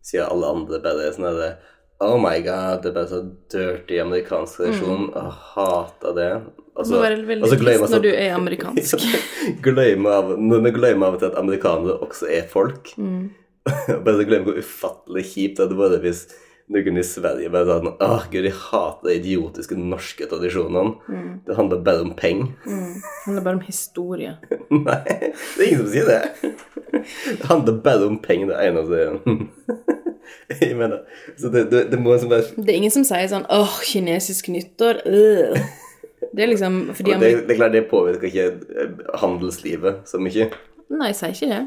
Sier 0.05 0.29
alle 0.29 0.49
andre 0.55 0.81
bare 0.85 1.11
sånn 1.13 1.27
herre 1.29 1.51
Oh 1.99 2.15
my 2.23 2.39
god, 2.47 2.83
det 2.85 2.93
er 2.93 2.95
bare 2.95 3.09
så 3.11 3.25
dirty 3.51 3.99
amerikansk 3.99 4.61
tradisjon. 4.61 5.09
Jeg 5.15 5.33
hater 5.55 6.15
det. 6.15 6.31
Altså, 6.79 6.95
må 6.95 7.01
være 7.03 7.25
veldig 7.27 7.43
altså, 7.43 7.57
trist 7.59 7.83
jeg 7.83 7.91
når 7.91 8.05
du 8.05 8.11
er 8.13 8.35
amerikansk. 8.37 9.07
glemme 9.67 10.13
av, 10.15 10.31
vi 10.39 10.73
glemmer 10.77 11.09
av 11.09 11.17
og 11.17 11.25
til 11.25 11.33
at 11.33 11.39
amerikanere 11.41 11.97
også 12.07 12.29
er 12.31 12.45
folk. 12.53 12.93
Mm. 12.97 13.33
bare 14.05 14.15
så 14.21 14.27
glemmer 14.29 14.53
hvor 14.53 14.61
ufattelig 14.63 15.25
kjipt 15.33 15.59
det 15.59 15.67
hadde 15.67 15.81
vært 15.81 16.05
hvis 16.07 16.23
noen 16.69 17.01
i 17.01 17.05
Sverige 17.07 17.51
bare 17.53 17.67
sagt, 17.69 17.87
sånn 17.87 18.03
Åh, 18.05 18.27
gud, 18.33 18.45
de 18.45 18.53
hater 18.53 19.09
de 19.09 19.15
idiotiske 19.19 19.79
norske 19.81 20.29
tradisjonene. 20.29 20.95
Mm. 21.09 21.31
Det 21.47 21.57
handler 21.57 21.81
bare 21.87 22.05
om 22.05 22.13
penger. 22.19 22.51
Det 22.65 23.25
handler 23.25 23.47
bare 23.47 23.59
om 23.61 23.65
historie. 23.67 24.35
Nei, 24.75 24.99
det 25.09 25.65
er 25.65 25.67
ingen 25.71 25.83
som 25.85 25.91
sier 25.95 26.11
det. 26.11 26.53
Det 27.29 27.49
handler 27.49 27.81
bare 27.85 28.11
om 28.11 28.19
penger, 28.25 28.53
det 28.53 28.61
eneste 28.69 28.99
Jeg 30.61 30.77
mener 30.77 30.99
Så 31.41 31.49
det, 31.53 31.71
det, 31.71 31.83
det 31.93 31.99
må 32.01 32.13
liksom 32.13 32.31
bare 32.33 32.45
Det 32.57 32.73
er 32.73 32.79
ingen 32.81 32.93
som 32.93 33.05
sier 33.07 33.29
sånn 33.31 33.47
åh, 33.53 33.79
kinesisk 33.85 34.51
nyttår, 34.53 35.03
øh. 35.09 35.57
Det 36.33 36.45
er 36.45 36.51
liksom 36.51 36.79
fordi 36.97 37.15
det, 37.21 37.31
det 37.49 37.55
er 37.55 37.61
klart 37.61 37.75
det 37.77 37.85
påvirker 37.89 38.29
ikke 38.29 38.47
eh, 38.83 38.91
handelslivet 39.23 40.03
så 40.09 40.21
mye 40.21 40.49
Nei, 40.89 41.11
jeg 41.11 41.19
sier 41.19 41.35
ikke 41.37 41.49
det. 41.53 41.63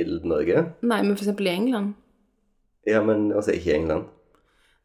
i 0.00 0.04
Norge. 0.24 0.62
Nei, 0.80 1.00
men 1.02 1.16
for 1.16 1.24
eksempel 1.26 1.48
i 1.50 1.52
England. 1.52 1.94
Ja, 2.88 3.02
men 3.04 3.32
altså 3.32 3.52
ikke 3.54 3.72
i 3.72 3.76
England. 3.76 4.08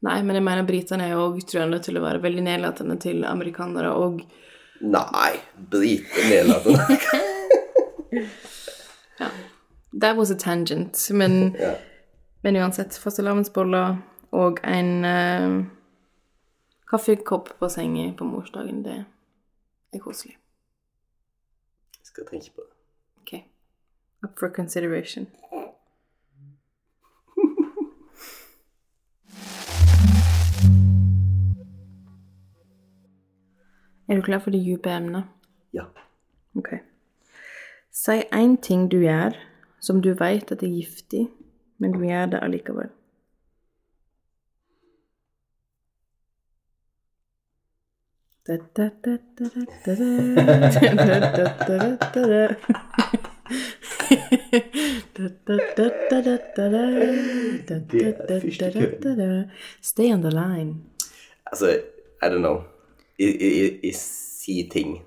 Nei, 0.06 0.20
men 0.24 0.38
jeg 0.38 0.46
mener 0.46 0.68
britene 0.68 1.08
er 1.10 1.18
òg 1.18 1.40
truende 1.50 1.80
til 1.84 1.98
å 1.98 2.04
være 2.04 2.22
veldig 2.24 2.44
nedlatende 2.46 2.98
til 3.02 3.24
amerikanere 3.28 3.94
og 3.96 4.26
Nei, 4.84 5.38
briter 5.72 6.26
nedlatende. 6.28 6.98
ja. 9.22 9.30
That 10.02 10.18
was 10.18 10.32
a 10.32 10.36
tangent. 10.36 11.00
Men, 11.12 11.56
ja. 11.60 11.76
men 12.44 12.60
uansett, 12.60 12.98
fastelavnsboller 13.00 13.96
og 14.36 14.60
en 14.68 14.92
uh, 15.08 15.64
kaffekopp 16.92 17.54
på 17.60 17.70
senga 17.72 18.10
på 18.20 18.28
morsdagen, 18.28 18.84
det 18.84 18.98
er 19.96 20.04
koselig. 20.04 20.36
Jeg 21.96 22.12
skal 22.12 22.28
tenke 22.30 22.52
på 22.52 22.68
det. 22.68 22.74
Ok. 23.24 23.34
Up 24.28 24.40
for 24.40 24.50
consideration. 24.50 25.32
Er 34.08 34.16
du 34.16 34.22
klar 34.22 34.40
for 34.40 34.52
det 34.52 34.62
dype 34.66 34.90
emnet? 34.90 35.24
Ja. 35.74 35.86
Ok. 36.56 36.70
Si 37.92 38.22
én 38.32 38.58
ting 38.62 38.92
du 38.92 39.00
gjør 39.02 39.34
som 39.80 40.02
du 40.02 40.14
vet 40.14 40.52
at 40.52 40.64
er 40.64 40.74
giftig, 40.74 41.28
men 41.78 41.92
du 41.94 42.06
gjør 42.06 42.26
det 42.34 42.44
allikevel. 42.44 42.90
Stay 59.82 60.14
on 60.14 60.22
the 60.22 60.30
line. 60.30 60.84
Altså, 61.52 61.82
I 62.22 62.26
don't 62.30 62.42
know. 62.42 62.75
I, 63.18 63.26
i 63.26 63.52
jeg 63.88 63.96
sier 63.96 64.70
ting 64.72 64.98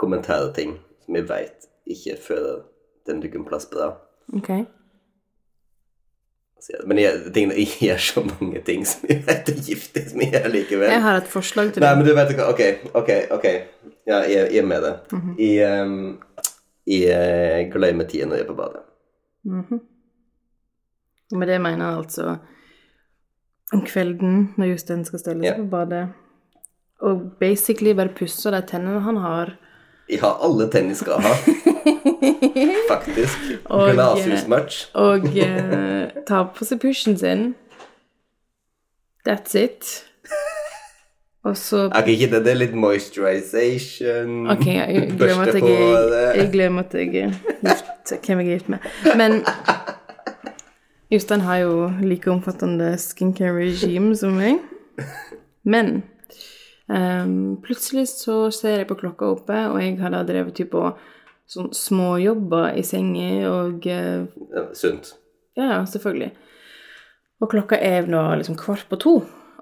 Kommenterer 0.00 0.52
ting 0.56 0.78
som 1.04 1.16
jeg 1.18 1.28
vet 1.28 1.66
ikke 1.90 2.16
føler 2.22 2.60
den 3.08 3.20
dukker 3.20 3.40
en 3.40 3.44
plass 3.48 3.66
bra. 3.66 3.90
Ok. 4.36 4.50
Men 6.86 6.98
jeg, 7.00 7.32
tingene, 7.34 7.56
jeg 7.56 7.68
gjør 7.80 8.02
så 8.04 8.22
mange 8.26 8.60
ting 8.66 8.84
som 8.86 9.08
jeg 9.08 9.22
vet 9.26 9.48
er 9.48 9.60
giftig, 9.64 10.04
som 10.10 10.22
jeg 10.22 10.34
gjør 10.34 10.48
likevel. 10.52 10.92
Jeg 10.92 11.02
har 11.06 11.20
et 11.20 11.30
forslag 11.32 11.72
til 11.72 11.84
Nei, 11.84 11.92
men 11.96 12.06
du 12.06 12.12
vet 12.16 12.34
hva, 12.36 12.48
ok, 12.52 12.62
ok, 13.00 13.10
ok. 13.36 13.46
Ja, 14.08 14.20
jeg, 14.28 14.50
jeg 14.52 14.62
er 14.62 14.68
med 14.68 14.84
det. 14.86 14.94
Mhm. 15.16 15.34
Jeg, 15.40 15.82
um, 15.82 16.46
jeg 16.90 17.70
glemmer 17.72 18.08
tida 18.10 18.28
når 18.28 18.40
jeg 18.40 18.46
er 18.46 18.50
på 18.52 18.58
badet. 18.60 18.84
Mm 19.44 19.60
-hmm. 19.60 19.78
med 21.38 21.46
det 21.46 21.60
mener 21.60 21.88
jeg 21.88 21.96
altså 21.96 22.36
om 23.72 23.82
kvelden 23.86 24.48
når 24.58 24.72
Jostein 24.72 25.04
skal 25.06 25.18
stelle 25.22 25.42
seg 25.44 25.52
Ja. 25.52 25.56
på 25.62 25.68
badet, 25.70 26.08
og 27.00 27.20
basically 27.40 27.92
bare 27.96 28.08
pusse 28.16 28.50
de 28.52 28.60
tennene 28.66 29.00
han 29.00 29.16
har. 29.22 29.54
Ja, 30.10 30.32
alle 30.42 30.66
tenn 30.72 30.90
skal 30.98 31.20
ha, 31.22 31.34
faktisk. 32.90 33.38
Og, 33.70 33.94
Og 34.94 35.24
uh, 35.24 36.22
ta 36.26 36.42
på 36.56 36.64
seg 36.66 36.80
pushen 36.82 37.16
sin. 37.18 37.52
That's 39.28 39.54
it. 39.54 40.06
Og 41.44 41.56
så 41.56 41.86
Ok, 41.96 42.08
ikke 42.12 42.26
det, 42.34 42.42
det 42.44 42.50
er 42.52 42.58
litt 42.60 42.74
moisturization. 42.76 44.42
Ok, 44.52 44.66
jeg 44.66 45.06
glemmer 45.16 45.46
at 45.48 45.54
jeg, 45.54 45.62
er- 45.62 46.10
det. 46.10 46.24
jeg 46.36 46.50
glemmer 46.52 46.82
at 46.84 46.94
jeg 46.94 47.14
er. 47.16 47.32
Hvem 48.10 48.40
jeg 48.40 48.46
er 48.46 48.50
gift 48.50 48.68
med. 48.68 48.78
Men 49.16 49.38
Jostein 51.10 51.40
har 51.42 51.58
jo 51.64 51.88
like 52.06 52.30
omfattende 52.30 52.92
skincare 53.00 53.56
regime 53.56 54.14
som 54.16 54.36
meg. 54.38 54.60
Men 55.66 56.02
um, 56.86 57.56
plutselig 57.64 58.06
så 58.12 58.44
ser 58.54 58.80
jeg 58.82 58.88
på 58.90 58.98
klokka 59.00 59.32
oppe, 59.34 59.56
og 59.72 59.80
jeg 59.82 59.96
har 59.98 60.14
da 60.14 60.22
drevet 60.28 60.54
typ 60.60 60.70
på 60.76 60.84
sånn 61.50 61.72
småjobber 61.74 62.76
i 62.78 62.84
senga 62.86 63.32
og 63.50 63.86
eh, 63.90 64.22
Ja, 64.54 64.62
sunt. 64.78 65.16
ja, 65.58 65.80
selvfølgelig. 65.82 66.30
Og 67.42 67.50
klokka 67.50 67.80
er 67.82 68.06
nå 68.06 68.22
liksom 68.38 68.54
kvart 68.60 68.86
på 68.86 69.00
to. 69.02 69.14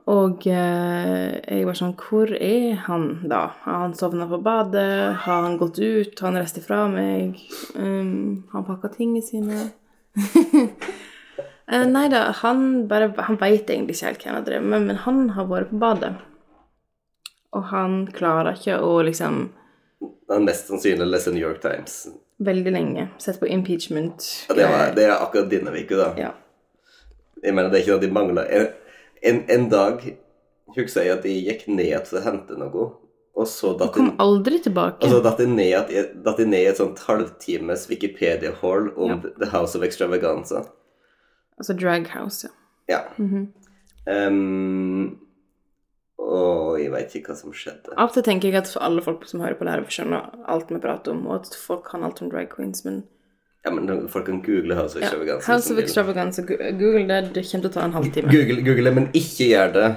Og 0.09 0.45
eh, 0.49 1.33
jeg 1.45 1.65
var 1.69 1.77
sånn 1.77 1.95
Hvor 2.01 2.31
er 2.33 2.77
han 2.87 3.09
da? 3.29 3.41
Har 3.65 3.83
han 3.87 3.97
sovna 3.97 4.29
på 4.29 4.39
badet? 4.45 5.17
Har 5.25 5.45
han 5.47 5.57
gått 5.61 5.81
ut? 5.81 6.13
Har 6.21 6.29
han 6.31 6.41
reist 6.43 6.61
ifra 6.61 6.85
meg? 6.93 7.41
Um, 7.77 8.45
har 8.53 8.61
han 8.61 8.69
pakka 8.69 8.93
tingene 8.99 9.25
sine? 9.25 9.71
Eh, 11.71 11.85
nei 11.87 12.09
da, 12.09 12.31
han 12.43 12.87
bare 12.89 13.11
Han 13.27 13.37
veit 13.37 13.69
egentlig 13.69 13.97
ikke 13.99 14.07
helt 14.09 14.23
hva 14.25 14.31
han 14.31 14.39
har 14.39 14.45
drevet 14.47 14.69
med, 14.73 14.87
men 14.89 14.97
han 15.05 15.19
har 15.37 15.47
vært 15.51 15.71
på 15.71 15.79
badet. 15.83 16.14
Og 17.57 17.64
han 17.73 18.07
klarer 18.12 18.57
ikke 18.57 18.79
å 18.85 19.03
liksom 19.05 19.51
Han 20.31 20.45
mest 20.45 20.69
sannsynlig 20.69 21.07
leser 21.09 21.33
New 21.33 21.43
York 21.43 21.61
Times. 21.62 22.07
Veldig 22.45 22.73
lenge 22.73 23.09
sett 23.19 23.41
på 23.41 23.49
impeachment. 23.51 24.25
Ja, 24.49 24.55
det, 24.55 24.66
var, 24.71 24.93
det 24.95 25.05
er 25.09 25.14
akkurat 25.16 25.49
dine 25.51 25.73
uka, 25.75 25.97
da. 25.99 26.09
Ja. 26.21 26.31
Jeg 27.43 27.55
mener, 27.55 27.71
det 27.73 27.81
er 27.81 27.85
ikke 27.87 27.97
noe 27.97 28.05
de 28.05 28.11
mangler. 28.14 28.51
En, 28.55 28.69
en, 29.23 29.41
en 29.51 29.69
dag 29.73 30.05
husker 30.77 31.03
jeg 31.07 31.16
at 31.16 31.25
jeg 31.27 31.45
gikk 31.49 31.64
ned 31.73 32.07
for 32.07 32.21
å 32.21 32.25
hente 32.29 32.59
noe, 32.61 32.85
og 33.39 33.47
så 33.51 33.73
datt 33.79 33.93
Kom 33.97 34.12
aldri 34.23 34.61
tilbake. 34.62 35.03
og 35.07 35.11
så 35.11 35.21
datt 35.25 35.41
jeg 35.41 35.49
jeg- 35.91 36.14
jeg 36.39 36.47
ned 36.47 36.61
i 36.61 36.66
et 36.71 36.77
sånt 36.77 36.99
halvtimes 37.09 37.89
Wikipedia-hall 37.91 38.93
om 38.97 39.11
Ja. 39.11 39.31
The 39.39 39.51
House 39.51 39.75
of 39.79 39.83
Extravaganza. 39.83 40.64
Altså 41.59 41.75
Drag 41.75 42.09
House, 42.15 42.47
ja. 42.47 42.53
Ja. 42.89 43.01
-hmm. 43.19 43.47
um, 44.29 45.19
og 46.19 46.81
jeg 46.81 46.91
veit 46.93 47.15
ikke 47.15 47.33
hva 47.33 47.37
som 47.37 47.53
skjedde. 47.53 47.95
Av 47.97 48.09
og 48.09 48.15
til 48.15 48.25
tenker 48.27 48.49
jeg 48.49 48.57
at 48.57 48.77
alle 48.81 49.03
folk 49.03 49.27
som 49.29 49.41
hører 49.41 49.55
på 49.59 49.65
det 49.65 49.75
her, 49.75 49.85
skjønner 49.89 50.35
alt 50.51 50.73
vi 50.73 50.81
prater 50.83 51.13
om, 51.13 51.27
og 51.27 51.35
at 51.41 51.55
folk 51.67 51.87
kan 51.91 52.05
alt 52.05 52.23
om 52.23 52.31
drag 52.31 52.51
queens, 52.57 52.85
men 52.85 53.05
Ja, 53.65 53.73
men 53.75 54.09
folk 54.09 54.27
kan 54.27 54.43
google 54.43 54.75
House 54.75 54.97
of 54.97 55.03
ja. 55.03 55.39
House 55.47 55.73
of. 55.73 55.79
Extravaganza, 55.79 56.43
google 56.43 57.07
det, 57.09 57.35
det 57.35 57.43
kommer 57.51 57.65
til 57.65 57.71
å 57.71 57.75
ta 57.75 57.85
en 57.85 57.93
halvtime. 57.93 58.31
Google, 58.31 58.63
Google 58.63 58.85
det, 58.85 58.95
men 58.95 59.09
ikke 59.13 59.49
gjør 59.51 59.73
det 59.73 59.89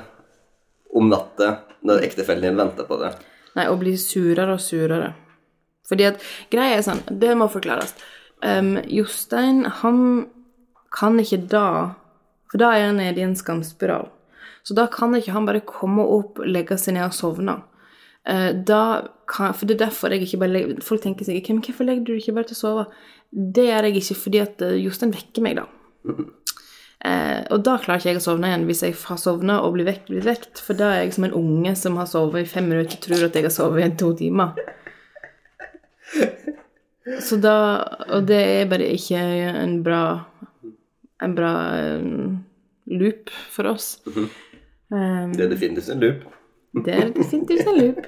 om 0.93 1.09
natta 1.09 1.51
når 1.87 2.05
ektefellen 2.07 2.49
din 2.49 2.57
venter 2.57 2.87
på 2.89 2.97
det. 3.01 3.13
Nei, 3.55 3.67
og 3.67 3.79
bli 3.83 3.93
surere 3.99 4.55
og 4.55 4.63
surere. 4.63 5.13
Fordi 5.87 6.07
at 6.07 6.25
greia 6.51 6.77
er 6.77 6.85
sånn, 6.85 7.03
det 7.21 7.31
må 7.37 7.47
forklares. 7.51 7.93
Um, 8.41 8.77
Jostein, 8.89 9.65
han 9.81 10.27
kan 10.91 11.19
ikke 11.21 11.43
da, 11.51 11.67
for 12.51 12.61
da 12.61 12.73
er 12.75 12.89
han 12.89 12.99
nede 12.99 13.21
i 13.21 13.25
en 13.25 13.37
skamspiral. 13.37 14.09
Så 14.63 14.75
da 14.77 14.85
kan 14.91 15.15
ikke 15.17 15.33
han 15.33 15.47
bare 15.47 15.63
komme 15.65 16.03
opp, 16.05 16.41
legge 16.45 16.77
seg 16.77 16.97
ned 16.97 17.07
og 17.07 17.15
sovne. 17.17 17.57
Eh, 18.29 18.51
kan, 18.61 19.55
for 19.55 19.65
det 19.65 19.77
er 19.77 19.85
derfor 19.87 20.13
jeg 20.13 20.27
ikke 20.27 20.37
bare 20.43 20.53
legger 20.53 20.83
Folk 20.85 21.01
tenker 21.01 21.25
seg 21.25 21.39
«Hvem, 21.41 21.57
hvorfor 21.65 21.87
legger 21.87 22.03
du 22.05 22.19
ikke 22.19 22.35
bare 22.35 22.51
til 22.51 22.53
å 22.53 22.59
sove? 22.59 22.83
Det 23.31 23.63
gjør 23.65 23.87
jeg 23.87 23.97
ikke 23.97 24.17
fordi 24.19 24.41
at 24.43 24.61
eh, 24.67 24.77
Jostein 24.83 25.13
vekker 25.15 25.45
meg, 25.45 25.57
da. 25.57 25.65
Eh, 27.01 27.39
og 27.49 27.63
da 27.65 27.79
klarer 27.81 27.97
ikke 27.97 28.11
jeg 28.11 28.19
å 28.19 28.25
sovne 28.27 28.51
igjen 28.51 28.67
hvis 28.69 28.83
jeg 28.85 28.93
har 28.99 29.17
sovna 29.17 29.55
og 29.65 29.73
blir 29.73 29.87
vekt, 29.89 30.11
blir 30.11 30.27
vekt. 30.27 30.61
For 30.61 30.77
da 30.77 30.91
er 30.93 31.05
jeg 31.05 31.15
som 31.17 31.25
en 31.25 31.37
unge 31.39 31.73
som 31.79 31.97
har 31.97 32.09
sovet 32.11 32.45
i 32.45 32.51
fem 32.51 32.69
minutter 32.69 32.99
og 32.99 33.07
tror 33.07 33.25
at 33.25 33.39
jeg 33.39 33.47
har 33.47 33.55
sovet 33.55 33.87
i 33.87 33.97
to 33.97 34.11
timer. 34.19 34.53
Så 37.25 37.39
da 37.41 37.55
Og 38.13 38.27
det 38.29 38.37
er 38.37 38.69
bare 38.69 38.91
ikke 38.93 39.17
en 39.17 39.79
bra 39.81 40.03
En 41.21 41.35
bra 41.37 41.51
eh, 41.77 42.01
loop 42.91 43.29
for 43.53 43.69
oss. 43.71 43.93
Um, 44.07 45.31
Det 45.35 45.45
er 45.45 45.51
definitivt 45.53 45.89
en 45.93 46.01
loop. 46.03 46.27
det 46.85 46.95
er 46.95 47.13
definitivt 47.15 47.67
en 47.67 47.79
loop. 47.79 48.05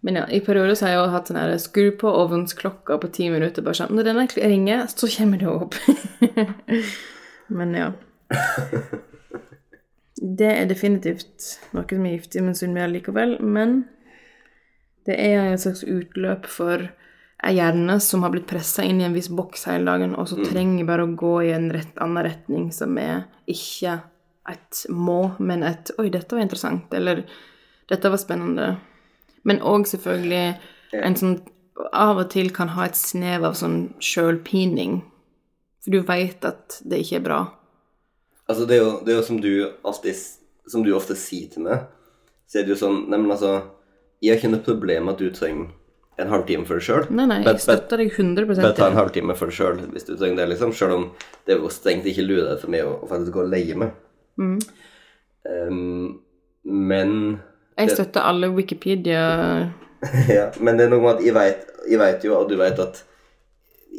Men 0.00 0.14
ja, 0.20 0.24
i 0.30 0.40
perioder 0.40 0.74
så 0.78 0.86
har 0.86 0.92
jeg 0.92 1.00
jo 1.00 1.10
hatt 1.12 1.28
sånn 1.28 1.40
her 1.40 1.56
skru 1.60 1.88
på 1.98 2.10
ovnsklokka 2.22 3.00
på 3.02 3.10
ti 3.12 3.26
minutter, 3.32 3.64
bare 3.66 3.80
sånn 3.80 3.96
Når 3.98 4.06
denne 4.06 4.26
ringer, 4.36 4.86
så 4.92 5.10
kommer 5.10 5.40
det 5.42 5.50
opp. 5.50 5.74
Men 7.58 7.74
ja. 7.74 7.90
Det 10.38 10.48
er 10.52 10.66
definitivt 10.70 11.58
noe 11.72 11.86
som 11.88 12.06
er 12.06 12.14
giftig 12.16 12.42
med 12.44 12.58
sunn 12.58 12.74
mel 12.74 12.90
likevel, 12.92 13.36
men 13.40 13.84
det 15.06 15.14
er 15.14 15.38
en 15.46 15.60
slags 15.62 15.84
utløp 15.86 16.48
for 16.50 16.88
ei 17.46 17.54
hjerne 17.54 18.00
som 18.02 18.24
har 18.24 18.32
blitt 18.34 18.48
pressa 18.50 18.82
inn 18.82 19.00
i 19.00 19.06
en 19.06 19.14
viss 19.14 19.30
boks 19.30 19.68
hele 19.70 19.86
dagen, 19.86 20.16
og 20.18 20.26
så 20.30 20.40
trenger 20.42 20.88
bare 20.88 21.06
å 21.06 21.14
gå 21.18 21.34
i 21.46 21.52
en 21.54 21.68
rett, 21.74 21.94
annen 22.02 22.26
retning 22.26 22.70
som 22.74 22.98
er 22.98 23.28
ikke 23.46 24.00
et 24.48 24.80
må, 24.88 25.34
men 25.38 25.62
et 25.62 25.92
'oi, 25.98 26.08
dette 26.10 26.34
var 26.34 26.42
interessant', 26.42 26.94
eller 26.94 27.24
'dette 27.88 28.10
var 28.10 28.18
spennende'. 28.18 28.76
Men 29.44 29.62
òg 29.62 29.86
selvfølgelig 29.86 30.58
en 30.92 31.16
sånn 31.16 31.40
Av 31.92 32.18
og 32.18 32.30
til 32.30 32.50
kan 32.50 32.72
ha 32.74 32.88
et 32.88 32.96
snev 32.98 33.44
av 33.46 33.54
sånn 33.54 33.94
sjølpining. 34.02 34.96
For 35.78 35.94
du 35.94 36.00
veit 36.02 36.42
at 36.44 36.80
det 36.82 36.98
ikke 37.04 37.20
er 37.20 37.22
bra. 37.22 37.38
Altså, 38.50 38.66
det 38.66 38.74
er 38.74 38.82
jo, 38.82 38.88
det 39.06 39.12
er 39.12 39.16
jo 39.20 39.22
som, 39.22 39.38
du 39.40 39.52
alltid, 39.86 40.16
som 40.66 40.82
du 40.82 40.90
ofte 40.90 41.14
sier 41.14 41.46
til 41.52 41.62
meg, 41.62 41.86
så 42.50 42.58
er 42.58 42.66
det 42.66 42.74
jo 42.74 42.80
sånn 42.80 43.04
Neimen, 43.06 43.30
altså 43.30 43.70
Jeg 44.18 44.32
har 44.32 44.40
ikke 44.40 44.50
noe 44.50 44.66
problem 44.66 45.06
med 45.06 45.14
at 45.14 45.22
du 45.22 45.30
trenger 45.30 45.70
en 46.18 46.30
halvtime 46.32 46.66
for 46.66 46.80
deg 46.80 46.86
sjøl. 46.88 47.04
Nei, 47.14 47.26
nei, 47.30 47.38
jeg 47.46 47.62
støtter 47.62 48.02
deg 48.02 48.10
100 48.10 48.48
Bare 48.50 48.74
ta 48.76 48.88
en 48.90 48.98
halvtime 48.98 49.36
for 49.38 49.50
deg 49.50 49.58
sjøl 49.58 49.82
hvis 49.92 50.08
du 50.08 50.14
trenger 50.16 50.42
det, 50.42 50.48
liksom. 50.54 50.72
Sjøl 50.74 50.94
om 50.96 51.04
det 51.46 51.54
er 51.54 51.62
jo 51.62 51.70
strengt 51.72 52.08
ikke 52.10 52.26
lurer 52.26 52.58
for 52.60 52.74
meg 52.74 52.86
å, 52.86 52.96
å 53.04 53.10
faktisk 53.10 53.36
gå 53.36 53.44
og 53.44 53.52
leie 53.52 53.76
meg. 53.78 53.94
Mm. 54.38 54.56
Um, 55.48 56.18
men 56.68 57.12
Jeg 57.78 57.94
støtter 57.94 58.26
alle 58.28 58.50
Wikipedia 58.52 59.22
Ja, 60.36 60.50
men 60.60 60.78
det 60.78 60.86
er 60.86 60.92
noe 60.92 61.02
med 61.02 61.16
at 61.16 61.22
jeg 61.24 61.34
vet, 61.34 61.62
jeg 61.88 62.00
vet 62.02 62.26
jo, 62.26 62.34
og 62.36 62.50
du 62.50 62.58
vet 62.60 62.82
at 62.82 63.00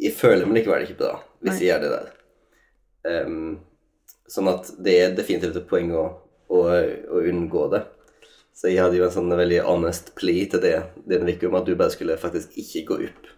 jeg 0.00 0.14
føler 0.16 0.46
meg 0.46 0.60
likevel 0.60 0.86
ikke 0.86 1.00
bra 1.00 1.16
hvis 1.40 1.60
jeg 1.60 1.70
gjør 1.70 1.82
det 1.82 1.90
der. 1.94 2.08
Um, 3.24 3.52
sånn 4.28 4.48
at 4.52 4.68
det 4.76 4.96
er 5.00 5.14
definitivt 5.16 5.56
et 5.56 5.68
poeng 5.68 5.88
å, 5.96 6.04
å, 6.52 6.60
å 6.60 7.22
unngå 7.32 7.64
det. 7.72 7.80
Så 8.60 8.68
jeg 8.68 8.82
hadde 8.82 8.98
jo 8.98 9.06
en 9.06 9.14
sånn 9.14 9.32
veldig 9.32 9.62
honest 9.64 10.10
plea 10.18 10.48
til 10.52 10.60
det 10.60 10.74
denne 11.08 11.32
uka 11.32 11.48
om 11.48 11.56
at 11.56 11.68
du 11.68 11.72
bare 11.80 11.94
skulle 11.94 12.18
faktisk 12.20 12.58
ikke 12.60 12.82
gå 12.90 12.98
opp. 13.06 13.30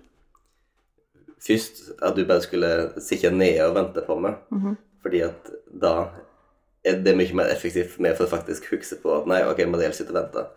Først 1.43 1.83
at 2.03 2.17
du 2.19 2.25
bare 2.27 2.43
skulle 2.43 2.71
sitte 3.03 3.31
nede 3.31 3.69
og 3.69 3.77
vente 3.77 4.03
på 4.07 4.17
meg, 4.19 4.41
fordi 5.03 5.23
at 5.27 5.53
da 5.67 5.93
er 6.83 6.99
det 7.03 7.15
mye 7.15 7.35
mer 7.39 7.53
effektivt 7.55 7.93
for 7.95 8.03
meg 8.03 8.17
for 8.19 8.27
å 8.27 8.33
faktisk 8.33 8.67
huske 8.73 8.99
på 9.03 9.15
at 9.21 9.29
nei, 9.31 9.43
ok, 9.47 9.63
jeg 9.63 9.71
Mariell 9.71 9.95
sitte 9.95 10.11
og 10.11 10.19
venter. 10.19 10.49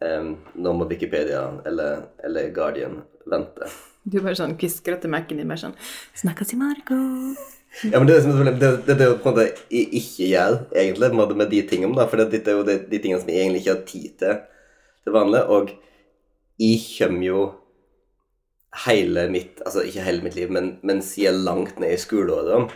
Um, 0.00 0.30
nå 0.56 0.72
må 0.72 0.88
Wikipedia 0.88 1.42
eller, 1.68 2.08
eller 2.24 2.48
Guardian 2.56 3.02
vente. 3.28 3.68
Du 4.04 4.20
bare 4.22 4.36
sånn 4.38 4.56
kvisker 4.56 4.96
etter 4.96 5.12
Mac-en 5.12 5.42
din, 5.42 5.48
bare 5.48 5.60
sånn 5.60 5.76
'Snakkes 6.16 6.56
i 6.56 6.60
morgen'. 6.62 7.55
Ja, 7.84 7.98
men 7.98 8.08
det 8.08 8.16
er 8.16 8.22
som 8.24 8.32
er 8.32 8.38
problemet. 8.38 8.60
Det, 8.62 8.70
det, 8.86 8.94
det 8.96 9.06
er 9.06 9.16
på 9.20 9.28
en 9.28 9.34
måte 9.36 9.48
jeg 9.68 9.88
ikke 10.00 10.28
gjør, 10.30 10.54
egentlig, 10.72 11.10
med, 11.14 11.48
de 11.50 11.62
tingene, 11.68 11.96
da. 11.98 12.06
For 12.08 12.22
dette 12.22 12.52
er 12.52 12.56
jo 12.56 12.64
de, 12.66 12.78
de 12.88 13.00
tingene 13.02 13.20
som 13.20 13.32
jeg 13.32 13.42
egentlig 13.42 13.64
ikke 13.64 13.74
har 13.74 13.88
tid 13.90 14.14
til 14.22 14.38
til 15.06 15.14
vanlig. 15.14 15.42
Og 15.52 15.70
jeg 16.60 16.80
kommer 16.96 17.26
jo 17.26 17.42
hele 18.86 19.28
mitt 19.32 19.62
Altså 19.64 19.84
ikke 19.86 20.04
hele 20.04 20.24
mitt 20.24 20.36
liv, 20.36 20.50
men, 20.52 20.76
men 20.82 21.02
siden 21.04 21.44
langt 21.46 21.78
ned 21.80 21.94
i 21.94 22.00
skoleårene. 22.00 22.72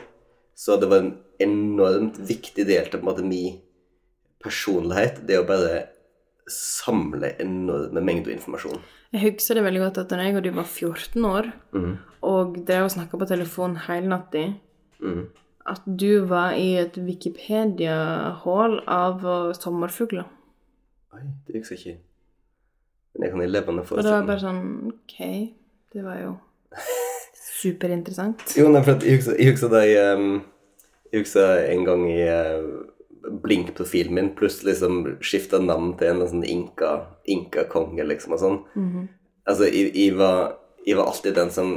Så 0.57 0.77
det 0.81 0.91
var 0.91 1.03
en 1.03 1.15
enormt 1.41 2.21
viktig 2.29 2.67
del 2.69 2.89
til 2.89 3.01
på 3.01 3.05
en 3.05 3.11
måte 3.11 3.27
min 3.27 3.59
personlighet. 4.45 5.23
Det 5.29 5.41
å 5.41 5.49
bare 5.49 5.87
samle 6.51 7.35
enorme 7.41 8.03
mengder 8.05 8.35
informasjon. 8.35 8.81
Jeg 9.15 9.23
husker 9.25 9.59
det 9.59 9.65
veldig 9.65 9.83
godt 9.83 10.01
at 10.03 10.13
da 10.13 10.19
jeg 10.23 10.37
og 10.39 10.45
du 10.45 10.51
var 10.55 10.67
14 10.67 11.25
år, 11.27 11.49
og 12.27 12.59
drev 12.67 12.87
og 12.87 12.93
snakka 12.95 13.19
på 13.19 13.29
telefon 13.31 13.77
hele 13.89 14.11
natta, 14.11 14.45
at 15.71 15.83
du 15.85 16.25
var 16.31 16.57
i 16.59 16.75
et 16.81 16.97
Wikipedia-hull 16.99 18.79
av 18.91 19.25
uh, 19.27 19.51
sommerfugler. 19.57 20.29
Oi, 21.15 21.25
det 21.47 21.61
husker 21.61 21.77
jeg 21.77 21.81
ikke. 21.81 22.05
Men 23.15 23.27
jeg 23.27 23.35
kan 23.35 23.43
i 23.43 23.51
levende 23.51 23.83
Og 23.83 23.89
det 23.89 23.91
var 23.91 23.91
forestille 23.91 24.27
bare 24.29 24.43
sånn 24.45 24.61
Ok, 24.93 25.17
det 25.91 26.05
var 26.05 26.21
jo 26.21 26.31
superinteressant. 27.35 28.47
Jo, 28.59 28.69
nei, 28.71 28.83
for 28.87 29.03
jeg 29.03 29.19
husker, 29.19 29.37
jeg 29.43 29.73
da 29.73 29.83
jeg, 29.85 30.39
husker 31.19 31.65
en 31.73 31.85
gang 31.89 32.07
i 32.09 32.21
uh, 32.31 32.71
Blink-profilen 33.43 34.17
min 34.17 34.31
plutselig 34.39 34.77
liksom 34.77 35.03
skifta 35.27 35.59
navn 35.61 35.93
til 36.01 36.15
en 36.15 36.31
sånn 36.31 36.47
inka, 36.47 36.95
inka-konge, 37.29 38.07
liksom, 38.09 38.33
og 38.33 38.41
sånn. 38.41 38.61
Altså, 39.45 39.67
jeg, 39.69 39.91
jeg, 39.93 40.15
var, 40.17 40.55
jeg 40.87 40.97
var 40.97 41.11
alltid 41.11 41.37
den 41.37 41.53
som 41.53 41.75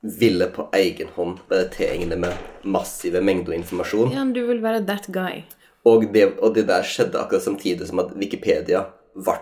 ville 0.00 0.46
på 0.54 0.68
egen 0.78 1.08
hånd 1.14 1.40
være 1.50 1.68
tilgjengelig 1.74 2.18
med 2.22 2.66
massive 2.70 3.22
mengder 3.24 3.56
informasjon. 3.56 4.12
Ja, 4.14 4.24
du 4.24 4.44
vil 4.46 4.60
være 4.62 4.84
that 4.86 5.08
guy. 5.14 5.42
Og 5.88 6.06
det, 6.12 6.26
og 6.38 6.54
det 6.54 6.66
der 6.68 6.84
skjedde 6.86 7.18
akkurat 7.20 7.42
samtidig 7.42 7.88
som 7.88 8.02
at 8.02 8.12
Wikipedia 8.18 8.84
ble 9.16 9.38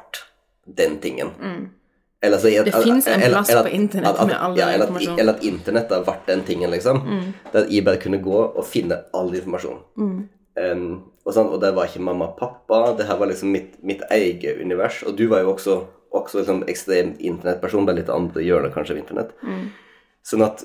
den 0.78 0.96
tingen. 1.02 1.32
Eller, 2.22 2.38
så, 2.38 2.48
Det 2.48 2.72
finnes 2.72 3.06
en 3.06 3.20
plass 3.20 3.52
på 3.52 3.68
internett 3.68 4.26
med 4.26 4.36
all 4.36 4.54
den 4.54 4.60
ja, 4.60 4.70
eller, 4.72 4.86
informasjonen. 4.86 5.20
eller 5.20 5.36
at 5.36 5.44
internett 5.44 5.90
da 5.92 6.00
ble 6.02 6.14
den 6.26 6.42
tingen, 6.48 6.70
liksom. 6.72 7.02
Der 7.52 7.68
jeg 7.70 7.84
bare 7.84 8.00
kunne 8.02 8.18
gå 8.24 8.38
og 8.46 8.64
finne 8.66 9.02
all 9.14 9.34
informasjon. 9.34 9.82
Um, 10.56 10.86
og, 11.26 11.34
sånn, 11.36 11.50
og 11.52 11.60
det 11.60 11.74
var 11.76 11.90
ikke 11.90 12.04
mamma 12.06 12.30
og 12.30 12.38
pappa, 12.38 12.94
det 12.96 13.06
her 13.10 13.18
var 13.20 13.28
liksom 13.28 13.52
mitt, 13.52 13.76
mitt 13.84 14.02
eget 14.14 14.62
univers. 14.62 15.02
Og 15.04 15.16
du 15.18 15.26
var 15.28 15.44
jo 15.44 15.52
også, 15.52 15.80
også 16.16 16.40
liksom 16.40 16.62
ekstremt 16.70 17.20
internettperson, 17.20 17.84
bare 17.86 18.00
litt 18.00 18.12
andre 18.12 18.44
hjørner 18.46 18.72
kanskje 18.74 18.96
av 18.96 19.02
internett. 19.02 19.34
Sånn 20.26 20.42
at 20.46 20.64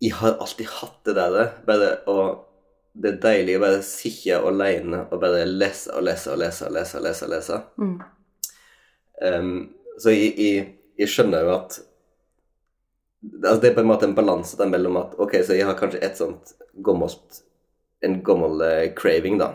jeg 0.00 0.16
har 0.16 0.38
alltid 0.40 0.68
hatt 0.80 1.02
det 1.08 1.16
der, 1.16 1.52
bare 1.66 1.90
å 2.08 2.46
Det 2.92 3.06
er 3.06 3.18
deilig 3.22 3.52
å 3.56 3.60
bare 3.62 3.82
sitte 3.86 4.40
alene 4.42 5.04
og 5.12 5.20
bare 5.22 5.44
lese 5.46 5.92
og 5.94 6.02
lese 6.02 6.32
og 6.32 6.40
lese 6.40 6.64
og 6.66 6.72
lese. 6.74 6.96
og 6.98 7.04
lese, 7.04 7.26
og 7.26 7.30
lese. 7.30 7.58
Um, 9.22 9.52
så 10.02 10.10
jeg, 10.10 10.32
jeg, 10.34 10.64
jeg 10.98 11.12
skjønner 11.12 11.44
jo 11.46 11.52
at 11.54 11.76
altså 13.20 13.60
Det 13.60 13.68
er 13.70 13.76
på 13.76 13.84
en 13.84 13.90
måte 13.90 14.08
en 14.08 14.16
balanse 14.16 14.56
der 14.56 14.70
mellom 14.72 14.96
at 14.96 15.14
ok, 15.20 15.36
så 15.44 15.54
jeg 15.54 15.68
har 15.68 15.78
kanskje 15.78 16.00
et 16.02 16.18
sånt 16.18 16.54
gammelt 16.82 17.42
En 18.02 18.22
gammel 18.24 18.62
eh, 18.64 18.94
craving, 18.96 19.36
da. 19.38 19.52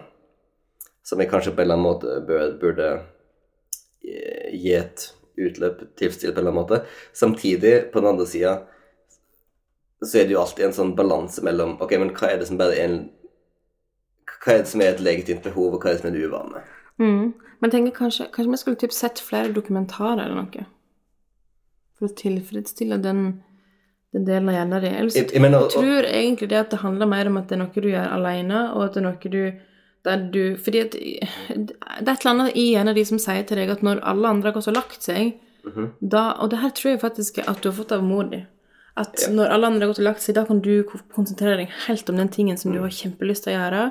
Som 1.04 1.20
jeg 1.20 1.32
kanskje 1.32 1.56
på 1.56 1.64
en 1.64 1.66
eller 1.66 1.80
annen 1.80 1.88
måte 1.88 2.20
bør, 2.28 2.52
burde 2.62 2.90
eh, 4.06 4.54
gi 4.54 4.76
et 4.78 5.08
utløp 5.36 5.82
tilfredsstilt 5.98 6.36
på 6.36 6.40
en 6.40 6.44
eller 6.46 6.54
annen 6.54 6.62
måte. 6.62 6.80
Samtidig, 7.18 7.74
på 7.90 8.04
den 8.04 8.12
andre 8.12 8.28
sida, 8.30 8.54
så 10.04 10.20
er 10.20 10.26
det 10.28 10.32
jo 10.36 10.42
alltid 10.42 10.66
en 10.66 10.74
sånn 10.76 10.96
balanse 10.96 11.42
mellom 11.44 11.78
Ok, 11.82 11.92
men 11.98 12.10
hva 12.14 12.32
er 12.34 12.38
det 12.42 12.48
som 12.50 12.58
bare 12.60 12.76
er 12.76 12.84
en 12.90 12.98
Hva 14.44 14.54
er 14.54 14.58
det 14.64 14.68
som 14.70 14.82
er 14.82 14.92
et 14.94 15.00
legitimt 15.02 15.44
behov, 15.44 15.74
og 15.74 15.82
hva 15.82 15.90
er 15.90 15.96
det 15.96 16.02
som 16.04 16.10
er 16.12 16.16
en 16.18 16.26
uvane? 16.28 16.62
Mm. 17.00 17.34
Men 17.62 17.72
jeg 17.72 17.72
tenker 17.72 17.96
kanskje, 17.98 18.28
kanskje 18.32 18.52
vi 18.52 18.58
skulle 18.62 18.78
typ 18.84 18.94
sett 18.94 19.20
flere 19.24 19.54
dokumentarer 19.56 20.26
eller 20.26 20.36
noe? 20.44 20.66
For 21.98 22.08
å 22.10 22.16
tilfredsstille 22.20 22.98
den, 23.02 23.22
den 24.14 24.26
delen 24.28 24.50
av 24.52 24.56
hjernen 24.60 24.82
din. 24.84 24.96
Ellers 25.00 25.16
Jeg- 25.16 25.32
jeg 25.32 25.42
mener, 25.42 25.60
jeg 25.62 25.72
tror 25.72 26.04
egentlig 26.12 26.50
det 26.50 26.60
at 26.60 26.70
det 26.70 26.80
handler 26.80 27.06
mer 27.08 27.28
om 27.28 27.38
at 27.38 27.48
det 27.48 27.56
er 27.56 27.64
noe 27.64 27.74
du 27.74 27.90
gjør 27.90 28.12
alene, 28.12 28.60
og 28.76 28.84
at 28.84 28.94
det 28.94 29.02
er 29.04 29.08
noe 29.10 29.32
du 29.32 29.54
der 30.06 30.18
du 30.30 30.56
Fordi 30.58 30.80
at 30.82 30.92
det 30.92 31.76
er 31.82 32.12
et 32.12 32.26
eller 32.26 32.32
annet 32.32 32.56
i 32.56 32.76
en 32.76 32.88
av 32.88 32.96
de 32.96 33.04
som 33.06 33.18
sier 33.18 33.44
til 33.48 33.58
deg 33.58 33.70
at 33.72 33.82
når 33.82 34.04
alle 34.04 34.28
andre 34.28 34.52
har 34.52 34.54
gått 34.60 34.68
og 34.68 34.76
lagt 34.76 35.02
seg, 35.02 35.34
da 36.08 36.36
Og 36.40 36.50
det 36.52 36.60
her 36.60 36.70
tror 36.70 36.92
jeg 36.92 37.02
faktisk 37.02 37.40
at 37.48 37.62
du 37.62 37.72
har 37.72 37.78
fått 37.84 37.92
av 37.92 38.04
mor 38.04 38.24
di. 38.30 38.46
At 38.98 39.26
når 39.28 39.52
alle 39.52 39.68
andre 39.68 39.84
har 39.86 39.92
gått 39.92 40.00
og 40.00 40.08
lagt 40.08 40.24
seg, 40.24 40.38
da 40.38 40.46
kan 40.48 40.62
du 40.64 40.86
konsentrere 40.88 41.58
deg 41.64 41.74
helt 41.88 42.10
om 42.10 42.16
den 42.22 42.30
tingen 42.32 42.58
som 42.58 42.72
du 42.72 42.80
har 42.80 42.94
kjempelyst 42.96 43.44
til 43.44 43.52
å 43.52 43.58
gjøre. 43.58 43.82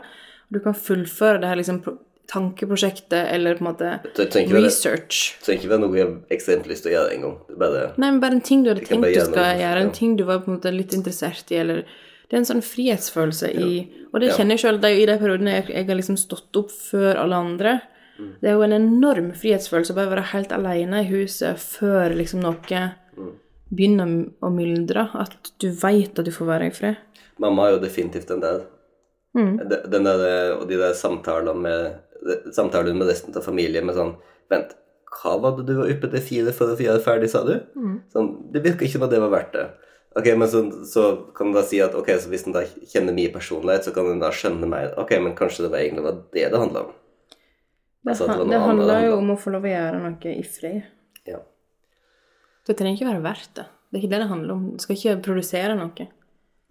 Og 0.48 0.56
du 0.56 0.60
kan 0.64 0.76
fullføre 0.76 1.42
det 1.42 1.50
her 1.50 1.60
liksom 1.60 1.82
tankeprosjektet 2.30 3.26
eller 3.34 3.58
på 3.58 3.64
en 3.64 3.68
måte 3.68 3.90
tenker 4.32 4.56
research. 4.62 5.34
Det 5.38 5.44
trenger 5.44 5.60
ikke 5.60 5.72
være 5.74 5.82
noe 5.82 5.98
jeg 5.98 6.06
har 6.06 6.14
ekstremt 6.36 6.70
lyst 6.70 6.86
til 6.86 6.94
å 6.94 6.96
gjøre 6.96 7.14
en 7.16 7.26
gang. 7.26 7.36
Er 7.52 7.60
bare 7.60 7.84
Nei, 8.00 8.08
men 8.08 8.20
bare 8.22 8.38
en 8.38 8.44
ting 8.48 8.64
du 8.64 8.70
hadde 8.72 8.86
tenkt 8.86 9.04
du 9.04 9.20
skal 9.20 9.36
noe, 9.36 9.52
gjøre, 9.60 9.84
en 9.84 9.90
ja. 9.92 9.96
ting 10.00 10.16
du 10.16 10.24
var 10.28 10.40
på 10.40 10.50
en 10.50 10.56
måte 10.58 10.72
litt 10.74 10.96
interessert 10.96 11.52
i, 11.52 11.60
eller 11.60 11.84
Det 12.24 12.38
er 12.38 12.40
en 12.40 12.48
sånn 12.48 12.64
frihetsfølelse 12.64 13.50
i 13.52 13.70
Og 14.14 14.20
det 14.20 14.30
Ja. 14.30 14.36
kjenner 14.38 14.56
jeg 14.56 14.62
sjøl 14.64 14.78
i 14.88 15.06
de 15.06 15.18
periodene 15.18 15.52
jeg, 15.58 15.66
jeg 15.68 15.86
har 15.86 15.96
liksom 16.00 16.16
stått 16.16 16.56
opp 16.56 16.70
før 16.70 17.18
alle 17.20 17.36
andre. 17.36 17.80
Mm. 18.18 18.32
Det 18.40 18.48
er 18.48 18.54
jo 18.54 18.62
en 18.62 18.72
enorm 18.72 19.32
frihetsfølelse 19.34 19.92
å 19.92 19.94
bare 19.98 20.10
være 20.14 20.30
helt 20.32 20.52
alene 20.52 21.02
i 21.02 21.08
huset 21.10 21.58
før 21.58 22.14
liksom 22.16 22.40
noe 22.40 22.54
Mm. 22.64 22.94
Begynner 23.70 24.30
å 24.44 24.50
myldre. 24.52 25.08
At 25.20 25.52
du 25.62 25.70
veit 25.70 26.18
at 26.18 26.26
du 26.26 26.32
får 26.34 26.50
være 26.50 26.70
i 26.70 26.74
fred. 26.74 27.00
Mamma 27.42 27.68
er 27.68 27.76
jo 27.76 27.84
definitivt 27.84 28.30
den 28.30 28.42
der. 28.44 28.64
Mm. 29.34 29.56
Den 29.90 30.06
der 30.06 30.54
og 30.54 30.68
de 30.70 30.78
der 30.78 30.94
samtalene 30.94 31.54
med 31.58 32.52
samtaler 32.54 32.94
med 32.94 33.08
resten 33.10 33.34
av 33.36 33.44
familien 33.44 33.86
med 33.86 33.96
sånn 33.98 34.14
Vent, 34.52 34.74
hva 35.14 35.38
var 35.40 35.54
det 35.56 35.64
du 35.68 35.78
var 35.78 35.88
oppe 35.88 36.10
til 36.12 36.22
fire 36.24 36.52
for 36.54 36.72
å 36.72 36.76
gjøre 36.76 37.00
ferdig, 37.02 37.30
sa 37.32 37.40
du? 37.46 37.54
Sånn, 38.12 38.28
det 38.52 38.60
virker 38.64 38.84
ikke 38.84 38.98
som 38.98 39.06
at 39.06 39.12
det 39.14 39.22
var 39.22 39.32
verdt 39.32 39.54
det. 39.56 39.64
Ok, 40.14 40.28
men 40.38 40.50
så, 40.50 40.60
så 40.86 41.04
kan 41.34 41.50
du 41.50 41.56
da 41.58 41.62
si 41.66 41.80
at 41.82 41.94
ok, 41.96 42.10
så 42.20 42.30
hvis 42.30 42.44
en 42.46 42.54
da 42.54 42.62
kjenner 42.92 43.16
mye 43.16 43.32
personlighet, 43.34 43.86
så 43.86 43.94
kan 43.94 44.10
en 44.12 44.20
da 44.22 44.30
skjønne 44.34 44.68
mer 44.70 44.92
Ok, 45.00 45.14
men 45.24 45.34
kanskje 45.38 45.64
det 45.64 45.72
var 45.72 45.80
egentlig 45.82 46.04
var 46.04 46.20
det 46.36 46.44
det 46.52 46.60
handla 46.60 46.84
om. 46.84 46.92
Det, 48.04 48.12
Altså, 48.12 48.28
det 48.28 48.50
det 48.52 48.60
handla 48.60 48.98
jo 49.06 49.16
om 49.16 49.32
å 49.32 49.38
få 49.40 49.54
lov 49.54 49.64
å 49.64 49.72
gjøre 49.72 50.02
noe 50.04 50.34
i 50.34 50.44
fred. 50.44 50.92
Ja. 51.26 51.40
Det 52.64 52.76
trenger 52.78 52.96
ikke 52.98 53.10
være 53.12 53.24
verdt 53.24 53.50
det. 53.58 53.64
Det 53.90 53.98
er 53.98 54.02
ikke 54.04 54.12
det 54.14 54.20
det 54.24 54.28
handler 54.30 54.54
om. 54.54 54.62
Du 54.76 54.82
skal 54.82 54.96
ikke 54.96 55.16
produsere 55.22 55.74
noe. 55.78 56.06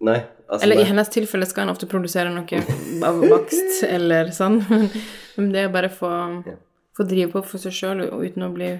Nei, 0.04 0.18
altså 0.50 0.66
Eller 0.66 0.80
i 0.82 0.86
hennes 0.88 1.08
tilfelle 1.14 1.46
skal 1.48 1.64
han 1.64 1.72
ofte 1.72 1.86
produsere 1.88 2.32
noe 2.34 2.58
av 3.08 3.22
bakst 3.30 3.84
eller 3.86 4.32
sånn. 4.34 4.58
Men 5.38 5.52
det 5.54 5.62
er 5.64 5.70
bare 5.72 5.88
få, 5.92 6.10
Ja. 6.44 6.56
få 6.98 7.06
drive 7.08 7.30
på 7.32 7.44
for 7.46 7.62
seg 7.62 7.72
sjøl 7.72 8.02
uten 8.10 8.44
å 8.44 8.50
bli 8.52 8.72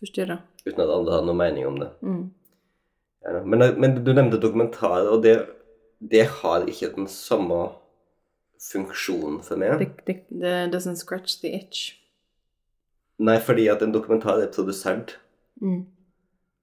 forstyrra. 0.00 0.40
Uten 0.66 0.82
at 0.82 0.90
andre 0.96 1.12
har 1.18 1.22
noen 1.28 1.38
mening 1.38 1.68
om 1.68 1.78
det. 1.84 1.90
Ja, 3.26 3.42
men, 3.44 3.62
men 3.80 4.00
du 4.04 4.10
nevnte 4.14 4.40
dokumentarer, 4.42 5.06
og 5.12 5.22
det, 5.22 5.36
det 6.00 6.24
har 6.40 6.66
ikke 6.66 6.90
den 6.96 7.06
samme 7.10 7.60
funksjonen 8.66 9.42
for 9.44 9.60
meg. 9.60 9.78
Det, 9.78 9.92
det, 10.08 10.16
det 10.42 10.54
doesn't 10.74 10.98
scratch 11.00 11.38
the 11.42 11.52
itch. 11.60 11.92
Nei, 13.22 13.38
fordi 13.40 13.68
at 13.72 13.82
en 13.84 13.94
dokumentar 13.94 14.40
er 14.42 14.50
produsert. 14.52 15.16
Mm. 15.62 15.84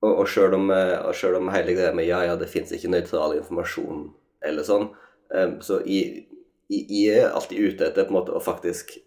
Og, 0.03 0.11
og 0.19 0.27
sjøl 0.27 0.57
om, 0.57 0.67
eh, 0.75 1.37
om 1.39 1.51
hele 1.53 1.75
greia 1.77 1.93
med 1.95 2.09
ja, 2.09 2.23
ja, 2.27 2.35
det 2.39 2.49
fins 2.51 2.73
ikke 2.75 2.91
nøytral 2.91 3.37
informasjon 3.37 4.09
eller 4.43 4.65
sånn, 4.67 4.89
um, 5.31 5.53
så 5.63 5.77
jeg, 5.87 6.25
jeg, 6.67 7.13
er 7.13 7.29
alltid 7.31 7.69
ute 7.69 7.87
etter 7.87 8.09
på 8.09 8.11
en 8.11 8.17
måte 8.17 8.33
å 8.35 8.41
faktisk 8.43 8.97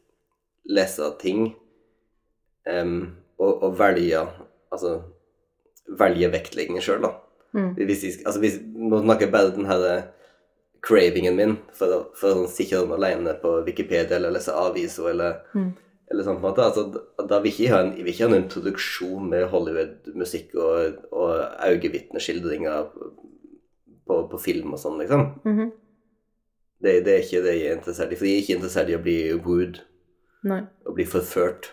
lese 0.73 1.11
ting 1.21 1.51
um, 2.65 3.13
og, 3.37 3.53
og 3.53 3.77
velge 3.79 4.25
Altså 4.73 4.97
velge 5.87 6.29
vektleggingen 6.33 6.83
sjøl, 6.83 7.05
da. 7.05 7.13
Mm. 7.57 7.71
Hvis 7.79 8.03
jeg, 8.05 8.17
altså 8.27 8.43
hvis, 8.43 8.57
nå 8.61 8.99
snakker 9.05 9.29
jeg 9.29 9.33
bare 9.33 9.53
den 9.55 9.69
her 9.69 9.85
cravingen 10.87 11.37
min 11.39 11.55
for 11.75 11.95
å, 11.95 11.99
for 12.19 12.43
å 12.43 12.51
sånn 12.51 12.99
alene 12.99 13.37
på 13.41 13.53
Wikipedia 13.67 14.19
eller 14.19 14.35
lese 14.35 14.55
aviser 14.55 15.11
eller, 15.13 15.39
eller 16.11 16.23
sånn 16.27 16.37
på 16.41 16.47
en 16.47 16.51
måte. 16.53 16.65
Altså, 16.67 17.27
da- 17.29 17.41
vil 17.43 17.51
ikke 17.53 17.65
jeg 17.65 17.73
ha 17.75 17.81
en, 17.83 17.93
jeg 17.97 18.05
vil 18.05 18.13
ikke 18.15 18.29
ha 18.29 18.35
en 18.35 18.43
introduksjon 18.45 19.29
med 19.31 19.49
Hollywood-musikk 19.51 20.55
og, 20.55 21.01
og 21.13 21.33
øyevitneskildringer 21.67 22.87
på, 24.07 24.19
på 24.31 24.39
film 24.43 24.75
og 24.77 24.81
sånn, 24.83 25.01
liksom. 25.03 25.27
Mhm. 25.45 25.73
Det, 26.85 26.93
det 27.07 27.13
er 27.15 27.23
ikke 27.25 27.41
det 27.47 27.55
jeg 27.57 27.71
er 27.71 27.79
interessert 27.79 28.11
i. 28.13 28.17
For 28.21 28.29
jeg 28.29 28.37
er 28.37 28.43
ikke 28.45 28.57
interessert 28.59 28.91
i 28.93 28.97
å 28.99 29.03
bli 29.03 29.15
wooed, 29.43 29.79
Nei. 30.47 30.61
å 30.87 30.93
bli 30.95 31.07
forført. 31.09 31.71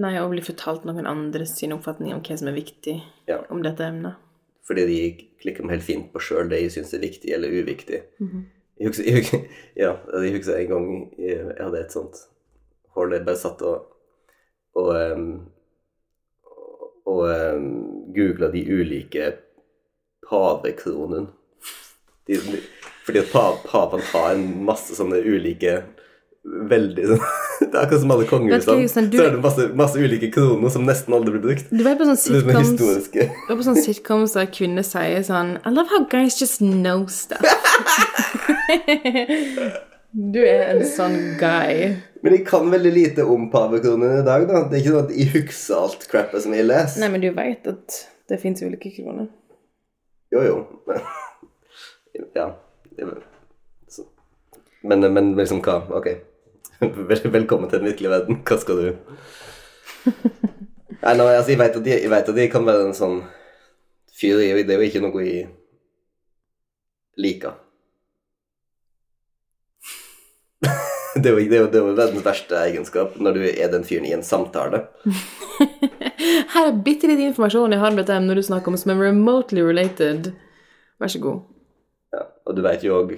Nei, 0.00 0.14
å 0.16 0.30
bli 0.30 0.40
fortalt 0.42 0.86
noen 0.88 1.06
andres 1.10 1.52
sin 1.58 1.74
oppfatning 1.74 2.14
om 2.14 2.22
hva 2.24 2.38
som 2.38 2.48
er 2.48 2.56
viktig 2.56 2.94
Ja. 3.28 3.42
om 3.50 3.60
dette 3.62 3.84
emnet. 3.84 4.16
Fordi 4.66 4.86
de 4.88 5.28
klikker 5.42 5.64
meg 5.64 5.76
helt 5.76 5.86
fint 5.86 6.08
på 6.12 6.20
sjøl 6.24 6.48
det 6.50 6.62
jeg 6.62 6.70
syns 6.78 6.94
er 6.94 7.04
viktig 7.04 7.30
eller 7.34 7.52
uviktig. 7.52 8.00
jeg, 8.78 8.88
husker, 8.88 9.04
jeg, 9.04 9.14
husker, 9.22 9.44
ja, 9.76 9.92
jeg 10.22 10.34
husker 10.38 10.56
en 10.56 10.68
gang 10.72 10.88
jeg, 11.18 11.38
jeg 11.38 11.64
hadde 11.64 11.80
et 11.84 11.92
sånt 11.94 12.16
jeg 13.06 13.26
bare 13.26 13.40
satt 13.40 13.62
og 13.62 13.86
og, 14.78 14.94
og 17.08 17.22
um, 17.26 17.64
googla 18.14 18.46
de 18.52 18.60
ulike 18.70 19.32
pavekronene. 20.28 21.26
Fordi 23.04 23.18
at 23.22 23.30
pa, 23.32 23.44
paven 23.64 24.02
har 24.12 24.34
en 24.34 24.44
masse 24.68 24.92
sånne 24.98 25.18
ulike 25.24 25.78
Veldig 26.44 27.06
sånn 27.08 27.22
Det 27.58 27.72
er 27.72 27.80
akkurat 27.82 28.02
som 28.02 28.12
alle 28.14 28.26
kongehusene. 28.28 28.82
Jostein, 28.84 29.08
Så 29.10 29.24
er 29.24 29.32
det 29.34 29.40
masse, 29.42 29.64
masse 29.76 30.00
ulike 30.00 30.28
kroner 30.32 30.70
som 30.72 30.84
nesten 30.86 31.16
aldri 31.16 31.32
blir 31.34 31.42
brukt. 31.48 31.72
Du 31.72 31.82
var 31.82 31.96
på 31.98 32.06
sånn 32.06 32.20
sitcoms 32.20 32.70
historiske. 32.70 33.26
Du 33.32 33.48
var 33.50 33.58
på 33.58 33.66
sånn 33.66 33.80
sitcoms 33.82 34.36
der 34.38 34.46
kvinner 34.54 34.86
sier 34.86 35.24
sånn 35.26 35.56
I 35.58 35.74
love 35.74 35.90
how 35.90 36.06
guys 36.12 36.38
just 36.38 36.62
know 36.62 37.02
stuff. 37.10 37.42
Du 40.12 40.38
er 40.40 40.70
en 40.72 40.84
sånn 40.88 41.16
guy. 41.36 41.90
Men 42.24 42.34
jeg 42.34 42.44
kan 42.48 42.70
veldig 42.72 42.92
lite 42.94 43.24
om 43.28 43.50
pavekronen 43.52 44.22
i 44.22 44.24
dag, 44.24 44.46
da. 44.48 44.62
Det 44.70 44.78
er 44.78 44.80
ikke 44.80 44.94
sånn 44.94 45.04
at 45.04 45.12
jeg 45.12 45.32
husker 45.34 45.82
alt 45.82 46.06
crappet 46.08 46.44
som 46.44 46.54
jeg 46.56 46.64
leser. 46.64 47.02
Nei, 47.02 47.10
men 47.12 47.22
du 47.22 47.28
veit 47.36 47.68
at 47.68 47.98
det 48.32 48.38
fins 48.40 48.64
ulike 48.64 48.92
kroner. 48.96 49.28
Jo, 50.34 50.44
jo. 50.46 50.56
Ja. 52.34 52.48
Men, 54.82 55.04
men 55.14 55.28
liksom 55.38 55.60
hva? 55.62 55.76
Ok. 55.94 56.08
Velkommen 57.36 57.70
til 57.70 57.78
den 57.78 57.90
virkelige 57.92 58.10
verden. 58.10 58.40
Hva 58.48 58.56
skal 58.58 58.80
du 58.80 58.88
Nei, 60.08 61.12
no, 61.14 61.28
altså, 61.28 61.52
jeg 61.52 61.60
vet, 61.60 61.76
at 61.78 61.84
de, 61.84 61.92
jeg 61.94 62.10
vet 62.10 62.32
at 62.32 62.40
jeg 62.42 62.50
kan 62.50 62.66
være 62.66 62.88
en 62.88 62.96
sånn 62.96 63.20
fyr 64.18 64.40
i 64.42 64.50
Det 64.66 64.74
er 64.74 64.82
jo 64.82 64.88
ikke 64.88 65.04
noe 65.04 65.22
jeg 65.22 65.46
liker. 67.22 67.54
Det 71.22 71.30
er, 71.30 71.36
jo, 71.38 71.44
det, 71.50 71.56
er 71.56 71.62
jo, 71.64 71.68
det 71.72 71.78
er 71.80 71.84
jo 71.84 71.94
verdens 71.98 72.24
verste 72.26 72.58
egenskap 72.68 73.16
når 73.18 73.38
du 73.38 73.44
er 73.48 73.70
den 73.72 73.84
fyren 73.86 74.06
i 74.06 74.14
en 74.14 74.24
samtale. 74.26 74.84
Her 76.54 76.68
er 76.68 76.80
bitte 76.84 77.08
litt 77.10 77.22
informasjon 77.22 77.74
jeg 77.74 77.82
har 77.82 77.94
med 77.94 78.04
dette 78.04 78.18
når 78.24 78.40
du 78.40 78.44
snakker 78.48 78.72
om 78.72 78.78
som 78.78 78.92
er 78.94 79.00
remotely 79.08 79.64
related. 79.64 80.32
Vær 80.98 81.12
så 81.12 81.20
god. 81.22 81.46
Ja, 82.14 82.22
og 82.48 82.56
du 82.56 82.62
vet 82.64 82.84
jo 82.86 82.96
òg 83.02 83.16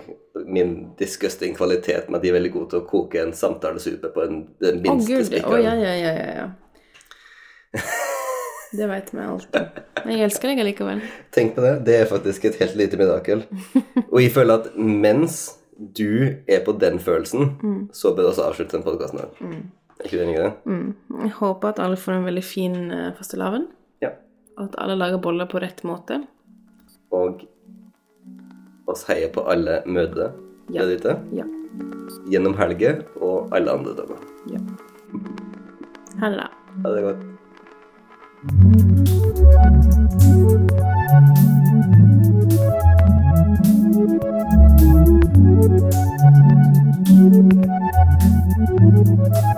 min 0.50 0.74
disgusting 0.98 1.54
kvalitet 1.56 2.08
med 2.08 2.18
at 2.18 2.24
de 2.24 2.30
er 2.32 2.38
veldig 2.38 2.52
gode 2.54 2.72
til 2.72 2.80
å 2.82 2.86
koke 2.90 3.20
en 3.22 3.34
samtalesupe 3.36 4.10
på 4.14 4.24
en, 4.24 4.40
den 4.62 4.80
minste 4.84 5.20
gud. 5.20 5.36
Å, 5.44 5.52
Oh, 5.52 5.58
ja, 5.60 5.74
ja, 5.78 5.94
ja, 5.94 6.14
ja, 6.16 6.30
ja. 6.40 7.80
Det 8.70 8.86
veit 8.86 9.08
vi 9.10 9.22
alltid. 9.22 9.78
Men 10.04 10.12
jeg 10.14 10.26
elsker 10.28 10.52
deg 10.52 10.60
allikevel. 10.62 11.00
Tenk 11.34 11.56
på 11.56 11.62
det. 11.64 11.72
Det 11.86 11.96
er 11.98 12.10
faktisk 12.10 12.44
et 12.46 12.58
helt 12.60 12.76
lite 12.78 12.98
mirakel. 13.00 13.42
Og 14.06 14.20
jeg 14.22 14.30
føler 14.34 14.60
at 14.60 14.68
mens 14.78 15.40
du 15.80 16.36
er 16.48 16.60
på 16.64 16.72
den 16.80 16.98
følelsen, 17.00 17.88
så 17.92 18.12
bør 18.14 18.22
du 18.22 18.28
også 18.32 18.48
avslutte 18.50 18.76
den 18.76 18.82
podkasten 18.84 19.18
her. 19.22 19.30
Er 20.00 20.04
ikke 20.04 20.16
du 20.18 20.22
enig 20.24 20.34
i 20.36 20.42
det? 20.42 20.52
Mm. 20.64 20.94
Jeg 21.22 21.30
håper 21.38 21.68
at 21.68 21.78
alle 21.84 21.96
får 22.00 22.12
en 22.18 22.24
veldig 22.28 22.44
fin 22.44 22.76
uh, 22.92 23.12
fastelavn, 23.16 23.66
Ja. 24.02 24.10
og 24.58 24.64
at 24.68 24.74
alle 24.78 24.96
lager 24.96 25.18
boller 25.20 25.46
på 25.48 25.60
rett 25.60 25.82
måte. 25.84 26.20
Og 27.12 27.42
oss 28.86 29.04
heier 29.08 29.28
på 29.32 29.44
alle 29.48 29.82
mødre 29.86 30.32
Ja. 30.70 30.84
der 30.84 30.96
ute 30.96 31.16
Ja. 31.36 31.44
gjennom 32.30 32.54
helger 32.56 33.04
og 33.20 33.48
alle 33.52 33.70
andre 33.72 33.94
dager. 33.96 34.16
ja. 34.52 34.58
Ha 36.20 36.28
det, 36.28 36.36
da. 36.36 36.48
Ha 36.82 36.94
det 36.94 37.02
godt. 37.02 37.20
Thank 45.60 45.92
you. 49.36 49.49